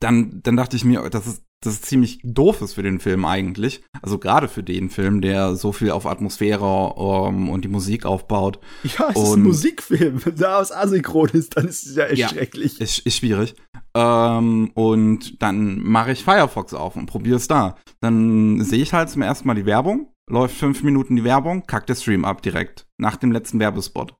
[0.00, 3.24] dann, dann dachte ich mir, das ist, das ist ziemlich doof ist für den Film
[3.24, 3.82] eigentlich.
[4.02, 8.60] Also gerade für den Film, der so viel auf Atmosphäre ähm, und die Musik aufbaut.
[8.82, 10.24] Ja, es und, ist ein Musikfilm.
[10.24, 12.80] Wenn da aus asynchron ist, dann ist es ja echt ja, schrecklich.
[12.80, 13.54] Ist, ist schwierig.
[13.94, 17.76] Ähm, und dann mache ich Firefox auf und probiere es da.
[18.00, 21.88] Dann sehe ich halt zum ersten Mal die Werbung, läuft fünf Minuten die Werbung, kackt
[21.88, 22.86] der Stream ab direkt.
[22.98, 24.14] Nach dem letzten Werbespot.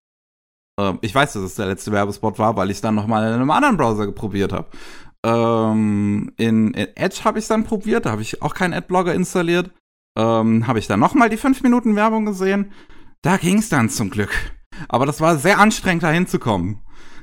[0.79, 3.35] Ähm, ich weiß, dass es der letzte Werbespot war, weil ich dann noch mal in
[3.35, 4.69] einem anderen Browser probiert habe.
[5.25, 9.71] Ähm, in, in, Edge habe ich dann probiert, da habe ich auch keinen Adblocker installiert.
[10.17, 12.73] Ähm, habe ich dann noch mal die 5 Minuten Werbung gesehen.
[13.23, 14.31] Da ging es dann zum Glück.
[14.89, 16.81] Aber das war sehr anstrengend, da hinzukommen.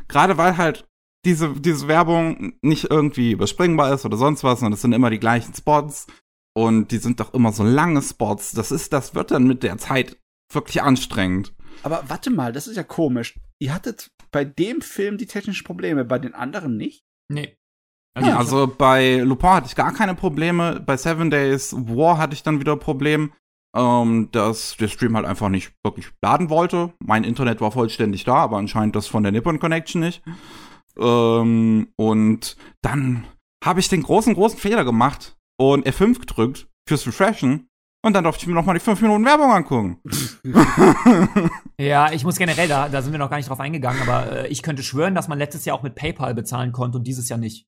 [0.08, 0.88] Gerade weil halt
[1.26, 5.20] diese, diese Werbung nicht irgendwie überspringbar ist oder sonst was, sondern es sind immer die
[5.20, 6.08] gleichen Spots.
[6.54, 8.52] Und die sind doch immer so lange Spots.
[8.52, 10.18] Das ist, das wird dann mit der Zeit
[10.52, 11.54] wirklich anstrengend.
[11.84, 13.40] Aber warte mal, das ist ja komisch.
[13.60, 17.04] Ihr hattet bei dem Film die technischen Probleme, bei den anderen nicht?
[17.30, 17.58] Nee.
[18.14, 20.82] Also, ja, also bei Lupin hatte ich gar keine Probleme.
[20.86, 23.32] Bei Seven Days War hatte ich dann wieder Problem,
[23.76, 26.94] ähm, dass der Stream halt einfach nicht wirklich laden wollte.
[27.00, 30.24] Mein Internet war vollständig da, aber anscheinend das von der Nippon Connection nicht.
[30.98, 33.26] Ähm, und dann
[33.64, 37.70] habe ich den großen, großen Fehler gemacht und F5 gedrückt fürs Refreshen
[38.04, 40.00] und dann durfte ich mir noch mal die fünf Minuten Werbung angucken.
[41.78, 44.48] ja, ich muss generell, da, da sind wir noch gar nicht drauf eingegangen, aber äh,
[44.48, 47.40] ich könnte schwören, dass man letztes Jahr auch mit PayPal bezahlen konnte und dieses Jahr
[47.40, 47.68] nicht.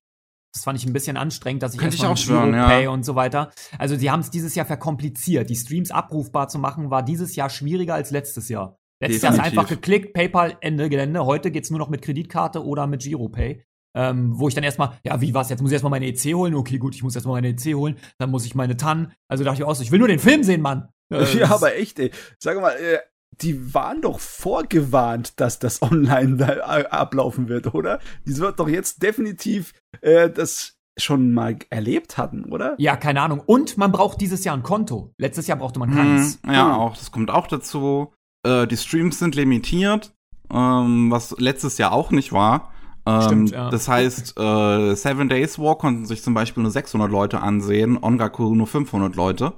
[0.52, 2.90] Das fand ich ein bisschen anstrengend, dass ich Könnte ich auch schwören, Pay ja.
[2.90, 3.50] und so weiter.
[3.76, 5.50] Also sie haben es dieses Jahr verkompliziert.
[5.50, 8.78] Die Streams abrufbar zu machen, war dieses Jahr schwieriger als letztes Jahr.
[9.00, 9.22] Letztes Definitiv.
[9.22, 11.26] Jahr ist einfach geklickt, PayPal, Ende Gelände.
[11.26, 13.64] Heute geht's nur noch mit Kreditkarte oder mit Giropay.
[13.96, 15.50] Ähm, wo ich dann erstmal, ja, wie was?
[15.50, 16.54] Jetzt muss ich erstmal meine EC holen.
[16.54, 17.96] Okay, gut, ich muss erstmal meine EC holen.
[18.18, 19.12] Dann muss ich meine TAN.
[19.28, 20.88] Also dachte ich auch so, ich will nur den Film sehen, Mann.
[21.12, 22.10] Äh, ja, aber echt, ey.
[22.38, 22.98] Sag mal, äh,
[23.42, 28.00] die waren doch vorgewarnt, dass das online ablaufen wird, oder?
[28.26, 32.74] Die wird doch jetzt definitiv äh, das schon mal erlebt hatten, oder?
[32.78, 33.42] Ja, keine Ahnung.
[33.44, 35.12] Und man braucht dieses Jahr ein Konto.
[35.18, 36.38] Letztes Jahr brauchte man keins.
[36.44, 36.96] Hm, ja, auch.
[36.96, 38.12] Das kommt auch dazu.
[38.44, 40.14] Äh, die Streams sind limitiert,
[40.52, 42.72] ähm, was letztes Jahr auch nicht war.
[43.06, 43.70] Ähm, Stimmt, ja.
[43.70, 48.54] Das heißt, äh, Seven Days War konnten sich zum Beispiel nur 600 Leute ansehen, Ongaku
[48.54, 49.52] nur 500 Leute.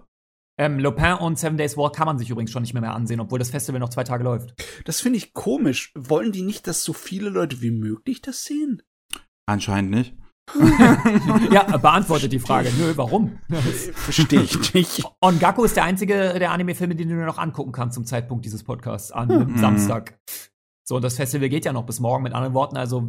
[0.58, 3.20] Ähm, Lopin und Seven Days War kann man sich übrigens schon nicht mehr, mehr ansehen,
[3.20, 4.54] obwohl das Festival noch zwei Tage läuft.
[4.84, 5.92] Das finde ich komisch.
[5.94, 8.82] Wollen die nicht, dass so viele Leute wie möglich das sehen?
[9.46, 10.14] Anscheinend nicht.
[11.52, 12.70] ja, beantwortet die Frage.
[12.78, 13.38] Nö, warum?
[13.94, 15.04] Verstehe ich nicht.
[15.20, 18.64] Ongaku ist der einzige der Anime-Filme, den du nur noch angucken kannst zum Zeitpunkt dieses
[18.64, 20.18] Podcasts an einem Samstag.
[20.88, 23.08] So, das Festival geht ja noch bis morgen, mit anderen Worten, also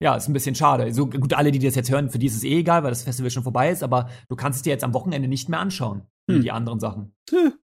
[0.00, 0.92] ja, ist ein bisschen schade.
[0.92, 3.02] So gut, alle, die das jetzt hören, für die ist es eh egal, weil das
[3.04, 6.02] Festival schon vorbei ist, aber du kannst es dir jetzt am Wochenende nicht mehr anschauen,
[6.26, 6.42] wie Hm.
[6.42, 7.14] die anderen Sachen.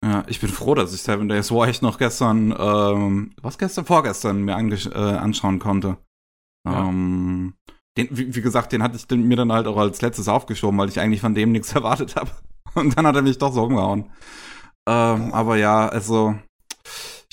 [0.04, 3.86] Ja, ich bin froh, dass ich Seven Days War echt noch gestern, ähm, was gestern,
[3.86, 5.98] vorgestern mir äh, anschauen konnte.
[6.68, 6.88] Ja.
[6.88, 7.56] Ähm,
[7.98, 10.78] den, wie, wie gesagt, den hatte ich den, mir dann halt auch als letztes aufgeschoben,
[10.78, 12.32] weil ich eigentlich von dem nichts erwartet habe.
[12.76, 14.12] Und dann hat er mich doch so umgehauen.
[14.88, 16.36] Ähm, aber ja, also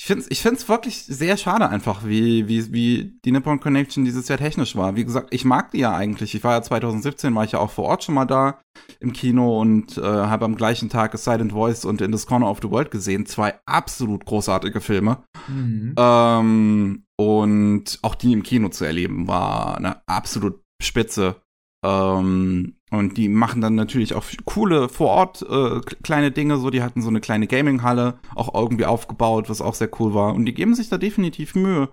[0.05, 4.05] ich finde es ich find's wirklich sehr schade einfach, wie, wie, wie die Nippon Connection
[4.05, 4.95] dieses Jahr technisch war.
[4.95, 6.35] Wie gesagt, ich mag die ja eigentlich.
[6.35, 8.59] Ich war ja 2017, war ich ja auch vor Ort schon mal da
[8.99, 12.59] im Kino und äh, habe am gleichen Tag Silent Voice und In This Corner of
[12.61, 13.25] the World gesehen.
[13.25, 15.23] Zwei absolut großartige Filme.
[15.47, 15.95] Mhm.
[15.97, 21.37] Ähm, und auch die im Kino zu erleben, war eine absolut spitze.
[21.85, 26.81] Ähm, und die machen dann natürlich auch coole vor Ort äh, kleine Dinge, so die
[26.81, 30.33] hatten so eine kleine Gaming-Halle auch irgendwie aufgebaut, was auch sehr cool war.
[30.33, 31.89] Und die geben sich da definitiv Mühe.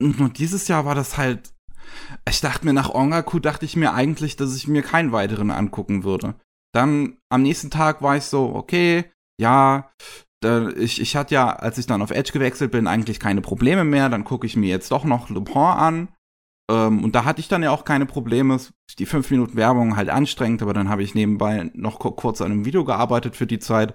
[0.00, 1.52] Und dieses Jahr war das halt.
[2.28, 6.04] Ich dachte mir, nach Ongaku dachte ich mir eigentlich, dass ich mir keinen weiteren angucken
[6.04, 6.34] würde.
[6.72, 9.10] Dann am nächsten Tag war ich so, okay,
[9.40, 9.90] ja,
[10.76, 14.08] ich, ich hatte ja, als ich dann auf Edge gewechselt bin, eigentlich keine Probleme mehr.
[14.08, 16.08] Dann gucke ich mir jetzt doch noch Le Pen an.
[16.70, 18.58] Ähm, und da hatte ich dann ja auch keine Probleme.
[18.98, 22.52] Die fünf Minuten Werbung halt anstrengend, aber dann habe ich nebenbei noch ku- kurz an
[22.52, 23.94] einem Video gearbeitet für die Zeit.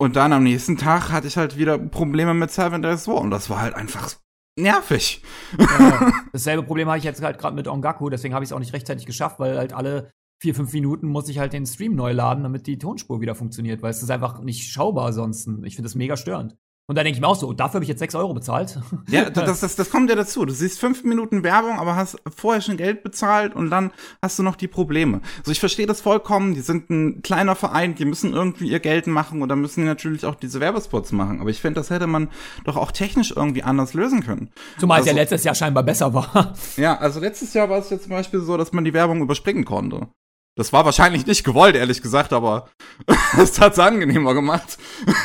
[0.00, 3.16] Und dann am nächsten Tag hatte ich halt wieder Probleme mit Seven Days War.
[3.16, 4.12] Und das war halt einfach
[4.58, 5.22] nervig.
[5.58, 8.60] Ja, dasselbe Problem habe ich jetzt halt gerade mit Ongaku, deswegen habe ich es auch
[8.60, 10.10] nicht rechtzeitig geschafft, weil halt alle
[10.40, 13.82] vier, fünf Minuten muss ich halt den Stream neu laden, damit die Tonspur wieder funktioniert,
[13.82, 15.48] weil es ist einfach nicht schaubar sonst.
[15.64, 16.54] Ich finde das mega störend.
[16.86, 18.78] Und da denke ich mir auch so, dafür habe ich jetzt 6 Euro bezahlt.
[19.08, 20.44] Ja, das, das, das kommt ja dazu.
[20.44, 23.90] Du siehst fünf Minuten Werbung, aber hast vorher schon Geld bezahlt und dann
[24.22, 25.20] hast du noch die Probleme.
[25.44, 26.54] So, ich verstehe das vollkommen.
[26.54, 29.86] Die sind ein kleiner Verein, die müssen irgendwie ihr Geld machen und dann müssen die
[29.86, 31.40] natürlich auch diese Werbespots machen.
[31.40, 32.28] Aber ich finde, das hätte man
[32.64, 34.50] doch auch technisch irgendwie anders lösen können.
[34.78, 36.54] Zumal es ja Also- letztes Jahr scheinbar besser war.
[36.76, 39.64] Ja, also letztes Jahr war es ja zum Beispiel so, dass man die Werbung überspringen
[39.64, 40.08] konnte.
[40.56, 42.68] Das war wahrscheinlich nicht gewollt, ehrlich gesagt, aber
[43.38, 44.78] es hat's angenehmer gemacht.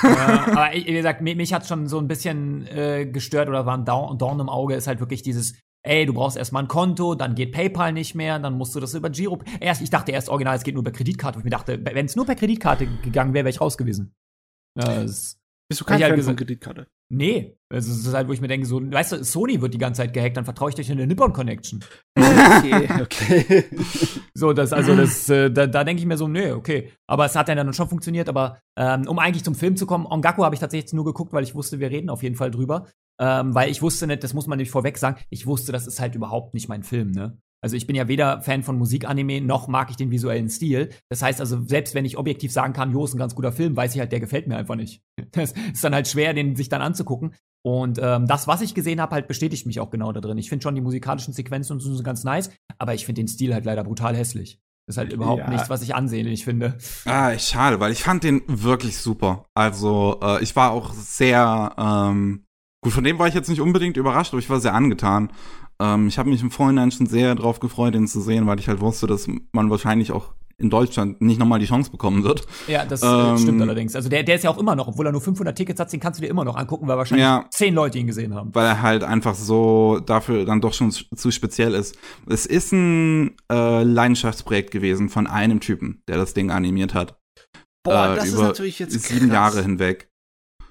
[0.04, 3.66] ja, aber ich- wie gesagt, mich, mich hat schon so ein bisschen äh, gestört oder
[3.66, 5.54] war ein Dorn, Dorn im Auge, ist halt wirklich dieses,
[5.84, 8.96] ey, du brauchst erstmal ein Konto, dann geht PayPal nicht mehr, dann musst du das
[8.96, 9.40] über Giro.
[9.60, 11.38] Erst, ich dachte erst original, es geht nur per Kreditkarte.
[11.40, 14.14] Ich mir dachte, wenn es nur per Kreditkarte gegangen wäre, wäre ich raus gewesen.
[14.78, 15.38] Ja, Bist
[15.72, 16.88] du kein Ja, Fan gesagt- von Kreditkarte?
[17.10, 19.78] Nee, also es ist halt, wo ich mir denke, so, weißt du, Sony wird die
[19.78, 21.84] ganze Zeit gehackt, dann vertraue ich dich in eine Nippon Connection.
[22.16, 23.66] Okay, okay.
[24.34, 26.92] So, das, also das, äh, da, da denke ich mir so, nee, okay.
[27.08, 30.08] Aber es hat ja dann schon funktioniert, aber ähm, um eigentlich zum Film zu kommen,
[30.08, 32.88] Ongaku habe ich tatsächlich nur geguckt, weil ich wusste, wir reden auf jeden Fall drüber.
[33.22, 36.00] Ähm, weil ich wusste nicht, das muss man nicht vorweg sagen, ich wusste, das ist
[36.00, 37.38] halt überhaupt nicht mein Film, ne?
[37.62, 40.90] Also ich bin ja weder Fan von Musikanime, noch mag ich den visuellen Stil.
[41.10, 43.76] Das heißt also, selbst wenn ich objektiv sagen kann, jo, ist ein ganz guter Film,
[43.76, 45.02] weiß ich halt, der gefällt mir einfach nicht.
[45.32, 47.34] Das ist dann halt schwer, den sich dann anzugucken.
[47.66, 50.38] Und ähm, das, was ich gesehen habe, halt bestätigt mich auch genau da drin.
[50.38, 53.54] Ich finde schon die musikalischen Sequenzen und so ganz nice, aber ich finde den Stil
[53.54, 54.60] halt leider brutal hässlich.
[54.88, 55.50] Das ist halt überhaupt Ja.
[55.50, 56.78] nichts, was ich ansehnlich finde.
[57.06, 59.46] Ah, schade, weil ich fand den wirklich super.
[59.54, 62.46] Also, äh, ich war auch sehr, ähm,
[62.82, 65.32] gut, von dem war ich jetzt nicht unbedingt überrascht, aber ich war sehr angetan.
[65.82, 68.68] Ähm, ich habe mich im Vorhinein schon sehr drauf gefreut, den zu sehen, weil ich
[68.68, 72.46] halt wusste, dass man wahrscheinlich auch in Deutschland nicht nochmal die Chance bekommen wird.
[72.68, 73.96] Ja, das Ähm, äh, stimmt allerdings.
[73.96, 76.02] Also der, der ist ja auch immer noch, obwohl er nur 500 Tickets hat, den
[76.02, 77.46] kannst du dir immer noch angucken, weil wahrscheinlich Ja.
[77.50, 78.54] zehn Leute ihn gesehen haben.
[78.54, 81.98] weil er halt einfach so dafür dann doch schon zu speziell ist.
[82.28, 87.18] Es ist ein äh, Leidenschaftsprojekt gewesen von einem Typen, der das Ding animiert hat.
[87.84, 89.34] Boah, Äh, das ist über natürlich jetzt Sieben krass.
[89.34, 90.09] Jahre hinweg.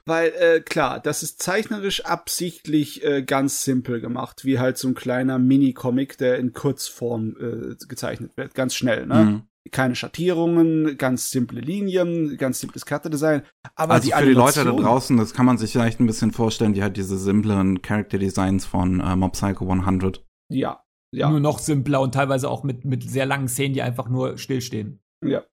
[0.09, 4.95] Weil, äh, klar, das ist zeichnerisch absichtlich äh, ganz simpel gemacht, wie halt so ein
[4.95, 9.25] kleiner Mini-Comic, der in Kurzform äh, gezeichnet wird, ganz schnell, ne?
[9.25, 9.43] Mhm.
[9.71, 13.43] Keine Schattierungen, ganz simple Linien, ganz simples Charakterdesign.
[13.75, 16.33] Aber Also die für die Leute da draußen, das kann man sich vielleicht ein bisschen
[16.33, 20.25] vorstellen, die hat diese simplen Character Designs von äh, Mob Psycho 100.
[20.51, 20.83] Ja,
[21.13, 21.29] ja.
[21.29, 25.03] Nur noch simpler und teilweise auch mit, mit sehr langen Szenen, die einfach nur stillstehen.
[25.23, 25.45] Ja.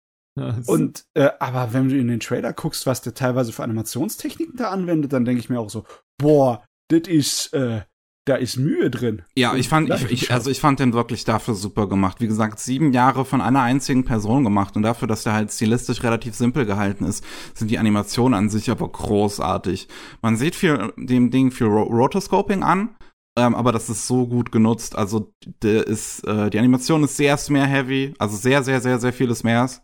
[0.68, 4.70] Und äh, aber wenn du in den Trailer guckst, was der teilweise für Animationstechniken da
[4.70, 5.86] anwendet, dann denke ich mir auch so,
[6.18, 7.82] boah, das ist, äh,
[8.26, 9.22] da ist Mühe drin.
[9.38, 12.20] Ja, ich fand, ich, ich, also ich fand den wirklich dafür super gemacht.
[12.20, 16.04] Wie gesagt, sieben Jahre von einer einzigen Person gemacht und dafür, dass der halt stilistisch
[16.04, 19.88] relativ simpel gehalten ist, sind die Animationen an sich aber großartig.
[20.22, 22.96] Man sieht viel dem Ding viel Ro Rotoscoping an.
[23.38, 24.96] Ähm, aber das ist so gut genutzt.
[24.96, 29.36] Also der ist, äh, die Animation ist sehr Smear-heavy, also sehr, sehr, sehr, sehr viele
[29.36, 29.82] Smears.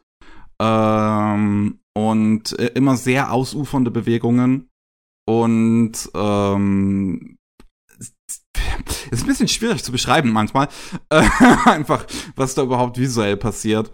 [0.61, 4.69] Ähm, und äh, immer sehr ausufernde Bewegungen.
[5.27, 7.37] Und ähm,
[9.11, 10.67] ist ein bisschen schwierig zu beschreiben manchmal.
[11.09, 11.27] Äh,
[11.65, 12.05] einfach,
[12.35, 13.91] was da überhaupt visuell passiert.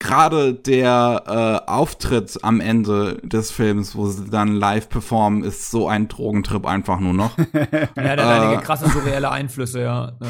[0.00, 5.88] Gerade der äh, Auftritt am Ende des Films, wo sie dann live performen, ist so
[5.88, 7.36] ein Drogentrip einfach nur noch.
[7.52, 10.12] ja, der hat einige äh, krasse surreale Einflüsse, ja.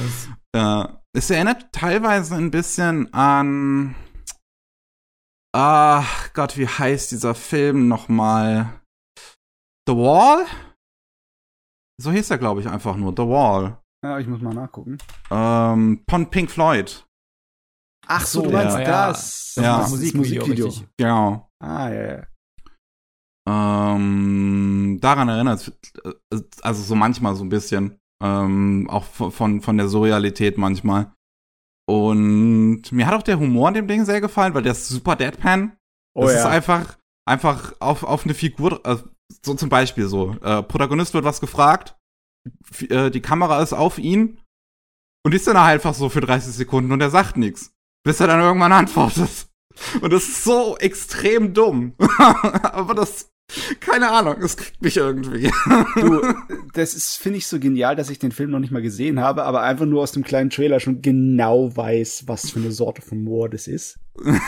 [0.53, 3.95] Das äh, es erinnert teilweise ein bisschen an.
[5.57, 8.81] Ach Gott, wie heißt dieser Film nochmal?
[9.87, 10.47] The Wall?
[12.03, 13.13] So hieß er, glaube ich, einfach nur.
[13.13, 13.81] The Wall.
[14.05, 14.99] Ja, ich muss mal nachgucken.
[15.31, 17.07] Ähm, von Pink Floyd.
[18.09, 19.55] Ach so, du meinst ja, das.
[19.55, 19.79] Ja, ja.
[19.79, 20.47] Das Musikvideo.
[20.47, 20.89] Musikvideo.
[20.99, 21.49] Genau.
[21.63, 22.27] Ah, ja, ja.
[23.47, 25.73] Ähm, daran erinnert
[26.31, 28.01] es, also so manchmal so ein bisschen.
[28.21, 31.14] Ähm, auch von, von der Surrealität manchmal.
[31.87, 35.17] Und mir hat auch der Humor in dem Ding sehr gefallen, weil der ist super
[35.17, 35.77] deadpan.
[36.15, 36.39] Oh, das ja.
[36.41, 38.97] ist einfach, einfach auf, auf eine Figur, äh,
[39.45, 40.37] so zum Beispiel so.
[40.43, 41.97] Äh, Protagonist wird was gefragt,
[42.89, 44.41] äh, die Kamera ist auf ihn
[45.25, 47.75] und ist dann einfach so für 30 Sekunden und er sagt nichts
[48.05, 49.49] bis er dann irgendwann antwortet.
[50.01, 51.95] Und das ist so extrem dumm.
[52.63, 53.33] Aber das,
[53.81, 55.51] keine Ahnung, das kriegt mich irgendwie.
[55.97, 56.23] du,
[56.73, 59.45] das ist, finde ich, so genial, dass ich den Film noch nicht mal gesehen habe,
[59.45, 63.23] aber einfach nur aus dem kleinen Trailer schon genau weiß, was für eine Sorte von
[63.23, 63.99] Moor das ist.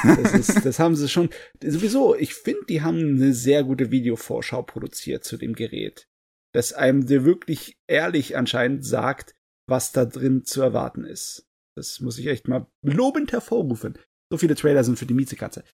[0.03, 1.31] Das, ist, das haben sie schon.
[1.63, 6.09] Sowieso, ich finde, die haben eine sehr gute Videovorschau produziert zu dem Gerät.
[6.53, 9.35] Dass einem der wirklich ehrlich anscheinend sagt,
[9.69, 11.47] was da drin zu erwarten ist.
[11.77, 13.99] Das muss ich echt mal lobend hervorrufen.
[14.31, 15.65] So viele Trailer sind für die Miezekatze.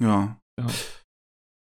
[0.00, 0.40] Ja.
[0.58, 0.66] ja.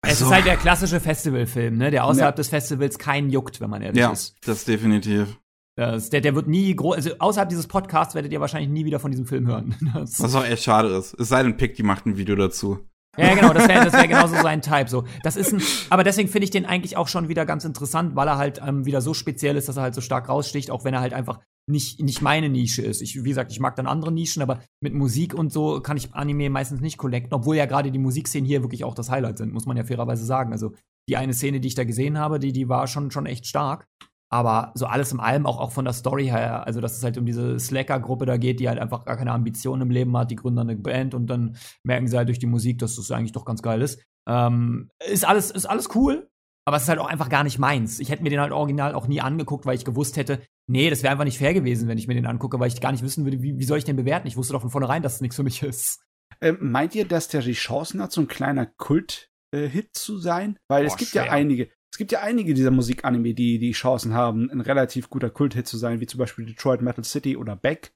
[0.04, 1.92] Es also, ist halt der klassische Festivalfilm, ne?
[1.92, 2.38] Der außerhalb ja.
[2.38, 4.30] des Festivals keinen juckt, wenn man ehrlich ja, ist.
[4.30, 5.38] Ja, das definitiv.
[5.76, 9.00] Das, der, der wird nie groß, also außerhalb dieses Podcasts werdet ihr wahrscheinlich nie wieder
[9.00, 9.76] von diesem Film hören.
[9.94, 11.14] Das Was auch echt schade ist.
[11.20, 12.80] Es sei denn, Pick, die macht ein Video dazu.
[13.18, 14.88] Ja, genau, das wäre das wär genauso sein Type.
[14.88, 18.16] So, das ist ein, aber deswegen finde ich den eigentlich auch schon wieder ganz interessant,
[18.16, 20.84] weil er halt ähm, wieder so speziell ist, dass er halt so stark raussticht, auch
[20.84, 23.02] wenn er halt einfach nicht, nicht meine Nische ist.
[23.02, 26.14] Ich, wie gesagt, ich mag dann andere Nischen, aber mit Musik und so kann ich
[26.14, 29.54] Anime meistens nicht collecten, obwohl ja gerade die Musikszenen hier wirklich auch das Highlight sind,
[29.54, 30.52] muss man ja fairerweise sagen.
[30.52, 30.74] Also
[31.10, 33.88] die eine Szene, die ich da gesehen habe, die, die war schon, schon echt stark.
[34.34, 37.18] Aber so alles im allem, auch, auch von der Story her, also dass es halt
[37.18, 40.38] um diese Slacker-Gruppe da geht, die halt einfach gar keine Ambitionen im Leben hat, die
[40.38, 43.44] gründen eine Band und dann merken sie halt durch die Musik, dass das eigentlich doch
[43.44, 44.02] ganz geil ist.
[44.30, 46.30] Ähm, ist alles, ist alles cool,
[46.66, 48.00] aber es ist halt auch einfach gar nicht meins.
[48.00, 51.04] Ich hätte mir den halt original auch nie angeguckt, weil ich gewusst hätte, nee, das
[51.04, 53.26] wäre einfach nicht fair gewesen, wenn ich mir den angucke, weil ich gar nicht wissen
[53.26, 54.28] würde, wie, wie soll ich den bewerten.
[54.28, 56.02] Ich wusste doch von vornherein, dass es nichts für mich ist.
[56.40, 60.58] Ähm, meint ihr, dass der die Chancen hat, so ein kleiner Kult-Hit äh, zu sein?
[60.68, 61.26] Weil Boah, es gibt schwer.
[61.26, 65.30] ja einige, es gibt ja einige dieser Musikanime, die die Chancen haben, ein relativ guter
[65.30, 67.94] Kult-Hit zu sein, wie zum Beispiel Detroit Metal City oder Beck.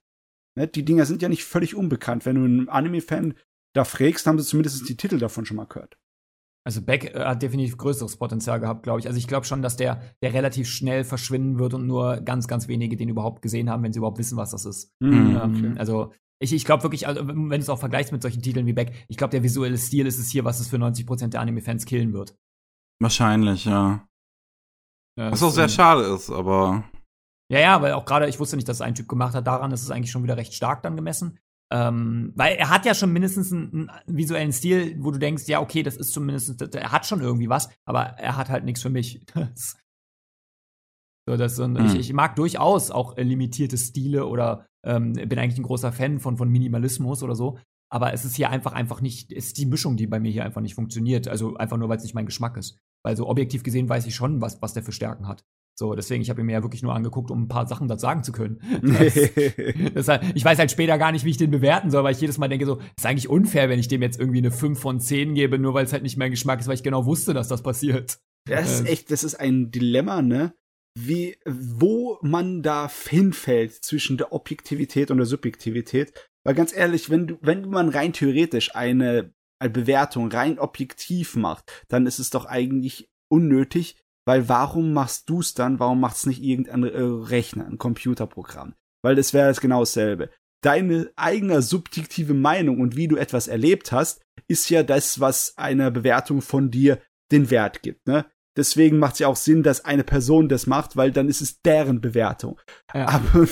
[0.56, 0.68] Ne?
[0.68, 2.26] Die Dinger sind ja nicht völlig unbekannt.
[2.26, 3.34] Wenn du einen Anime-Fan
[3.74, 5.98] da fragst, haben sie zumindest die Titel davon schon mal gehört.
[6.66, 9.06] Also Beck äh, hat definitiv größeres Potenzial gehabt, glaube ich.
[9.06, 12.66] Also ich glaube schon, dass der, der relativ schnell verschwinden wird und nur ganz, ganz
[12.66, 14.92] wenige den überhaupt gesehen haben, wenn sie überhaupt wissen, was das ist.
[14.98, 15.78] Mhm, ähm, okay.
[15.78, 18.72] Also ich, ich glaube wirklich, also, wenn du es auch vergleichst mit solchen Titeln wie
[18.72, 21.86] Beck, ich glaube, der visuelle Stil ist es hier, was es für 90% der Anime-Fans
[21.86, 22.36] killen wird.
[23.00, 24.04] Wahrscheinlich, ja.
[25.16, 26.82] ja was auch sehr ähm, schade ist, aber.
[27.48, 29.70] Ja, ja, weil auch gerade, ich wusste nicht, dass es ein Typ gemacht hat, daran
[29.70, 31.38] ist es eigentlich schon wieder recht stark dann gemessen.
[31.72, 35.60] Ähm, weil er hat ja schon mindestens einen, einen, visuellen Stil, wo du denkst, ja,
[35.60, 38.90] okay, das ist zumindest, er hat schon irgendwie was, aber er hat halt nichts für
[38.90, 39.26] mich.
[41.28, 41.76] so, das, mhm.
[41.86, 46.36] ich, ich, mag durchaus auch limitierte Stile oder ähm, bin eigentlich ein großer Fan von,
[46.36, 47.58] von Minimalismus oder so.
[47.88, 50.44] Aber es ist hier einfach einfach nicht, es ist die Mischung, die bei mir hier
[50.44, 51.28] einfach nicht funktioniert.
[51.28, 52.78] Also einfach nur, weil es nicht mein Geschmack ist.
[53.04, 55.44] Weil so objektiv gesehen weiß ich schon, was, was der für Stärken hat.
[55.78, 58.02] So, deswegen, ich habe ihn mir ja wirklich nur angeguckt, um ein paar Sachen dazu
[58.02, 58.60] sagen zu können.
[59.94, 62.20] Das, das, ich weiß halt später gar nicht, wie ich den bewerten soll, weil ich
[62.20, 65.00] jedes Mal denke so, ist eigentlich unfair, wenn ich dem jetzt irgendwie eine 5 von
[65.00, 67.48] 10 gebe, nur weil es halt nicht mein Geschmack ist, weil ich genau wusste, dass
[67.48, 68.18] das passiert.
[68.46, 70.54] Das ist echt, das ist ein Dilemma, ne?
[70.98, 76.12] Wie, wo man da hinfällt zwischen der Objektivität und der Subjektivität.
[76.44, 81.84] Weil ganz ehrlich, wenn du, wenn man rein theoretisch eine, eine Bewertung rein objektiv macht,
[81.88, 83.96] dann ist es doch eigentlich unnötig,
[84.26, 85.78] weil warum machst du es dann?
[85.78, 88.74] Warum macht es nicht irgendein äh, Rechner, ein Computerprogramm?
[89.02, 90.30] Weil das wäre genau dasselbe.
[90.62, 95.90] Deine eigene subjektive Meinung und wie du etwas erlebt hast, ist ja das, was einer
[95.90, 97.00] Bewertung von dir
[97.30, 98.06] den Wert gibt.
[98.06, 98.26] Ne?
[98.56, 101.60] Deswegen macht es ja auch Sinn, dass eine Person das macht, weil dann ist es
[101.60, 102.60] deren Bewertung.
[102.94, 103.08] Ja.
[103.08, 103.46] Aber,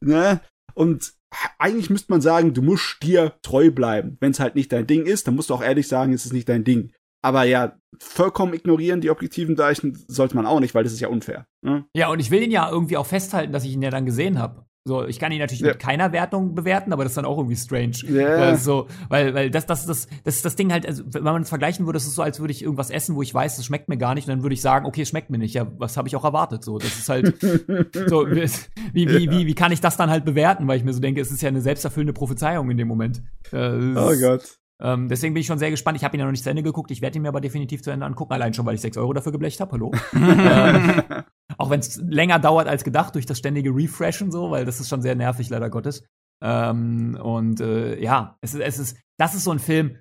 [0.00, 0.40] ne?
[0.74, 1.12] Und
[1.58, 4.16] eigentlich müsste man sagen, du musst dir treu bleiben.
[4.20, 6.32] Wenn es halt nicht dein Ding ist, dann musst du auch ehrlich sagen, es ist
[6.32, 6.92] nicht dein Ding.
[7.22, 11.08] Aber ja, vollkommen ignorieren die objektiven Zeichen sollte man auch nicht, weil das ist ja
[11.08, 11.46] unfair.
[11.62, 11.84] Ne?
[11.94, 14.38] Ja, und ich will ihn ja irgendwie auch festhalten, dass ich ihn ja dann gesehen
[14.38, 14.66] habe.
[14.84, 15.68] So, ich kann ihn natürlich ja.
[15.68, 17.98] mit keiner Wertung bewerten, aber das ist dann auch irgendwie strange.
[18.08, 18.40] Ja.
[18.40, 21.42] Weil, so, weil, weil das, das, das, das ist das Ding halt, also, wenn man
[21.42, 23.64] es vergleichen würde, ist es so, als würde ich irgendwas essen, wo ich weiß, es
[23.64, 25.54] schmeckt mir gar nicht, und dann würde ich sagen, okay, es schmeckt mir nicht.
[25.54, 26.64] Ja, was habe ich auch erwartet?
[26.64, 27.40] So, das ist halt
[28.08, 30.66] so, wie, wie, wie, wie kann ich das dann halt bewerten?
[30.66, 33.22] Weil ich mir so denke, es ist ja eine selbsterfüllende Prophezeiung in dem Moment.
[33.52, 34.58] Äh, oh Gott.
[34.82, 35.96] Ähm, deswegen bin ich schon sehr gespannt.
[35.96, 36.90] Ich habe ihn ja noch nicht zu Ende geguckt.
[36.90, 38.32] Ich werde ihn mir aber definitiv zu Ende angucken.
[38.32, 39.72] Allein schon, weil ich 6 Euro dafür geblecht habe.
[39.72, 39.92] Hallo.
[40.12, 41.22] äh,
[41.56, 44.88] auch wenn es länger dauert als gedacht durch das ständige Refreshen so, weil das ist
[44.88, 46.04] schon sehr nervig, leider Gottes.
[46.42, 49.98] Ähm, und äh, ja, es ist, es ist, das ist so ein Film,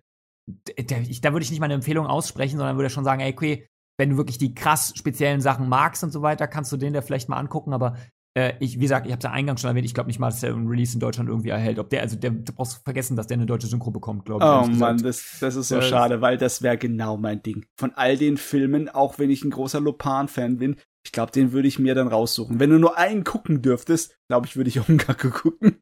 [0.49, 3.67] der, ich, da würde ich nicht meine Empfehlung aussprechen, sondern würde schon sagen, ey, okay,
[3.99, 7.01] wenn du wirklich die krass speziellen Sachen magst und so weiter, kannst du den da
[7.01, 7.97] vielleicht mal angucken, aber
[8.37, 10.29] äh, ich, wie gesagt, ich habe es ja eingangs schon erwähnt, ich glaube nicht mal,
[10.29, 11.79] dass der ein Release in Deutschland irgendwie erhält.
[11.79, 14.69] Ob der, also der, du brauchst vergessen, dass der eine deutsche Synchro bekommt, glaube ich.
[14.69, 17.65] Oh Mann, das, das ist so das schade, weil das wäre genau mein Ding.
[17.77, 21.67] Von all den Filmen, auch wenn ich ein großer Lopan-Fan bin, ich glaube, den würde
[21.67, 22.59] ich mir dann raussuchen.
[22.59, 25.81] Wenn du nur einen gucken dürftest, glaube ich, würde ich Ongaku gucken.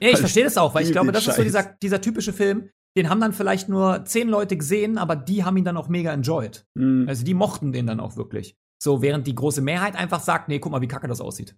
[0.00, 1.32] Ja, ich verstehe das auch, weil ich glaube, das Scheiß.
[1.32, 5.16] ist so dieser, dieser typische Film, den haben dann vielleicht nur zehn Leute gesehen, aber
[5.16, 6.64] die haben ihn dann auch mega enjoyed.
[6.74, 7.06] Mhm.
[7.08, 8.56] Also die mochten den dann auch wirklich.
[8.80, 11.56] So, während die große Mehrheit einfach sagt, nee, guck mal, wie kacke das aussieht.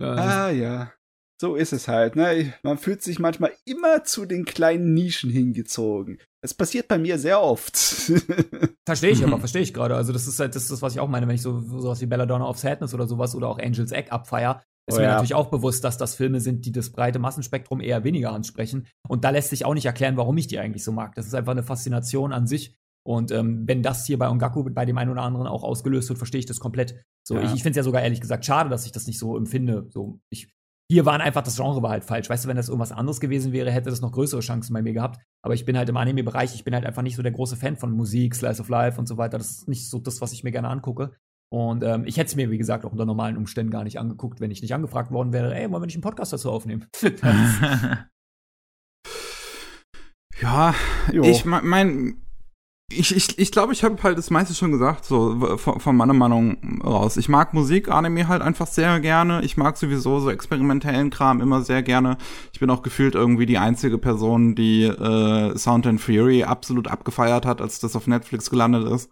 [0.00, 0.92] Ah ja,
[1.40, 2.16] so ist es halt.
[2.16, 2.52] Ne?
[2.62, 6.18] Man fühlt sich manchmal immer zu den kleinen Nischen hingezogen.
[6.42, 7.76] Das passiert bei mir sehr oft.
[8.86, 9.96] verstehe ich aber, verstehe ich gerade.
[9.96, 12.06] Also das ist halt das, ist, was ich auch meine, wenn ich so sowas wie
[12.06, 15.12] Belladonna of Sadness oder sowas oder auch Angels Egg abfeier, ist oh, mir ja.
[15.12, 18.86] natürlich auch bewusst, dass das Filme sind, die das breite Massenspektrum eher weniger ansprechen.
[19.08, 21.14] Und da lässt sich auch nicht erklären, warum ich die eigentlich so mag.
[21.14, 22.76] Das ist einfach eine Faszination an sich.
[23.10, 26.18] Und ähm, wenn das hier bei Ongaku bei dem einen oder anderen auch ausgelöst wird,
[26.18, 26.94] verstehe ich das komplett.
[27.26, 27.42] So, ja.
[27.42, 29.88] ich, ich finde es ja sogar ehrlich gesagt schade, dass ich das nicht so empfinde.
[29.90, 30.54] So, ich,
[30.88, 32.30] hier waren einfach, das Genre war halt falsch.
[32.30, 34.92] Weißt du, wenn das irgendwas anderes gewesen wäre, hätte das noch größere Chancen bei mir
[34.92, 35.18] gehabt.
[35.42, 37.76] Aber ich bin halt im Anime-Bereich, ich bin halt einfach nicht so der große Fan
[37.76, 39.38] von Musik, Slice of Life und so weiter.
[39.38, 41.10] Das ist nicht so das, was ich mir gerne angucke.
[41.52, 44.40] Und ähm, ich hätte es mir, wie gesagt, auch unter normalen Umständen gar nicht angeguckt,
[44.40, 46.86] wenn ich nicht angefragt worden wäre, ey, wollen wir nicht einen Podcast dazu aufnehmen?
[50.40, 50.76] ja,
[51.12, 51.24] jo.
[51.24, 52.22] ich mein,
[52.92, 56.12] ich, ich, ich glaube, ich habe halt das meiste schon gesagt, so von, von meiner
[56.12, 57.16] Meinung raus.
[57.16, 59.42] Ich mag Musik, Anime halt einfach sehr gerne.
[59.42, 62.18] Ich mag sowieso so experimentellen Kram immer sehr gerne.
[62.52, 67.46] Ich bin auch gefühlt irgendwie die einzige Person, die äh, Sound and Fury absolut abgefeiert
[67.46, 69.10] hat, als das auf Netflix gelandet ist.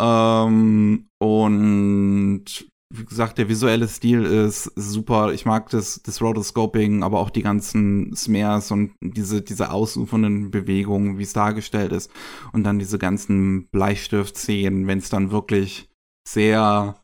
[0.00, 2.44] Ähm, und
[2.90, 5.32] wie gesagt, der visuelle Stil ist super.
[5.32, 11.18] Ich mag das, das Rotoscoping, aber auch die ganzen Smears und diese, diese ausufernden Bewegungen,
[11.18, 12.10] wie es dargestellt ist.
[12.52, 15.90] Und dann diese ganzen Bleistift-Szenen, wenn es dann wirklich
[16.26, 17.02] sehr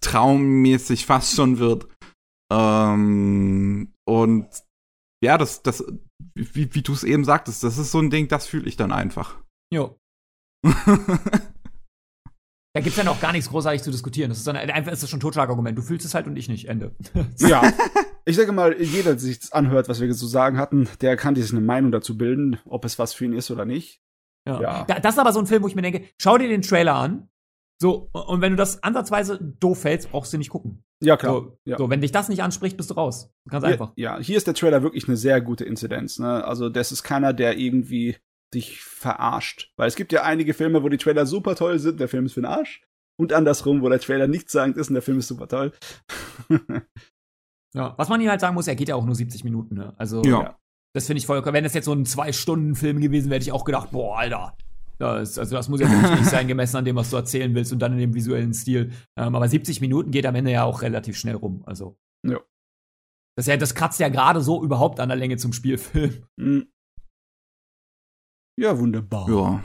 [0.00, 1.86] traummäßig fast schon wird.
[2.52, 4.48] Ähm, und
[5.22, 5.84] ja, das, das,
[6.34, 8.90] wie, wie du es eben sagtest, das ist so ein Ding, das fühle ich dann
[8.90, 9.38] einfach.
[9.72, 9.96] Jo.
[12.72, 14.28] Da gibt es ja noch gar nichts großartig zu diskutieren.
[14.28, 15.76] Das ist dann einfach ist das schon ein Totschlagargument.
[15.76, 16.68] Du fühlst es halt und ich nicht.
[16.68, 16.94] Ende.
[17.38, 17.72] ja.
[18.24, 21.34] Ich sage mal, jeder, der sich das anhört, was wir so sagen hatten, der kann
[21.34, 24.00] sich eine Meinung dazu bilden, ob es was für ihn ist oder nicht.
[24.46, 24.60] Ja.
[24.60, 24.84] ja.
[24.84, 27.28] Das ist aber so ein Film, wo ich mir denke, schau dir den Trailer an.
[27.82, 30.84] So, und wenn du das ansatzweise doof fällst, brauchst du nicht gucken.
[31.02, 31.32] Ja, klar.
[31.32, 31.78] So, ja.
[31.78, 33.32] so, wenn dich das nicht anspricht, bist du raus.
[33.48, 33.92] Ganz hier, einfach.
[33.96, 36.18] Ja, hier ist der Trailer wirklich eine sehr gute Inzidenz.
[36.18, 36.44] Ne?
[36.44, 38.16] Also, das ist keiner, der irgendwie
[38.54, 39.72] dich verarscht.
[39.76, 42.34] Weil es gibt ja einige Filme, wo die Trailer super toll sind, der Film ist
[42.34, 42.82] für den Arsch
[43.20, 45.72] und andersrum, wo der Trailer nichtssagend ist und der Film ist super toll.
[47.74, 49.94] ja, was man hier halt sagen muss, er geht ja auch nur 70 Minuten, ne?
[49.98, 50.58] Also, ja.
[50.94, 53.64] das finde ich voll, wenn das jetzt so ein Zwei-Stunden-Film gewesen wäre, hätte ich auch
[53.64, 54.56] gedacht, boah, Alter.
[54.98, 57.72] Das, also das muss ja wirklich nicht sein, gemessen an dem, was du erzählen willst
[57.72, 58.92] und dann in dem visuellen Stil.
[59.16, 61.62] Ähm, aber 70 Minuten geht am Ende ja auch relativ schnell rum.
[61.64, 61.96] Also.
[62.26, 62.40] Ja.
[63.36, 66.24] Das, ja, das kratzt ja gerade so überhaupt an der Länge zum Spielfilm.
[66.36, 66.68] Mhm.
[68.60, 69.26] Ja, wunderbar.
[69.30, 69.62] Ja.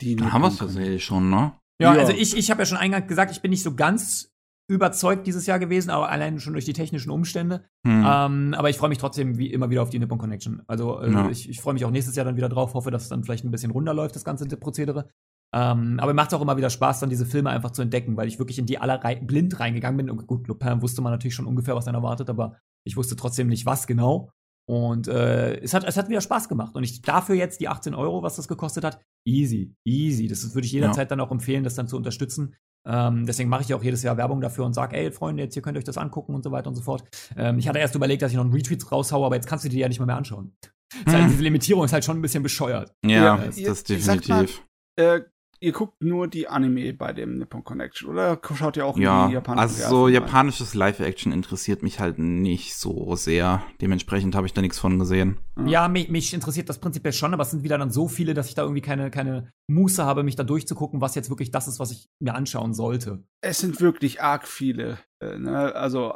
[0.00, 1.52] Die Dann haben wir es tatsächlich schon, ne?
[1.78, 2.00] Ja, ja.
[2.00, 4.32] also ich, ich habe ja schon eingangs gesagt, ich bin nicht so ganz
[4.66, 7.64] überzeugt dieses Jahr gewesen, aber allein schon durch die technischen Umstände.
[7.86, 8.04] Hm.
[8.06, 10.62] Ähm, aber ich freue mich trotzdem wie immer wieder auf die Nippon Connection.
[10.66, 11.28] Also äh, ja.
[11.28, 13.44] ich, ich freue mich auch nächstes Jahr dann wieder drauf, hoffe, dass es dann vielleicht
[13.44, 15.10] ein bisschen runterläuft, das ganze Prozedere.
[15.54, 18.16] Ähm, aber mir macht es auch immer wieder Spaß, dann diese Filme einfach zu entdecken,
[18.16, 20.08] weil ich wirklich in die alle rei blind reingegangen bin.
[20.08, 23.48] Und gut, Lupin wusste man natürlich schon ungefähr, was dann erwartet, aber ich wusste trotzdem
[23.48, 24.30] nicht, was genau.
[24.68, 26.74] Und äh, es, hat, es hat wieder Spaß gemacht.
[26.76, 30.28] Und ich dafür jetzt die 18 Euro, was das gekostet hat, easy, easy.
[30.28, 31.16] Das würde ich jederzeit ja.
[31.16, 32.54] dann auch empfehlen, das dann zu unterstützen.
[32.84, 35.62] Ähm, deswegen mache ich auch jedes Jahr Werbung dafür und sage, ey, Freunde, jetzt hier
[35.62, 37.04] könnt ihr euch das angucken und so weiter und so fort.
[37.36, 39.68] Ähm, ich hatte erst überlegt, dass ich noch einen Retweet raushaue, aber jetzt kannst du
[39.68, 40.56] die ja nicht mal mehr anschauen.
[41.04, 41.12] Hm.
[41.12, 42.92] Halt, diese Limitierung ist halt schon ein bisschen bescheuert.
[43.04, 44.62] Ja, ja das ist definitiv.
[44.96, 45.20] Mal, äh,
[45.62, 49.34] ihr guckt nur die Anime bei dem Nippon Connection oder schaut ihr auch Ja, die
[49.34, 53.62] japanischen also so japanisches Live-Action interessiert mich halt nicht so sehr.
[53.80, 55.38] Dementsprechend habe ich da nichts von gesehen.
[55.64, 58.48] Ja, mich, mich interessiert das prinzipiell schon, aber es sind wieder dann so viele, dass
[58.48, 61.78] ich da irgendwie keine, keine Muße habe, mich da durchzugucken, was jetzt wirklich das ist,
[61.78, 63.22] was ich mir anschauen sollte.
[63.40, 65.74] Es sind wirklich arg viele, äh, ne?
[65.74, 66.14] also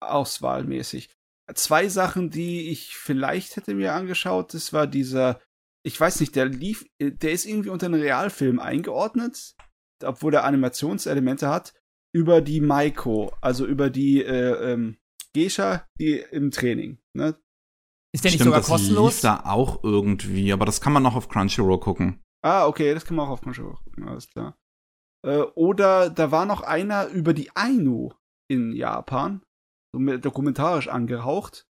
[0.00, 1.10] auswahlmäßig.
[1.54, 5.40] Zwei Sachen, die ich vielleicht hätte mir angeschaut, das war dieser,
[5.84, 9.54] ich weiß nicht, der lief, äh, der ist irgendwie unter einen Realfilm eingeordnet,
[10.02, 11.74] obwohl er Animationselemente hat,
[12.14, 14.98] über die Maiko, also über die äh, ähm,
[15.34, 16.98] Geisha, die im Training.
[17.14, 17.38] Ne?
[18.12, 19.14] Ist der nicht Stimmt, sogar das kostenlos?
[19.14, 22.22] lief da auch irgendwie, aber das kann man noch auf Crunchyroll gucken.
[22.42, 24.56] Ah, okay, das kann man auch auf Crunchyroll gucken, alles klar.
[25.26, 28.12] Äh, oder da war noch einer über die Ainu
[28.48, 29.42] in Japan,
[29.92, 31.67] so mit dokumentarisch angehaucht.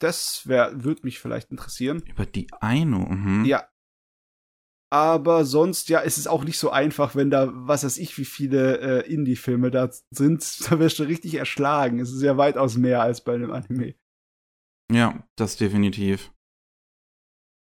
[0.00, 2.02] Das würde mich vielleicht interessieren.
[2.06, 2.98] Über die Ainu.
[2.98, 3.44] Mhm.
[3.44, 3.66] Ja.
[4.92, 8.24] Aber sonst, ja, es ist auch nicht so einfach, wenn da, was weiß ich, wie
[8.24, 10.44] viele äh, Indie-Filme da sind.
[10.70, 11.98] Da wirst du richtig erschlagen.
[11.98, 13.94] Es ist ja weitaus mehr als bei einem Anime.
[14.92, 16.32] Ja, das definitiv.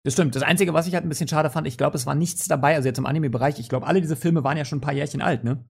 [0.03, 0.35] Das stimmt.
[0.35, 2.75] Das Einzige, was ich halt ein bisschen schade fand, ich glaube, es war nichts dabei,
[2.75, 5.21] also jetzt im Anime-Bereich, ich glaube, alle diese Filme waren ja schon ein paar Jährchen
[5.23, 5.67] alt, ne?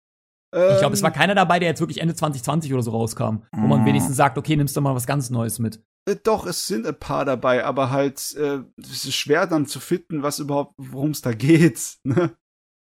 [0.54, 3.44] Ich glaube, es war Ähm, keiner dabei, der jetzt wirklich Ende 2020 oder so rauskam,
[3.54, 3.86] wo man Mm.
[3.86, 5.82] wenigstens sagt, okay, nimmst du mal was ganz Neues mit.
[6.08, 9.80] Äh, Doch, es sind ein paar dabei, aber halt, äh, es ist schwer dann zu
[9.80, 11.98] finden, was überhaupt, worum es da geht.
[12.06, 12.36] Ne?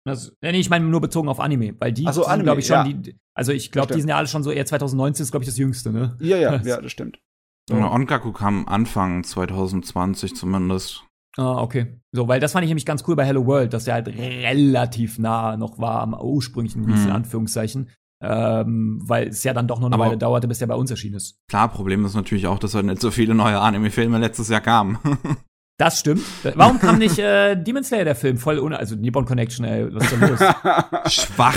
[0.07, 2.45] Das, ja, nee, ich meine nur bezogen auf Anime, weil die Ach so, sind, Anime,
[2.45, 2.85] glaube ich, schon ja.
[2.85, 5.49] die, also ich glaube, die sind ja alle schon so eher 2019 ist, glaube ich,
[5.51, 6.16] das jüngste, ne?
[6.20, 7.19] Ja, ja, Das- ja, das stimmt.
[7.69, 7.77] So.
[7.77, 7.90] Ja.
[7.93, 11.05] Ongaku kam Anfang 2020 zumindest.
[11.36, 12.01] Ah, okay.
[12.12, 15.19] So, weil das fand ich nämlich ganz cool bei Hello World, dass der halt relativ
[15.19, 17.16] nah noch war am ursprünglichen Release, in Mhm.
[17.16, 17.90] Anführungszeichen.
[18.20, 20.90] Ähm, weil es ja dann doch noch eine Aber- Weile dauerte, bis der bei uns
[20.90, 21.39] erschienen ist.
[21.49, 24.99] Klar, Problem ist natürlich auch, dass halt nicht so viele neue Anime-Filme letztes Jahr kamen.
[25.81, 26.24] Das stimmt.
[26.57, 30.11] Warum kam nicht äh, Demon Slayer der Film voll ohne, also Nippon Connection, ey, was
[30.11, 30.40] ist da los?
[31.15, 31.55] Schwach.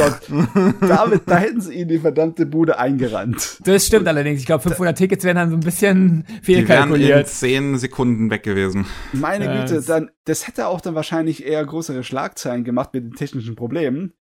[0.79, 3.57] David, da hätten sie ihn die verdammte Bude eingerannt.
[3.63, 4.39] Das stimmt allerdings.
[4.39, 7.27] Ich glaube, 500 Tickets wären dann so ein bisschen Die wären in fehlkalkuliert.
[7.29, 8.85] zehn Sekunden weg gewesen.
[9.11, 13.55] Meine Güte, dann, das hätte auch dann wahrscheinlich eher größere Schlagzeilen gemacht mit den technischen
[13.55, 14.13] Problemen.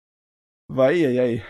[0.68, 1.40] Weil, ja, ja.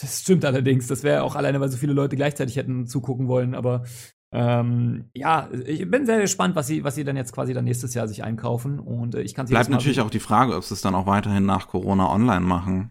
[0.00, 0.86] Das stimmt allerdings.
[0.88, 3.54] Das wäre auch alleine, weil so viele Leute gleichzeitig hätten zugucken wollen.
[3.54, 3.84] Aber
[4.32, 7.94] ähm, ja, ich bin sehr gespannt, was sie, was sie dann jetzt quasi dann nächstes
[7.94, 8.80] Jahr sich einkaufen.
[8.80, 11.06] Und äh, ich kann sie Bleibt natürlich auch die Frage, ob sie es dann auch
[11.06, 12.90] weiterhin nach Corona online machen.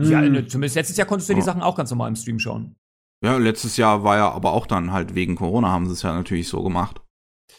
[0.00, 0.32] Ja, Hm.
[0.32, 1.44] ne, zumindest letztes Jahr konntest du die Ja.
[1.44, 2.76] Sachen auch ganz normal im Stream schauen.
[3.24, 6.12] Ja, letztes Jahr war ja aber auch dann halt wegen Corona haben sie es ja
[6.12, 7.00] natürlich so gemacht.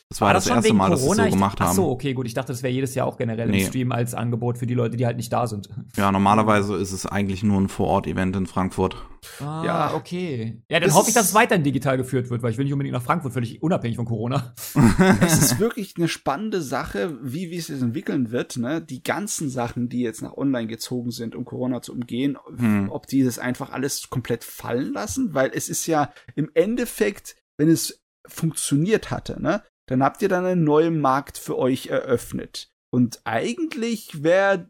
[0.09, 1.75] Das war, das, schon erste Mal, dass sie es so Ich- gemacht Ach haben.
[1.75, 2.27] so, okay, gut.
[2.27, 3.61] Ich dachte, das wäre jedes Jahr auch generell Nee.
[3.63, 5.69] im Stream als Angebot für die Leute, die halt nicht da sind.
[5.97, 8.95] Ja, normalerweise ist es eigentlich nur ein Vorort-Event in Frankfurt.
[9.41, 9.93] Ah, Ja.
[9.95, 10.61] okay.
[10.69, 12.73] Ja, dann Das hoffe ich, dass es weiterhin digital geführt wird, weil ich will nicht
[12.73, 14.53] unbedingt nach Frankfurt, völlig unabhängig von Corona.
[15.21, 18.57] Es ist wirklich eine spannende Sache, wie, wie es sich entwickeln wird.
[18.57, 18.81] Ne?
[18.81, 22.89] Die ganzen Sachen, die jetzt nach online gezogen sind, um Corona zu umgehen, Hm.
[22.91, 27.69] ob die das einfach alles komplett fallen lassen, weil es ist ja im Endeffekt, wenn
[27.69, 32.71] es funktioniert hatte, ne, dann habt ihr dann einen neuen Markt für euch eröffnet.
[32.91, 34.69] Und eigentlich wäre,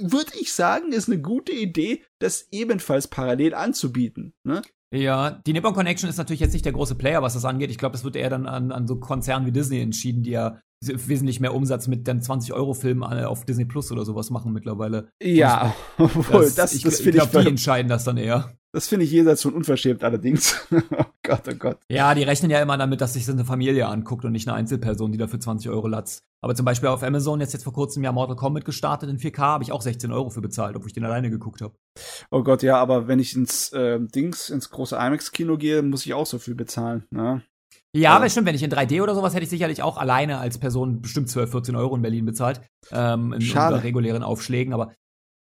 [0.00, 4.34] würde ich sagen, ist eine gute Idee, das ebenfalls parallel anzubieten.
[4.44, 4.62] Ne?
[4.94, 7.70] Ja, die Nippon Connection ist natürlich jetzt nicht der große Player, was das angeht.
[7.70, 10.60] Ich glaube, das wird eher dann an, an so Konzernen wie Disney entschieden, die ja
[10.86, 15.08] wesentlich mehr Umsatz mit dann 20-Euro-Filmen auf Disney Plus oder sowas machen mittlerweile.
[15.22, 18.56] Ja, obwohl, das, ich das ich ich, glaube, die entscheiden das dann eher.
[18.74, 20.66] Das finde ich jenseits von unverschämt allerdings.
[20.72, 21.78] oh Gott, oh Gott.
[21.88, 24.56] Ja, die rechnen ja immer damit, dass sich das eine Familie anguckt und nicht eine
[24.56, 26.24] Einzelperson, die dafür 20 Euro latzt.
[26.42, 29.38] Aber zum Beispiel auf Amazon jetzt, jetzt vor kurzem ja Mortal Kombat gestartet in 4K,
[29.38, 31.72] habe ich auch 16 Euro für bezahlt, obwohl ich den alleine geguckt habe.
[32.32, 36.12] Oh Gott, ja, aber wenn ich ins äh, Dings, ins große IMAX-Kino gehe, muss ich
[36.12, 37.04] auch so viel bezahlen.
[37.10, 37.42] Ne?
[37.96, 40.58] Ja, aber stimmt, wenn ich in 3D oder sowas hätte ich sicherlich auch alleine als
[40.58, 42.60] Person bestimmt 12, 14 Euro in Berlin bezahlt.
[42.90, 43.84] Ähm, in Schade.
[43.84, 44.92] regulären Aufschlägen, aber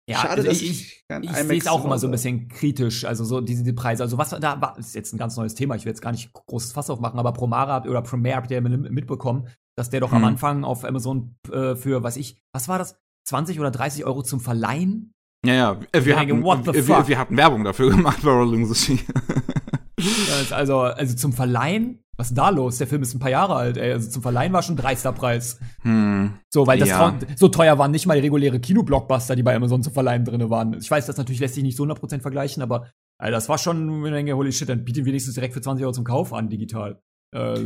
[0.08, 3.04] ja, Schade, also dass ich, ich ich sehe es auch immer so ein bisschen kritisch,
[3.06, 4.02] also so diese die Preise.
[4.02, 5.76] Also was da war, ist jetzt ein ganz neues Thema.
[5.76, 8.60] Ich will jetzt gar nicht großes Fass aufmachen, aber Promare habt- oder Premiere habt ihr
[8.60, 10.28] mitbekommen, dass der doch am Hm.
[10.28, 14.40] Anfang auf Amazon äh, für, was ich, was war das, 20 oder 30 Euro zum
[14.40, 15.14] Verleihen?
[15.46, 17.08] Ja, ja, wir, denke, hatten, wir, fuck?
[17.08, 19.00] wir hatten Werbung dafür gemacht bei Rolling Sushi.
[20.50, 22.03] Also, also zum Verleihen?
[22.16, 22.78] Was ist denn da los?
[22.78, 23.92] Der Film ist ein paar Jahre alt, ey.
[23.92, 25.58] Also zum Verleihen war schon ein dreister Preis.
[25.82, 26.34] hm.
[26.50, 27.18] So, weil das Ja.
[27.36, 30.74] so teuer waren nicht mal die reguläre Kinoblockbuster, die bei Amazon zu verleihen drin waren.
[30.74, 33.82] Ich weiß, das natürlich lässt sich nicht so 100% vergleichen, aber Alter, das war schon
[33.82, 36.48] eine Menge, holy shit, dann biete ihn wenigstens direkt für 20 Euro zum Kauf an,
[36.48, 37.00] digital.
[37.32, 37.60] Äh,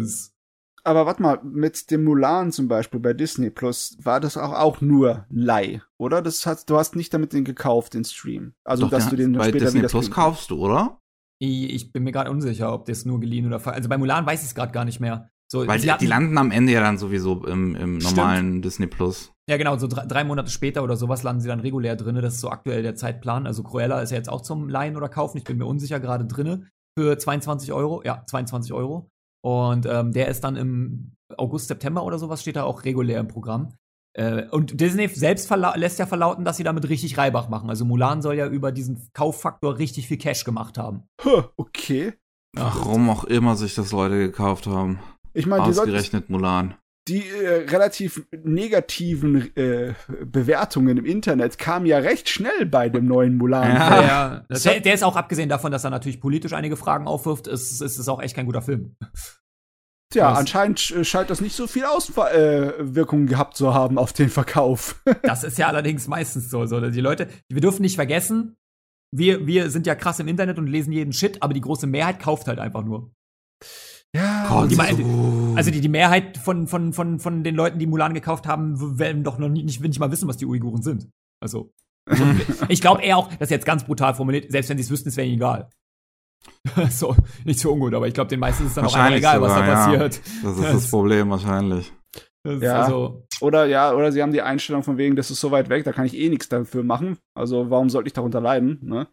[0.85, 4.81] Aber warte mal, mit dem Mulan zum Beispiel bei Disney Plus war das auch, auch
[4.81, 6.23] nur Leih, oder?
[6.23, 8.55] Das hat, du hast nicht damit den gekauft, den Stream.
[8.65, 11.01] Also, Doch, dass du den dann bei später Disney wieder Plus kaufst du, oder?
[11.39, 14.49] Ich, bin mir gerade unsicher, ob das nur geliehen oder Also bei Mulan weiß ich
[14.49, 15.29] es gerade gar nicht mehr.
[15.51, 18.17] So, Weil die, die landen am Ende ja dann sowieso im, im Stimmt.
[18.17, 19.33] normalen Disney Plus.
[19.49, 22.21] Ja, genau, so drei, drei, Monate später oder sowas landen sie dann regulär drinne.
[22.21, 23.47] Das ist so aktuell der Zeitplan.
[23.47, 25.39] Also Cruella ist ja jetzt auch zum Leihen oder Kaufen.
[25.39, 26.69] Ich bin mir unsicher gerade drinne.
[26.99, 28.03] Für 22 Euro.
[28.05, 29.09] Ja, 22 Euro.
[29.43, 33.29] Und ähm, der ist dann im August, September oder sowas, steht da auch regulär im
[33.29, 33.73] Programm.
[34.15, 37.71] Äh, und Disney selbst lässt ja verlauten, dass sie damit richtig Reibach machen.
[37.71, 41.05] Also Mulan soll ja über diesen Kauffaktor richtig viel Cash gemacht haben.
[41.57, 42.15] Okay.
[42.57, 44.99] Ach, warum auch immer sich das Leute gekauft haben.
[45.35, 46.75] Ich meine, ausgerechnet Mulan
[47.09, 49.95] die äh, relativ negativen äh,
[50.25, 53.59] Bewertungen im Internet kamen ja recht schnell bei dem neuen Mulan.
[53.79, 54.45] Ja, ja.
[54.49, 57.81] Das, der, der, ist auch abgesehen davon, dass er natürlich politisch einige Fragen aufwirft, ist,
[57.81, 58.97] ist es auch echt kein guter Film.
[60.11, 64.31] Tja, das, anscheinend scheint das nicht so viel Auswirkungen äh, gehabt zu haben auf den
[64.31, 65.03] Verkauf.
[65.23, 66.65] das ist ja allerdings meistens so.
[66.65, 66.81] so.
[66.81, 68.57] Die Leute, wir dürfen nicht vergessen,
[69.15, 72.21] wir, wir sind ja krass im Internet und lesen jeden Shit, aber die große Mehrheit
[72.21, 73.11] kauft halt einfach nur.
[74.15, 74.79] Ja, die,
[75.55, 79.23] also die, die Mehrheit von, von, von, von den Leuten, die Mulan gekauft haben, werden
[79.23, 81.11] doch noch nicht, nicht mal wissen, was die Uiguren sind.
[81.41, 81.73] Also,
[82.69, 85.11] ich glaube eher auch, das ist jetzt ganz brutal formuliert, selbst wenn sie es wüssten,
[85.11, 85.69] es wäre ihnen egal.
[86.91, 89.41] so, nicht so ungut, aber ich glaube, den meisten ist es dann auch egal, sogar,
[89.41, 89.75] was da ja.
[89.75, 90.21] passiert.
[90.43, 91.93] Das ist das, das Problem wahrscheinlich.
[92.45, 92.83] ja.
[92.83, 95.85] Also, oder ja, oder sie haben die Einstellung von wegen, das ist so weit weg,
[95.85, 97.19] da kann ich eh nichts dafür machen.
[97.35, 98.79] Also warum sollte ich darunter leiden?
[98.83, 99.09] Ne?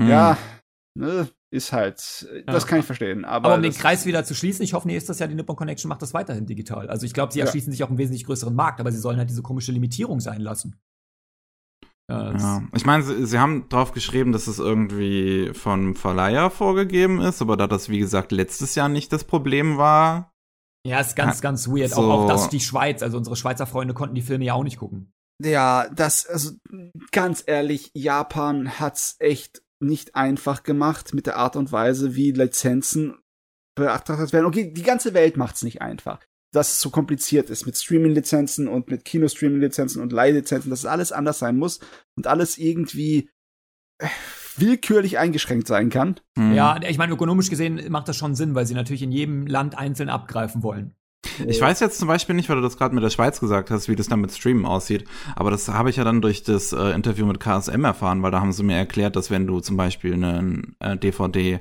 [0.00, 0.08] Hm.
[0.08, 0.38] Ja,
[0.94, 1.98] ne, ist halt,
[2.46, 2.68] das ja.
[2.68, 3.24] kann ich verstehen.
[3.24, 5.88] Aber, aber um den Kreis wieder zu schließen, ich hoffe, nächstes Jahr die Nippon Connection
[5.88, 6.88] macht das weiterhin digital.
[6.88, 7.76] Also ich glaube, sie erschließen ja.
[7.76, 10.76] sich auch einen wesentlich größeren Markt, aber sie sollen halt diese komische Limitierung sein lassen.
[12.10, 17.40] Ja, ich meine, sie, sie, haben drauf geschrieben, dass es irgendwie vom Verleiher vorgegeben ist,
[17.40, 20.30] aber da das, wie gesagt, letztes Jahr nicht das Problem war.
[20.86, 21.92] Ja, ist ganz, ganz weird.
[21.92, 22.02] So.
[22.02, 24.78] Auch, auch das die Schweiz, also unsere Schweizer Freunde konnten die Filme ja auch nicht
[24.78, 25.12] gucken.
[25.42, 26.52] Ja, das, also
[27.10, 33.18] ganz ehrlich, Japan hat's echt nicht einfach gemacht mit der Art und Weise, wie Lizenzen
[33.74, 34.46] beachtet werden.
[34.46, 36.20] Okay, die ganze Welt macht's nicht einfach.
[36.54, 41.12] Dass es so kompliziert ist mit Streaming-Lizenzen und mit Kino-Streaming-Lizenzen und Leihlizenzen, dass es alles
[41.12, 41.80] anders sein muss
[42.16, 43.28] und alles irgendwie
[43.98, 44.08] äh,
[44.56, 46.20] willkürlich eingeschränkt sein kann.
[46.36, 46.54] Mhm.
[46.54, 49.76] Ja, ich meine, ökonomisch gesehen macht das schon Sinn, weil sie natürlich in jedem Land
[49.76, 50.94] einzeln abgreifen wollen.
[51.46, 53.88] Ich weiß jetzt zum Beispiel nicht, weil du das gerade mit der Schweiz gesagt hast,
[53.88, 55.04] wie das dann mit Streamen aussieht.
[55.36, 58.40] Aber das habe ich ja dann durch das äh, Interview mit KSM erfahren, weil da
[58.40, 61.60] haben sie mir erklärt, dass wenn du zum Beispiel eine äh, DVD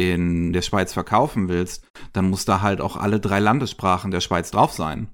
[0.00, 4.50] in der Schweiz verkaufen willst, dann muss da halt auch alle drei Landessprachen der Schweiz
[4.50, 5.08] drauf sein.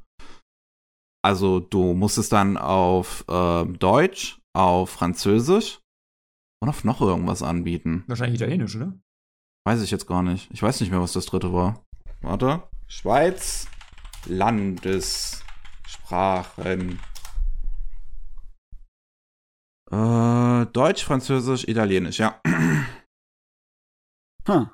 [1.25, 5.81] Also du musst es dann auf äh, Deutsch, auf Französisch
[6.63, 8.05] und auf noch irgendwas anbieten.
[8.07, 8.93] Wahrscheinlich Italienisch, oder?
[9.67, 10.49] Weiß ich jetzt gar nicht.
[10.53, 11.83] Ich weiß nicht mehr, was das dritte war.
[12.21, 12.63] Warte.
[12.87, 13.67] Schweiz.
[14.27, 17.01] Landessprachen.
[19.91, 22.41] Äh, Deutsch, Französisch, Italienisch, ja.
[24.47, 24.69] Hm.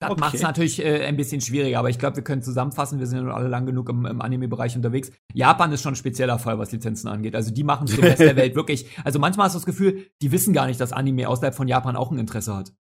[0.00, 0.20] Das okay.
[0.20, 3.26] macht es natürlich äh, ein bisschen schwieriger, aber ich glaube, wir können zusammenfassen, wir sind
[3.26, 5.10] ja alle lang genug im, im Anime-Bereich unterwegs.
[5.34, 7.34] Japan ist schon ein spezieller Fall, was Lizenzen angeht.
[7.34, 8.86] Also die machen es dem Rest der Welt wirklich.
[9.04, 11.96] Also manchmal hast du das Gefühl, die wissen gar nicht, dass Anime außerhalb von Japan
[11.96, 12.72] auch ein Interesse hat.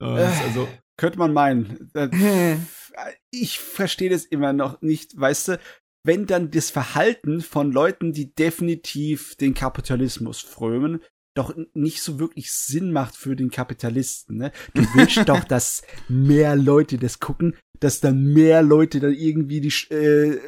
[0.00, 0.66] Äh, also
[0.96, 1.90] könnte man meinen.
[1.92, 2.56] Äh,
[3.30, 5.58] ich verstehe das immer noch nicht, weißt du,
[6.04, 11.02] wenn dann das Verhalten von Leuten, die definitiv den Kapitalismus frömen,
[11.40, 14.36] doch nicht so wirklich Sinn macht für den Kapitalisten.
[14.36, 14.52] Ne?
[14.74, 19.72] Du willst doch, dass mehr Leute das gucken, dass dann mehr Leute dann irgendwie die
[19.94, 20.38] äh,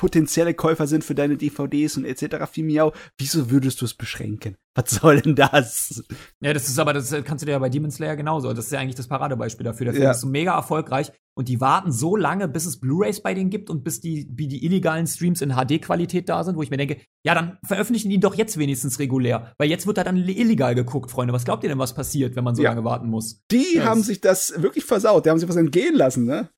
[0.00, 2.46] potenzielle Käufer sind für deine DVDs und etc.
[2.50, 4.56] Fimiau, wieso würdest du es beschränken?
[4.74, 6.02] Was soll denn das?
[6.40, 8.50] Ja, das ist aber, das kannst du dir ja bei Demon Slayer genauso.
[8.54, 9.84] Das ist ja eigentlich das Paradebeispiel dafür.
[9.84, 10.12] Der Film ja.
[10.12, 13.68] ist so mega erfolgreich und die warten so lange, bis es Blu-rays bei denen gibt
[13.68, 16.96] und bis die, wie die illegalen Streams in HD-Qualität da sind, wo ich mir denke,
[17.22, 21.10] ja, dann veröffentlichen die doch jetzt wenigstens regulär, weil jetzt wird da dann illegal geguckt,
[21.10, 21.34] Freunde.
[21.34, 22.70] Was glaubt ihr denn, was passiert, wenn man so ja.
[22.70, 23.42] lange warten muss?
[23.50, 25.26] Die das haben sich das wirklich versaut.
[25.26, 26.48] Die haben sich was entgehen lassen, ne?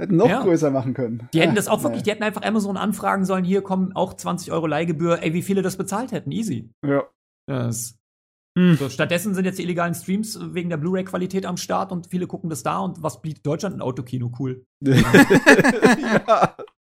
[0.00, 0.42] Hätten noch ja.
[0.42, 1.28] größer machen können.
[1.34, 4.50] Die hätten das auch wirklich, die hätten einfach Amazon anfragen sollen, hier kommen auch 20
[4.50, 6.70] Euro Leihgebühr, ey, wie viele das bezahlt hätten, easy.
[6.86, 7.04] Ja.
[7.46, 7.96] Das,
[8.58, 8.76] hm.
[8.76, 12.50] so, stattdessen sind jetzt die illegalen Streams wegen der Blu-ray-Qualität am Start und viele gucken
[12.50, 14.64] das da und was bietet Deutschland ein Autokino cool.
[14.84, 16.56] ja.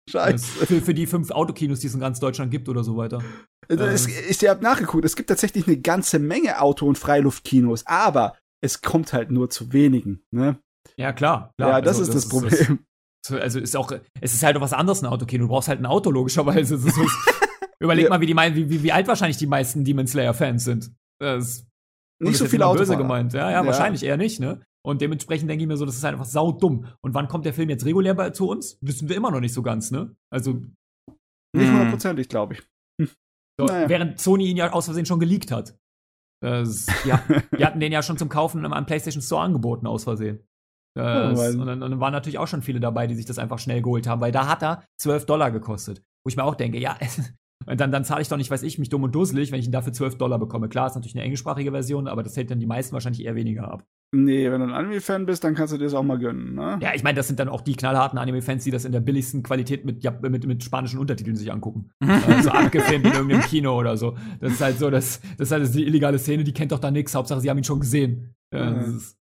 [0.10, 0.66] Scheiße.
[0.66, 3.22] Für, für, die fünf Autokinos, die es in ganz Deutschland gibt oder so weiter.
[3.68, 4.14] Es, ähm.
[4.30, 9.14] ich habe nachgeguckt, es gibt tatsächlich eine ganze Menge Auto- und Freiluftkinos, aber es kommt
[9.14, 10.24] halt nur zu wenigen.
[10.32, 10.58] Ne?
[10.98, 11.52] Ja, klar.
[11.58, 11.70] klar.
[11.70, 12.54] Ja, das also, ist das, das Problem.
[12.54, 12.84] Ist,
[13.32, 15.46] also ist auch, es ist halt auch was anderes ein Autokino.
[15.46, 16.78] Du brauchst halt ein Auto, logischerweise.
[16.78, 16.90] So,
[17.80, 18.10] überleg ja.
[18.10, 20.92] mal, wie, die, wie, wie, wie alt wahrscheinlich die meisten Demon Slayer-Fans sind.
[21.20, 21.66] Das
[22.20, 22.88] nicht so viele Autos.
[22.88, 23.34] böse gemeint.
[23.34, 24.62] Ja, ja, ja, wahrscheinlich eher nicht, ne?
[24.86, 26.88] Und dementsprechend denke ich mir so, das ist halt einfach saudumm.
[27.02, 28.78] Und wann kommt der Film jetzt regulär bei, zu uns?
[28.82, 30.16] Wissen wir immer noch nicht so ganz, ne?
[30.30, 30.54] Also.
[31.56, 31.74] Nicht hm.
[31.74, 32.64] hundertprozentig, glaube ich.
[33.02, 33.10] Hm.
[33.60, 33.88] So, naja.
[33.88, 35.78] Während Sony ihn ja aus Versehen schon geleakt hat.
[36.42, 37.24] Das, ja,
[37.58, 40.46] die hatten den ja schon zum Kaufen am PlayStation Store angeboten, aus Versehen.
[40.96, 43.58] Das, oh, und, dann, dann, waren natürlich auch schon viele dabei, die sich das einfach
[43.58, 46.04] schnell geholt haben, weil da hat er 12 Dollar gekostet.
[46.24, 46.98] Wo ich mir auch denke, ja,
[47.66, 49.66] Und dann, dann zahle ich doch nicht, weiß ich, mich dumm und dusselig, wenn ich
[49.66, 50.70] ihn dafür 12 Dollar bekomme.
[50.70, 53.72] Klar, ist natürlich eine englischsprachige Version, aber das hält dann die meisten wahrscheinlich eher weniger
[53.72, 53.86] ab.
[54.16, 56.78] Nee, wenn du ein Anime-Fan bist, dann kannst du dir das auch mal gönnen, ne?
[56.82, 59.42] Ja, ich meine, das sind dann auch die knallharten Anime-Fans, die das in der billigsten
[59.42, 61.90] Qualität mit, ja, mit, mit spanischen Untertiteln sich angucken.
[62.02, 64.16] äh, so abgefilmt in irgendeinem Kino oder so.
[64.40, 66.92] Das ist halt so, das, das ist halt die illegale Szene, die kennt doch da
[66.92, 67.16] nichts.
[67.16, 68.36] Hauptsache, sie haben ihn schon gesehen.
[68.52, 68.98] Äh, Mhm.
[68.98, 69.18] ist,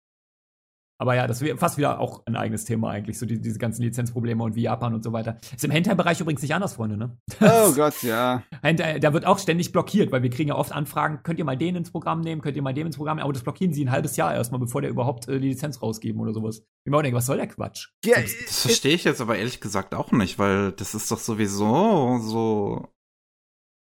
[1.02, 3.82] aber ja, das wäre fast wieder auch ein eigenes Thema eigentlich, so die, diese ganzen
[3.82, 5.36] Lizenzprobleme und wie Japan und so weiter.
[5.54, 7.18] Ist im Hentai-Bereich übrigens nicht anders, Freunde, ne?
[7.40, 8.44] Oh Gott, ja.
[8.62, 11.56] Hentai, da wird auch ständig blockiert, weil wir kriegen ja oft Anfragen, könnt ihr mal
[11.56, 13.84] den ins Programm nehmen, könnt ihr mal den ins Programm nehmen, aber das blockieren sie
[13.84, 16.62] ein halbes Jahr erstmal, bevor der überhaupt äh, die Lizenz rausgeben oder sowas.
[16.84, 17.88] Ich mir auch denke, was soll der Quatsch?
[18.04, 22.18] ja Das verstehe ich jetzt aber ehrlich gesagt auch nicht, weil das ist doch sowieso
[22.20, 22.88] so.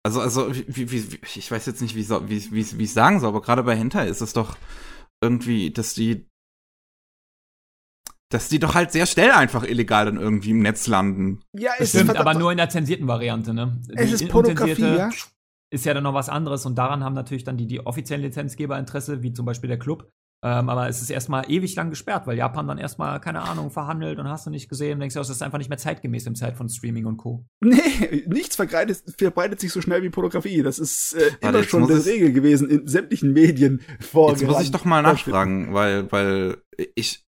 [0.04, 2.92] Also, also, wie, wie, wie ich weiß jetzt nicht, wie, so- wie, wie, wie ich
[2.92, 4.56] sagen soll, aber gerade bei Hentai ist es doch
[5.22, 6.28] irgendwie, dass die,
[8.30, 11.40] dass die doch halt sehr schnell einfach illegal dann irgendwie im Netz landen.
[11.52, 13.80] ja, es stimmt, verdammt- aber nur in der zensierten Variante, ne?
[13.94, 15.10] Es Die ist Pornografie, ja.
[15.72, 18.78] Ist ja dann noch was anderes und daran haben natürlich dann die, die offiziellen Lizenzgeber
[18.78, 20.08] Interesse, wie zum Beispiel der Club.
[20.44, 24.18] Ähm, aber es ist erstmal ewig lang gesperrt, weil Japan dann erstmal, keine Ahnung, verhandelt
[24.18, 26.56] und hast du nicht gesehen, denkst du, das ist einfach nicht mehr zeitgemäß im Zeit
[26.56, 27.46] von Streaming und Co.
[27.64, 30.62] Nee, nichts verbreitet, verbreitet sich so schnell wie Pornografie.
[30.62, 34.30] Das ist äh, Warte, immer schon die Regel gewesen in sämtlichen Medien vor.
[34.30, 36.58] Jetzt muss ich doch mal nachfragen, weil, weil
[36.94, 37.25] ich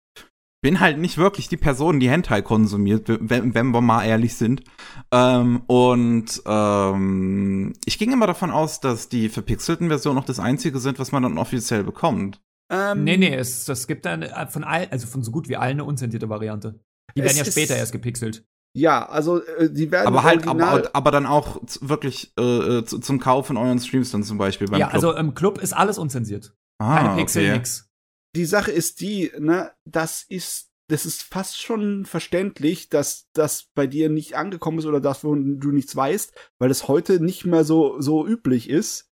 [0.62, 4.62] bin halt nicht wirklich die Person, die Hentai konsumiert, wenn, wenn wir mal ehrlich sind.
[5.10, 10.78] Ähm, und ähm, ich ging immer davon aus, dass die verpixelten Versionen noch das einzige
[10.78, 12.40] sind, was man dann offiziell bekommt.
[12.70, 15.56] Ähm, Nee, nee, es, es gibt dann äh, von all, also von so gut wie
[15.56, 16.80] allen eine unzensierte Variante.
[17.16, 18.46] Die werden ja später erst gepixelt.
[18.74, 22.42] Ja, also äh, die werden Aber halt, aber, aber dann auch wirklich äh,
[22.78, 24.94] äh, zu, zum Kauf in euren Streams dann zum Beispiel beim Ja, Club.
[24.94, 26.54] also im Club ist alles unzensiert.
[26.78, 27.58] ah, Keine Pixel, okay.
[27.58, 27.91] nix.
[28.34, 33.86] Die Sache ist die, ne, das ist, das ist fast schon verständlich, dass das bei
[33.86, 38.00] dir nicht angekommen ist oder dass du nichts weißt, weil es heute nicht mehr so,
[38.00, 39.08] so üblich ist.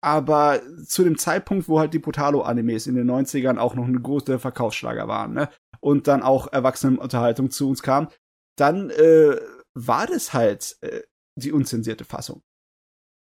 [0.00, 4.38] Aber zu dem Zeitpunkt, wo halt die Potalo-Animes in den 90ern auch noch ein großer
[4.38, 5.50] Verkaufsschlager waren, ne,
[5.80, 8.08] und dann auch Erwachsenenunterhaltung zu uns kam,
[8.56, 9.36] dann äh,
[9.74, 11.02] war das halt äh,
[11.36, 12.42] die unzensierte Fassung.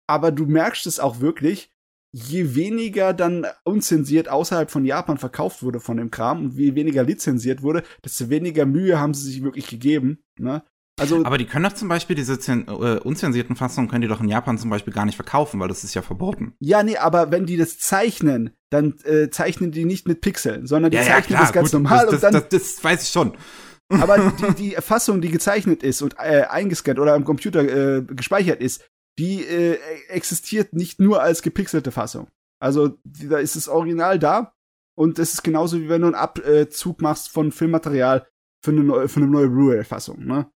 [0.09, 1.72] Aber du merkst es auch wirklich,
[2.12, 7.02] je weniger dann unzensiert außerhalb von Japan verkauft wurde von dem Kram und je weniger
[7.02, 10.18] lizenziert wurde, desto weniger Mühe haben sie sich wirklich gegeben.
[10.39, 10.62] Ne?
[11.01, 14.20] Also Aber die können doch zum Beispiel diese zen äh, unzensierten Fassungen, können die doch
[14.20, 16.55] in Japan zum Beispiel gar nicht verkaufen, weil das ist ja verboten.
[16.60, 20.90] ja, nee, aber wenn die das zeichnen, dann äh, zeichnen die nicht mit Pixeln, sondern
[20.90, 23.32] die zeichnen das ganz gut, normal das, und dann das, das, das weiß ich schon.
[23.89, 24.18] Aber
[24.59, 28.84] die, die Fassung, die gezeichnet ist und äh, eingescannt oder am Computer äh, gespeichert ist,
[29.18, 29.78] die äh,
[30.09, 32.28] existiert nicht nur als gepixelte Fassung.
[32.60, 34.55] Also die, da ist das Original da
[34.97, 38.26] und es ist genauso wie wenn du einen Abzug machst von Filmmaterial
[38.64, 40.24] für eine neue, für eine neue Blu-ray-Fassung.
[40.24, 40.51] Ne?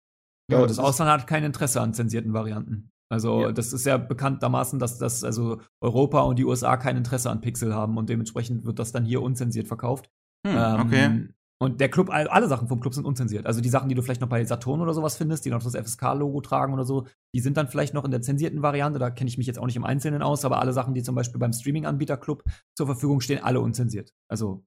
[0.51, 2.91] Ja, das das- Ausland hat kein Interesse an zensierten Varianten.
[3.11, 3.53] Also Ja.
[3.53, 7.75] das ist ja bekanntermaßen, dass das also Europa und die USA kein Interesse an Pixel
[7.75, 10.11] haben und dementsprechend wird das dann hier unzensiert verkauft.
[10.47, 11.29] Hm, Ähm, okay.
[11.63, 13.47] Und der Club, all- alle Sachen vom Club sind unzensiert.
[13.47, 15.75] Also die Sachen, die du vielleicht noch bei Saturn oder sowas findest, die noch das
[15.77, 18.99] FSK-Logo tragen oder so, die sind dann vielleicht noch in der zensierten Variante.
[18.99, 21.15] Da kenne ich mich jetzt auch nicht im Einzelnen aus, aber alle Sachen, die zum
[21.15, 22.43] Beispiel beim Streaming-Anbieter Club
[22.77, 24.13] zur Verfügung stehen, alle unzensiert.
[24.29, 24.65] Also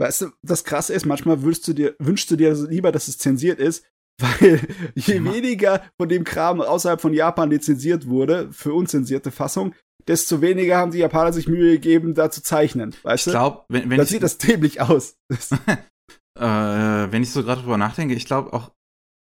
[0.00, 3.18] Weißt du, das Krasse ist, manchmal wünschst du dir, wünschst du dir lieber, dass es
[3.18, 3.84] zensiert ist,
[4.20, 4.60] weil
[4.94, 9.74] je weniger von dem Kram außerhalb von Japan lizenziert wurde für unzensierte Fassung,
[10.06, 12.94] desto weniger haben die Japaner sich Mühe gegeben, da zu zeichnen.
[13.02, 13.38] Weißt Ich du?
[13.38, 15.16] glaube, wenn, wenn Dann ich sieht das dämlich aus.
[16.38, 18.72] Äh, wenn ich so gerade drüber nachdenke, ich glaube auch,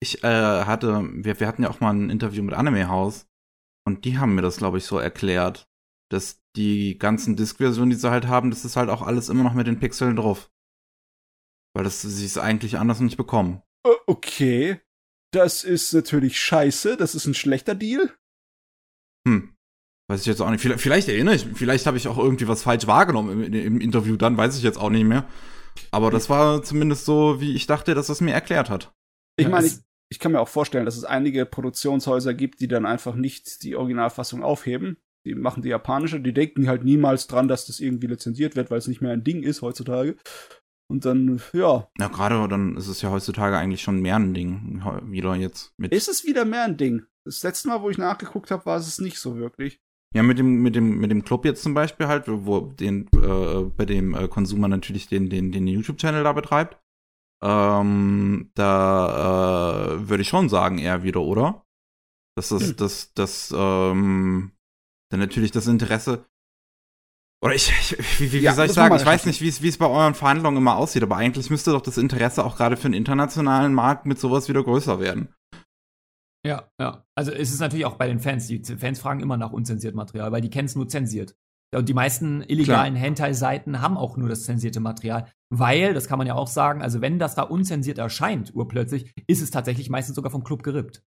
[0.02, 3.28] ich äh, hatte, wir, wir hatten ja auch mal ein Interview mit Anime House
[3.86, 5.68] und die haben mir das, glaube ich, so erklärt,
[6.10, 9.54] dass die ganzen Disk-Versionen, die sie halt haben, das ist halt auch alles immer noch
[9.54, 10.52] mit den Pixeln drauf.
[11.74, 13.62] Weil das sie es eigentlich anders nicht bekommen.
[13.86, 14.82] Äh, okay.
[15.34, 16.98] Das ist natürlich scheiße.
[16.98, 18.14] Das ist ein schlechter Deal.
[19.26, 19.56] Hm.
[20.10, 20.60] Weiß ich jetzt auch nicht.
[20.60, 24.18] Vielleicht, vielleicht erinnere ich, vielleicht habe ich auch irgendwie was falsch wahrgenommen im, im Interview,
[24.18, 25.26] dann weiß ich jetzt auch nicht mehr.
[25.92, 28.94] Aber das war zumindest so, wie ich dachte, dass es mir erklärt hat.
[29.38, 29.76] Ich meine, ich,
[30.10, 33.76] ich kann mir auch vorstellen, dass es einige Produktionshäuser gibt, die dann einfach nicht die
[33.76, 34.98] Originalfassung aufheben.
[35.26, 38.80] Die machen die japanische, die denken halt niemals dran, dass das irgendwie lizenziert wird, weil
[38.80, 40.18] es nicht mehr ein Ding ist heutzutage.
[40.90, 44.84] Und dann, ja, Ja, gerade dann ist es ja heutzutage eigentlich schon mehr ein Ding,
[45.06, 45.94] wieder jetzt mit.
[45.94, 47.04] ist es wieder mehr ein Ding.
[47.24, 49.80] Das letzte Mal, wo ich nachgeguckt habe, war es nicht so wirklich.
[50.14, 53.62] Ja, mit dem, mit dem, mit dem Club jetzt zum Beispiel halt, wo den, äh,
[53.76, 56.78] bei dem äh, Consumer natürlich den, den, den YouTube-Channel da betreibt.
[57.44, 61.66] Ähm, da äh, würde ich schon sagen, eher wieder, oder?
[62.36, 62.76] Dass das, Hm.
[62.78, 64.52] das, das, ähm,
[65.10, 66.26] dann natürlich das Interesse.
[67.44, 68.96] Oder ich, ich wie, wie, Ja, soll ich sagen?
[68.96, 71.72] Ich weiß nicht, wie es, wie es bei euren Verhandlungen immer aussieht, aber eigentlich müsste
[71.72, 75.34] doch das Interesse auch gerade für den internationalen Markt mit sowas wieder größer werden.
[76.46, 77.06] Ja, ja.
[77.16, 78.48] Also es ist natürlich auch bei den Fans.
[78.48, 81.36] Die Fans fragen immer nach unzensiert Material, weil die kennen es nur zensiert.
[81.74, 85.32] Und die meisten illegalen Hentai-Seiten haben auch nur das zensierte Material.
[85.50, 89.42] Weil, das kann man ja auch sagen, also wenn das da unzensiert erscheint, urplötzlich, ist
[89.42, 91.04] es tatsächlich meistens sogar vom Club gerippt.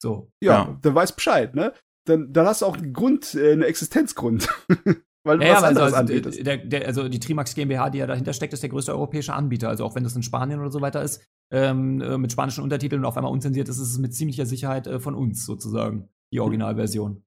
[0.00, 0.30] So.
[0.42, 0.78] Ja, ja.
[0.80, 1.72] dann weiß Bescheid, ne?
[2.06, 4.48] Dann, dann hast du auch einen Grund, äh, einen Existenzgrund.
[5.24, 6.46] weil du ja, was anderes also, anbietest.
[6.46, 9.68] Der, der, also die Trimax GmbH, die ja dahinter steckt, ist der größte europäische Anbieter.
[9.68, 13.02] Also auch wenn das in Spanien oder so weiter ist, ähm, äh, mit spanischen Untertiteln
[13.02, 16.38] und auf einmal unzensiert ist, ist es mit ziemlicher Sicherheit äh, von uns sozusagen, die
[16.38, 16.44] mhm.
[16.44, 17.24] Originalversion.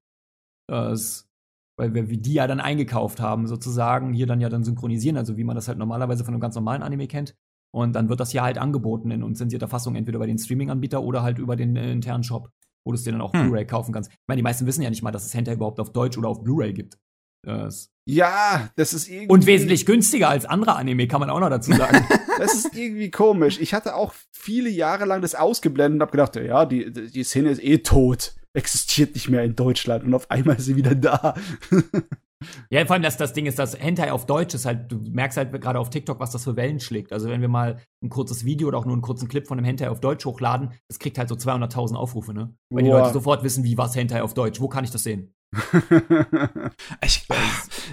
[0.68, 1.28] Das,
[1.76, 5.44] weil wir die ja dann eingekauft haben, sozusagen, hier dann ja dann synchronisieren, also wie
[5.44, 7.36] man das halt normalerweise von einem ganz normalen Anime kennt.
[7.74, 11.22] Und dann wird das ja halt angeboten in unzensierter Fassung, entweder über den Streaming-Anbieter oder
[11.22, 12.50] halt über den äh, internen Shop,
[12.84, 13.48] wo du es dir dann auch hm.
[13.48, 14.12] Blu-ray kaufen kannst.
[14.12, 16.28] Ich meine, die meisten wissen ja nicht mal, dass es Hentai überhaupt auf Deutsch oder
[16.28, 16.98] auf Blu-ray gibt.
[17.44, 19.32] Das ja, das ist irgendwie.
[19.32, 22.06] Und wesentlich günstiger als andere Anime, kann man auch noch dazu sagen.
[22.38, 23.58] das ist irgendwie komisch.
[23.60, 27.50] Ich hatte auch viele Jahre lang das ausgeblendet und hab gedacht, ja, die, die Szene
[27.50, 28.34] ist eh tot.
[28.52, 31.34] Existiert nicht mehr in Deutschland und auf einmal ist sie wieder da.
[32.70, 35.38] ja, vor allem das, das Ding ist, dass Hentai auf Deutsch ist halt, du merkst
[35.38, 37.12] halt gerade auf TikTok, was das für Wellen schlägt.
[37.12, 39.64] Also wenn wir mal ein kurzes Video oder auch nur einen kurzen Clip von einem
[39.64, 42.54] Hentai auf Deutsch hochladen, das kriegt halt so 200.000 Aufrufe, ne?
[42.70, 42.86] Weil Boah.
[42.86, 45.34] die Leute sofort wissen, wie was Hentai auf Deutsch, wo kann ich das sehen?
[47.04, 47.26] ich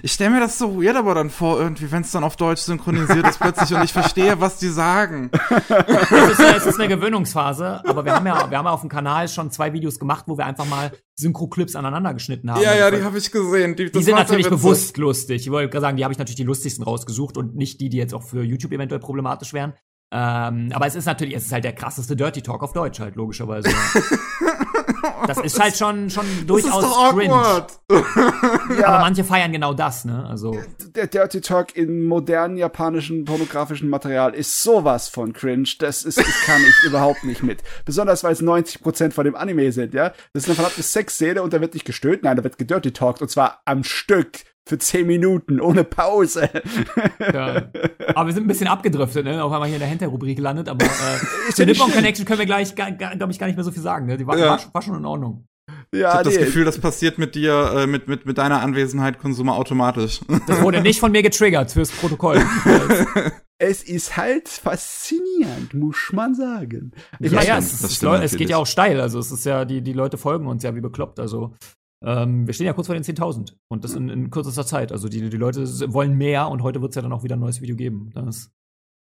[0.02, 2.62] ich stelle mir das so weird aber dann vor, irgendwie, wenn es dann auf Deutsch
[2.62, 5.30] synchronisiert ist plötzlich und ich verstehe, was die sagen.
[5.50, 8.90] es, ist, es ist eine Gewöhnungsphase, aber wir haben ja, wir haben ja auf dem
[8.90, 12.62] Kanal schon zwei Videos gemacht, wo wir einfach mal Synchro-Clips aneinander geschnitten haben.
[12.62, 13.76] Ja, ja, die habe ich gesehen.
[13.76, 15.42] Die, die sind natürlich bewusst lustig.
[15.42, 17.98] Ich wollte gerade sagen, die habe ich natürlich die lustigsten rausgesucht und nicht die, die
[17.98, 19.74] jetzt auch für YouTube eventuell problematisch wären.
[20.14, 23.16] Ähm, aber es ist natürlich, es ist halt der krasseste Dirty Talk auf Deutsch halt,
[23.16, 23.70] logischerweise.
[25.28, 27.68] das ist halt schon, schon durchaus cringe.
[28.80, 28.88] ja.
[28.88, 30.26] Aber manche feiern genau das, ne?
[30.28, 30.58] Also.
[30.96, 35.70] Der Dirty Talk in modernen japanischen pornografischen Material ist sowas von cringe.
[35.80, 37.60] Das ist, das kann ich überhaupt nicht mit.
[37.86, 40.14] Besonders weil es 90% von dem Anime sind, ja?
[40.34, 43.22] Das ist eine verdammte Sexszene und da wird nicht gestöhnt, nein, da wird gedirty talked
[43.22, 44.40] und zwar am Stück
[44.72, 46.50] für zehn Minuten ohne Pause.
[47.34, 47.70] Ja.
[48.16, 49.44] Aber wir sind ein bisschen abgedriftet, ne?
[49.44, 52.76] Auf einmal hier in der Hinterrubrik gelandet, aber äh, zur Nippon Connection können wir gleich,
[52.76, 54.08] glaube ich, gar nicht mehr so viel sagen.
[54.08, 54.18] Ne?
[54.18, 54.50] Die war, ja.
[54.50, 55.46] war, war schon in Ordnung.
[55.94, 59.20] Ja, ich habe das Gefühl, das passiert mit dir, äh, mit, mit, mit deiner Anwesenheit
[59.20, 60.22] Konsumer automatisch.
[60.48, 62.42] Das wurde nicht von mir getriggert fürs Protokoll.
[63.58, 66.92] es ist halt faszinierend, muss man sagen.
[67.20, 69.00] Ich ja, ja, es, es, es geht ja auch steil.
[69.00, 71.20] Also es ist ja, die, die Leute folgen uns ja wie bekloppt.
[71.20, 71.54] Also
[72.04, 74.92] ähm, wir stehen ja kurz vor den 10.000 und das in, in kürzester Zeit.
[74.92, 77.40] Also die, die Leute wollen mehr und heute wird es ja dann auch wieder ein
[77.40, 78.12] neues Video geben.
[78.14, 78.52] Das,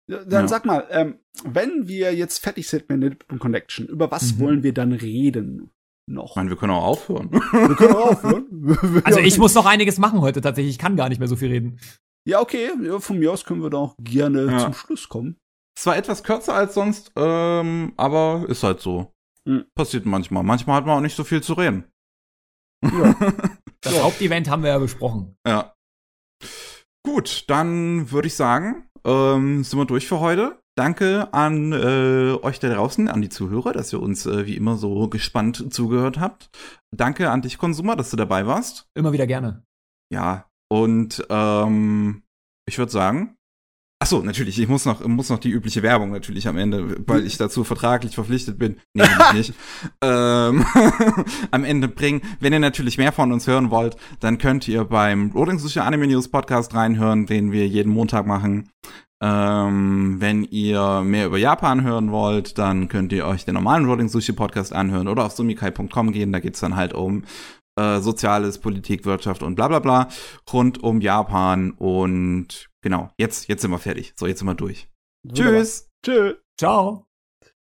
[0.08, 0.48] dann ja.
[0.48, 4.40] sag mal, ähm, wenn wir jetzt fertig sind mit Nippon Connection, über was mhm.
[4.40, 5.72] wollen wir dann reden?
[6.06, 6.32] Noch.
[6.32, 7.32] Ich meine, wir können auch aufhören.
[7.32, 9.02] Wir können auch aufhören.
[9.06, 10.76] also ich muss noch einiges machen heute tatsächlich.
[10.76, 11.80] Ich kann gar nicht mehr so viel reden.
[12.28, 12.72] Ja, okay.
[12.82, 14.60] Ja, von mir aus können wir doch gerne ja.
[14.60, 15.38] zum Schluss kommen.
[15.78, 19.14] Es war etwas kürzer als sonst, ähm, aber ist halt so.
[19.46, 19.66] Mhm.
[19.76, 20.44] Passiert manchmal.
[20.44, 21.86] Manchmal hat man auch nicht so viel zu reden.
[22.84, 23.16] Ja.
[23.84, 25.36] Das Hauptevent haben wir ja besprochen.
[25.46, 25.74] Ja.
[27.06, 30.58] Gut, dann würde ich sagen, ähm, sind wir durch für heute.
[30.76, 34.78] Danke an äh, euch da draußen, an die Zuhörer, dass ihr uns äh, wie immer
[34.78, 36.50] so gespannt zugehört habt.
[36.96, 38.88] Danke an dich, Konsumer, dass du dabei warst.
[38.96, 39.66] Immer wieder gerne.
[40.12, 42.24] Ja, und ähm,
[42.66, 43.36] ich würde sagen,
[44.04, 44.60] Ach so, natürlich.
[44.60, 48.14] Ich muss noch, muss noch die übliche Werbung natürlich am Ende, weil ich dazu vertraglich
[48.16, 48.76] verpflichtet bin.
[48.94, 49.54] Nee, nicht.
[50.02, 50.66] ähm,
[51.52, 52.22] am Ende bringen.
[52.42, 56.08] Wenn ihr natürlich mehr von uns hören wollt, dann könnt ihr beim Rolling Sushi Anime
[56.08, 58.70] News Podcast reinhören, den wir jeden Montag machen.
[59.22, 64.10] Ähm, wenn ihr mehr über Japan hören wollt, dann könnt ihr euch den normalen Rolling
[64.10, 66.34] Sushi Podcast anhören oder auf sumikai.com gehen.
[66.34, 67.24] Da geht's dann halt um
[67.80, 70.10] äh, Soziales, Politik, Wirtschaft und bla bla bla
[70.52, 71.72] rund um Japan.
[71.72, 74.14] Und genau, jetzt, jetzt sind wir fertig.
[74.16, 74.88] So, jetzt sind wir durch.
[75.24, 75.54] Wunderbar.
[75.54, 75.90] Tschüss.
[76.06, 76.36] Tschüss.
[76.60, 77.08] Ciao.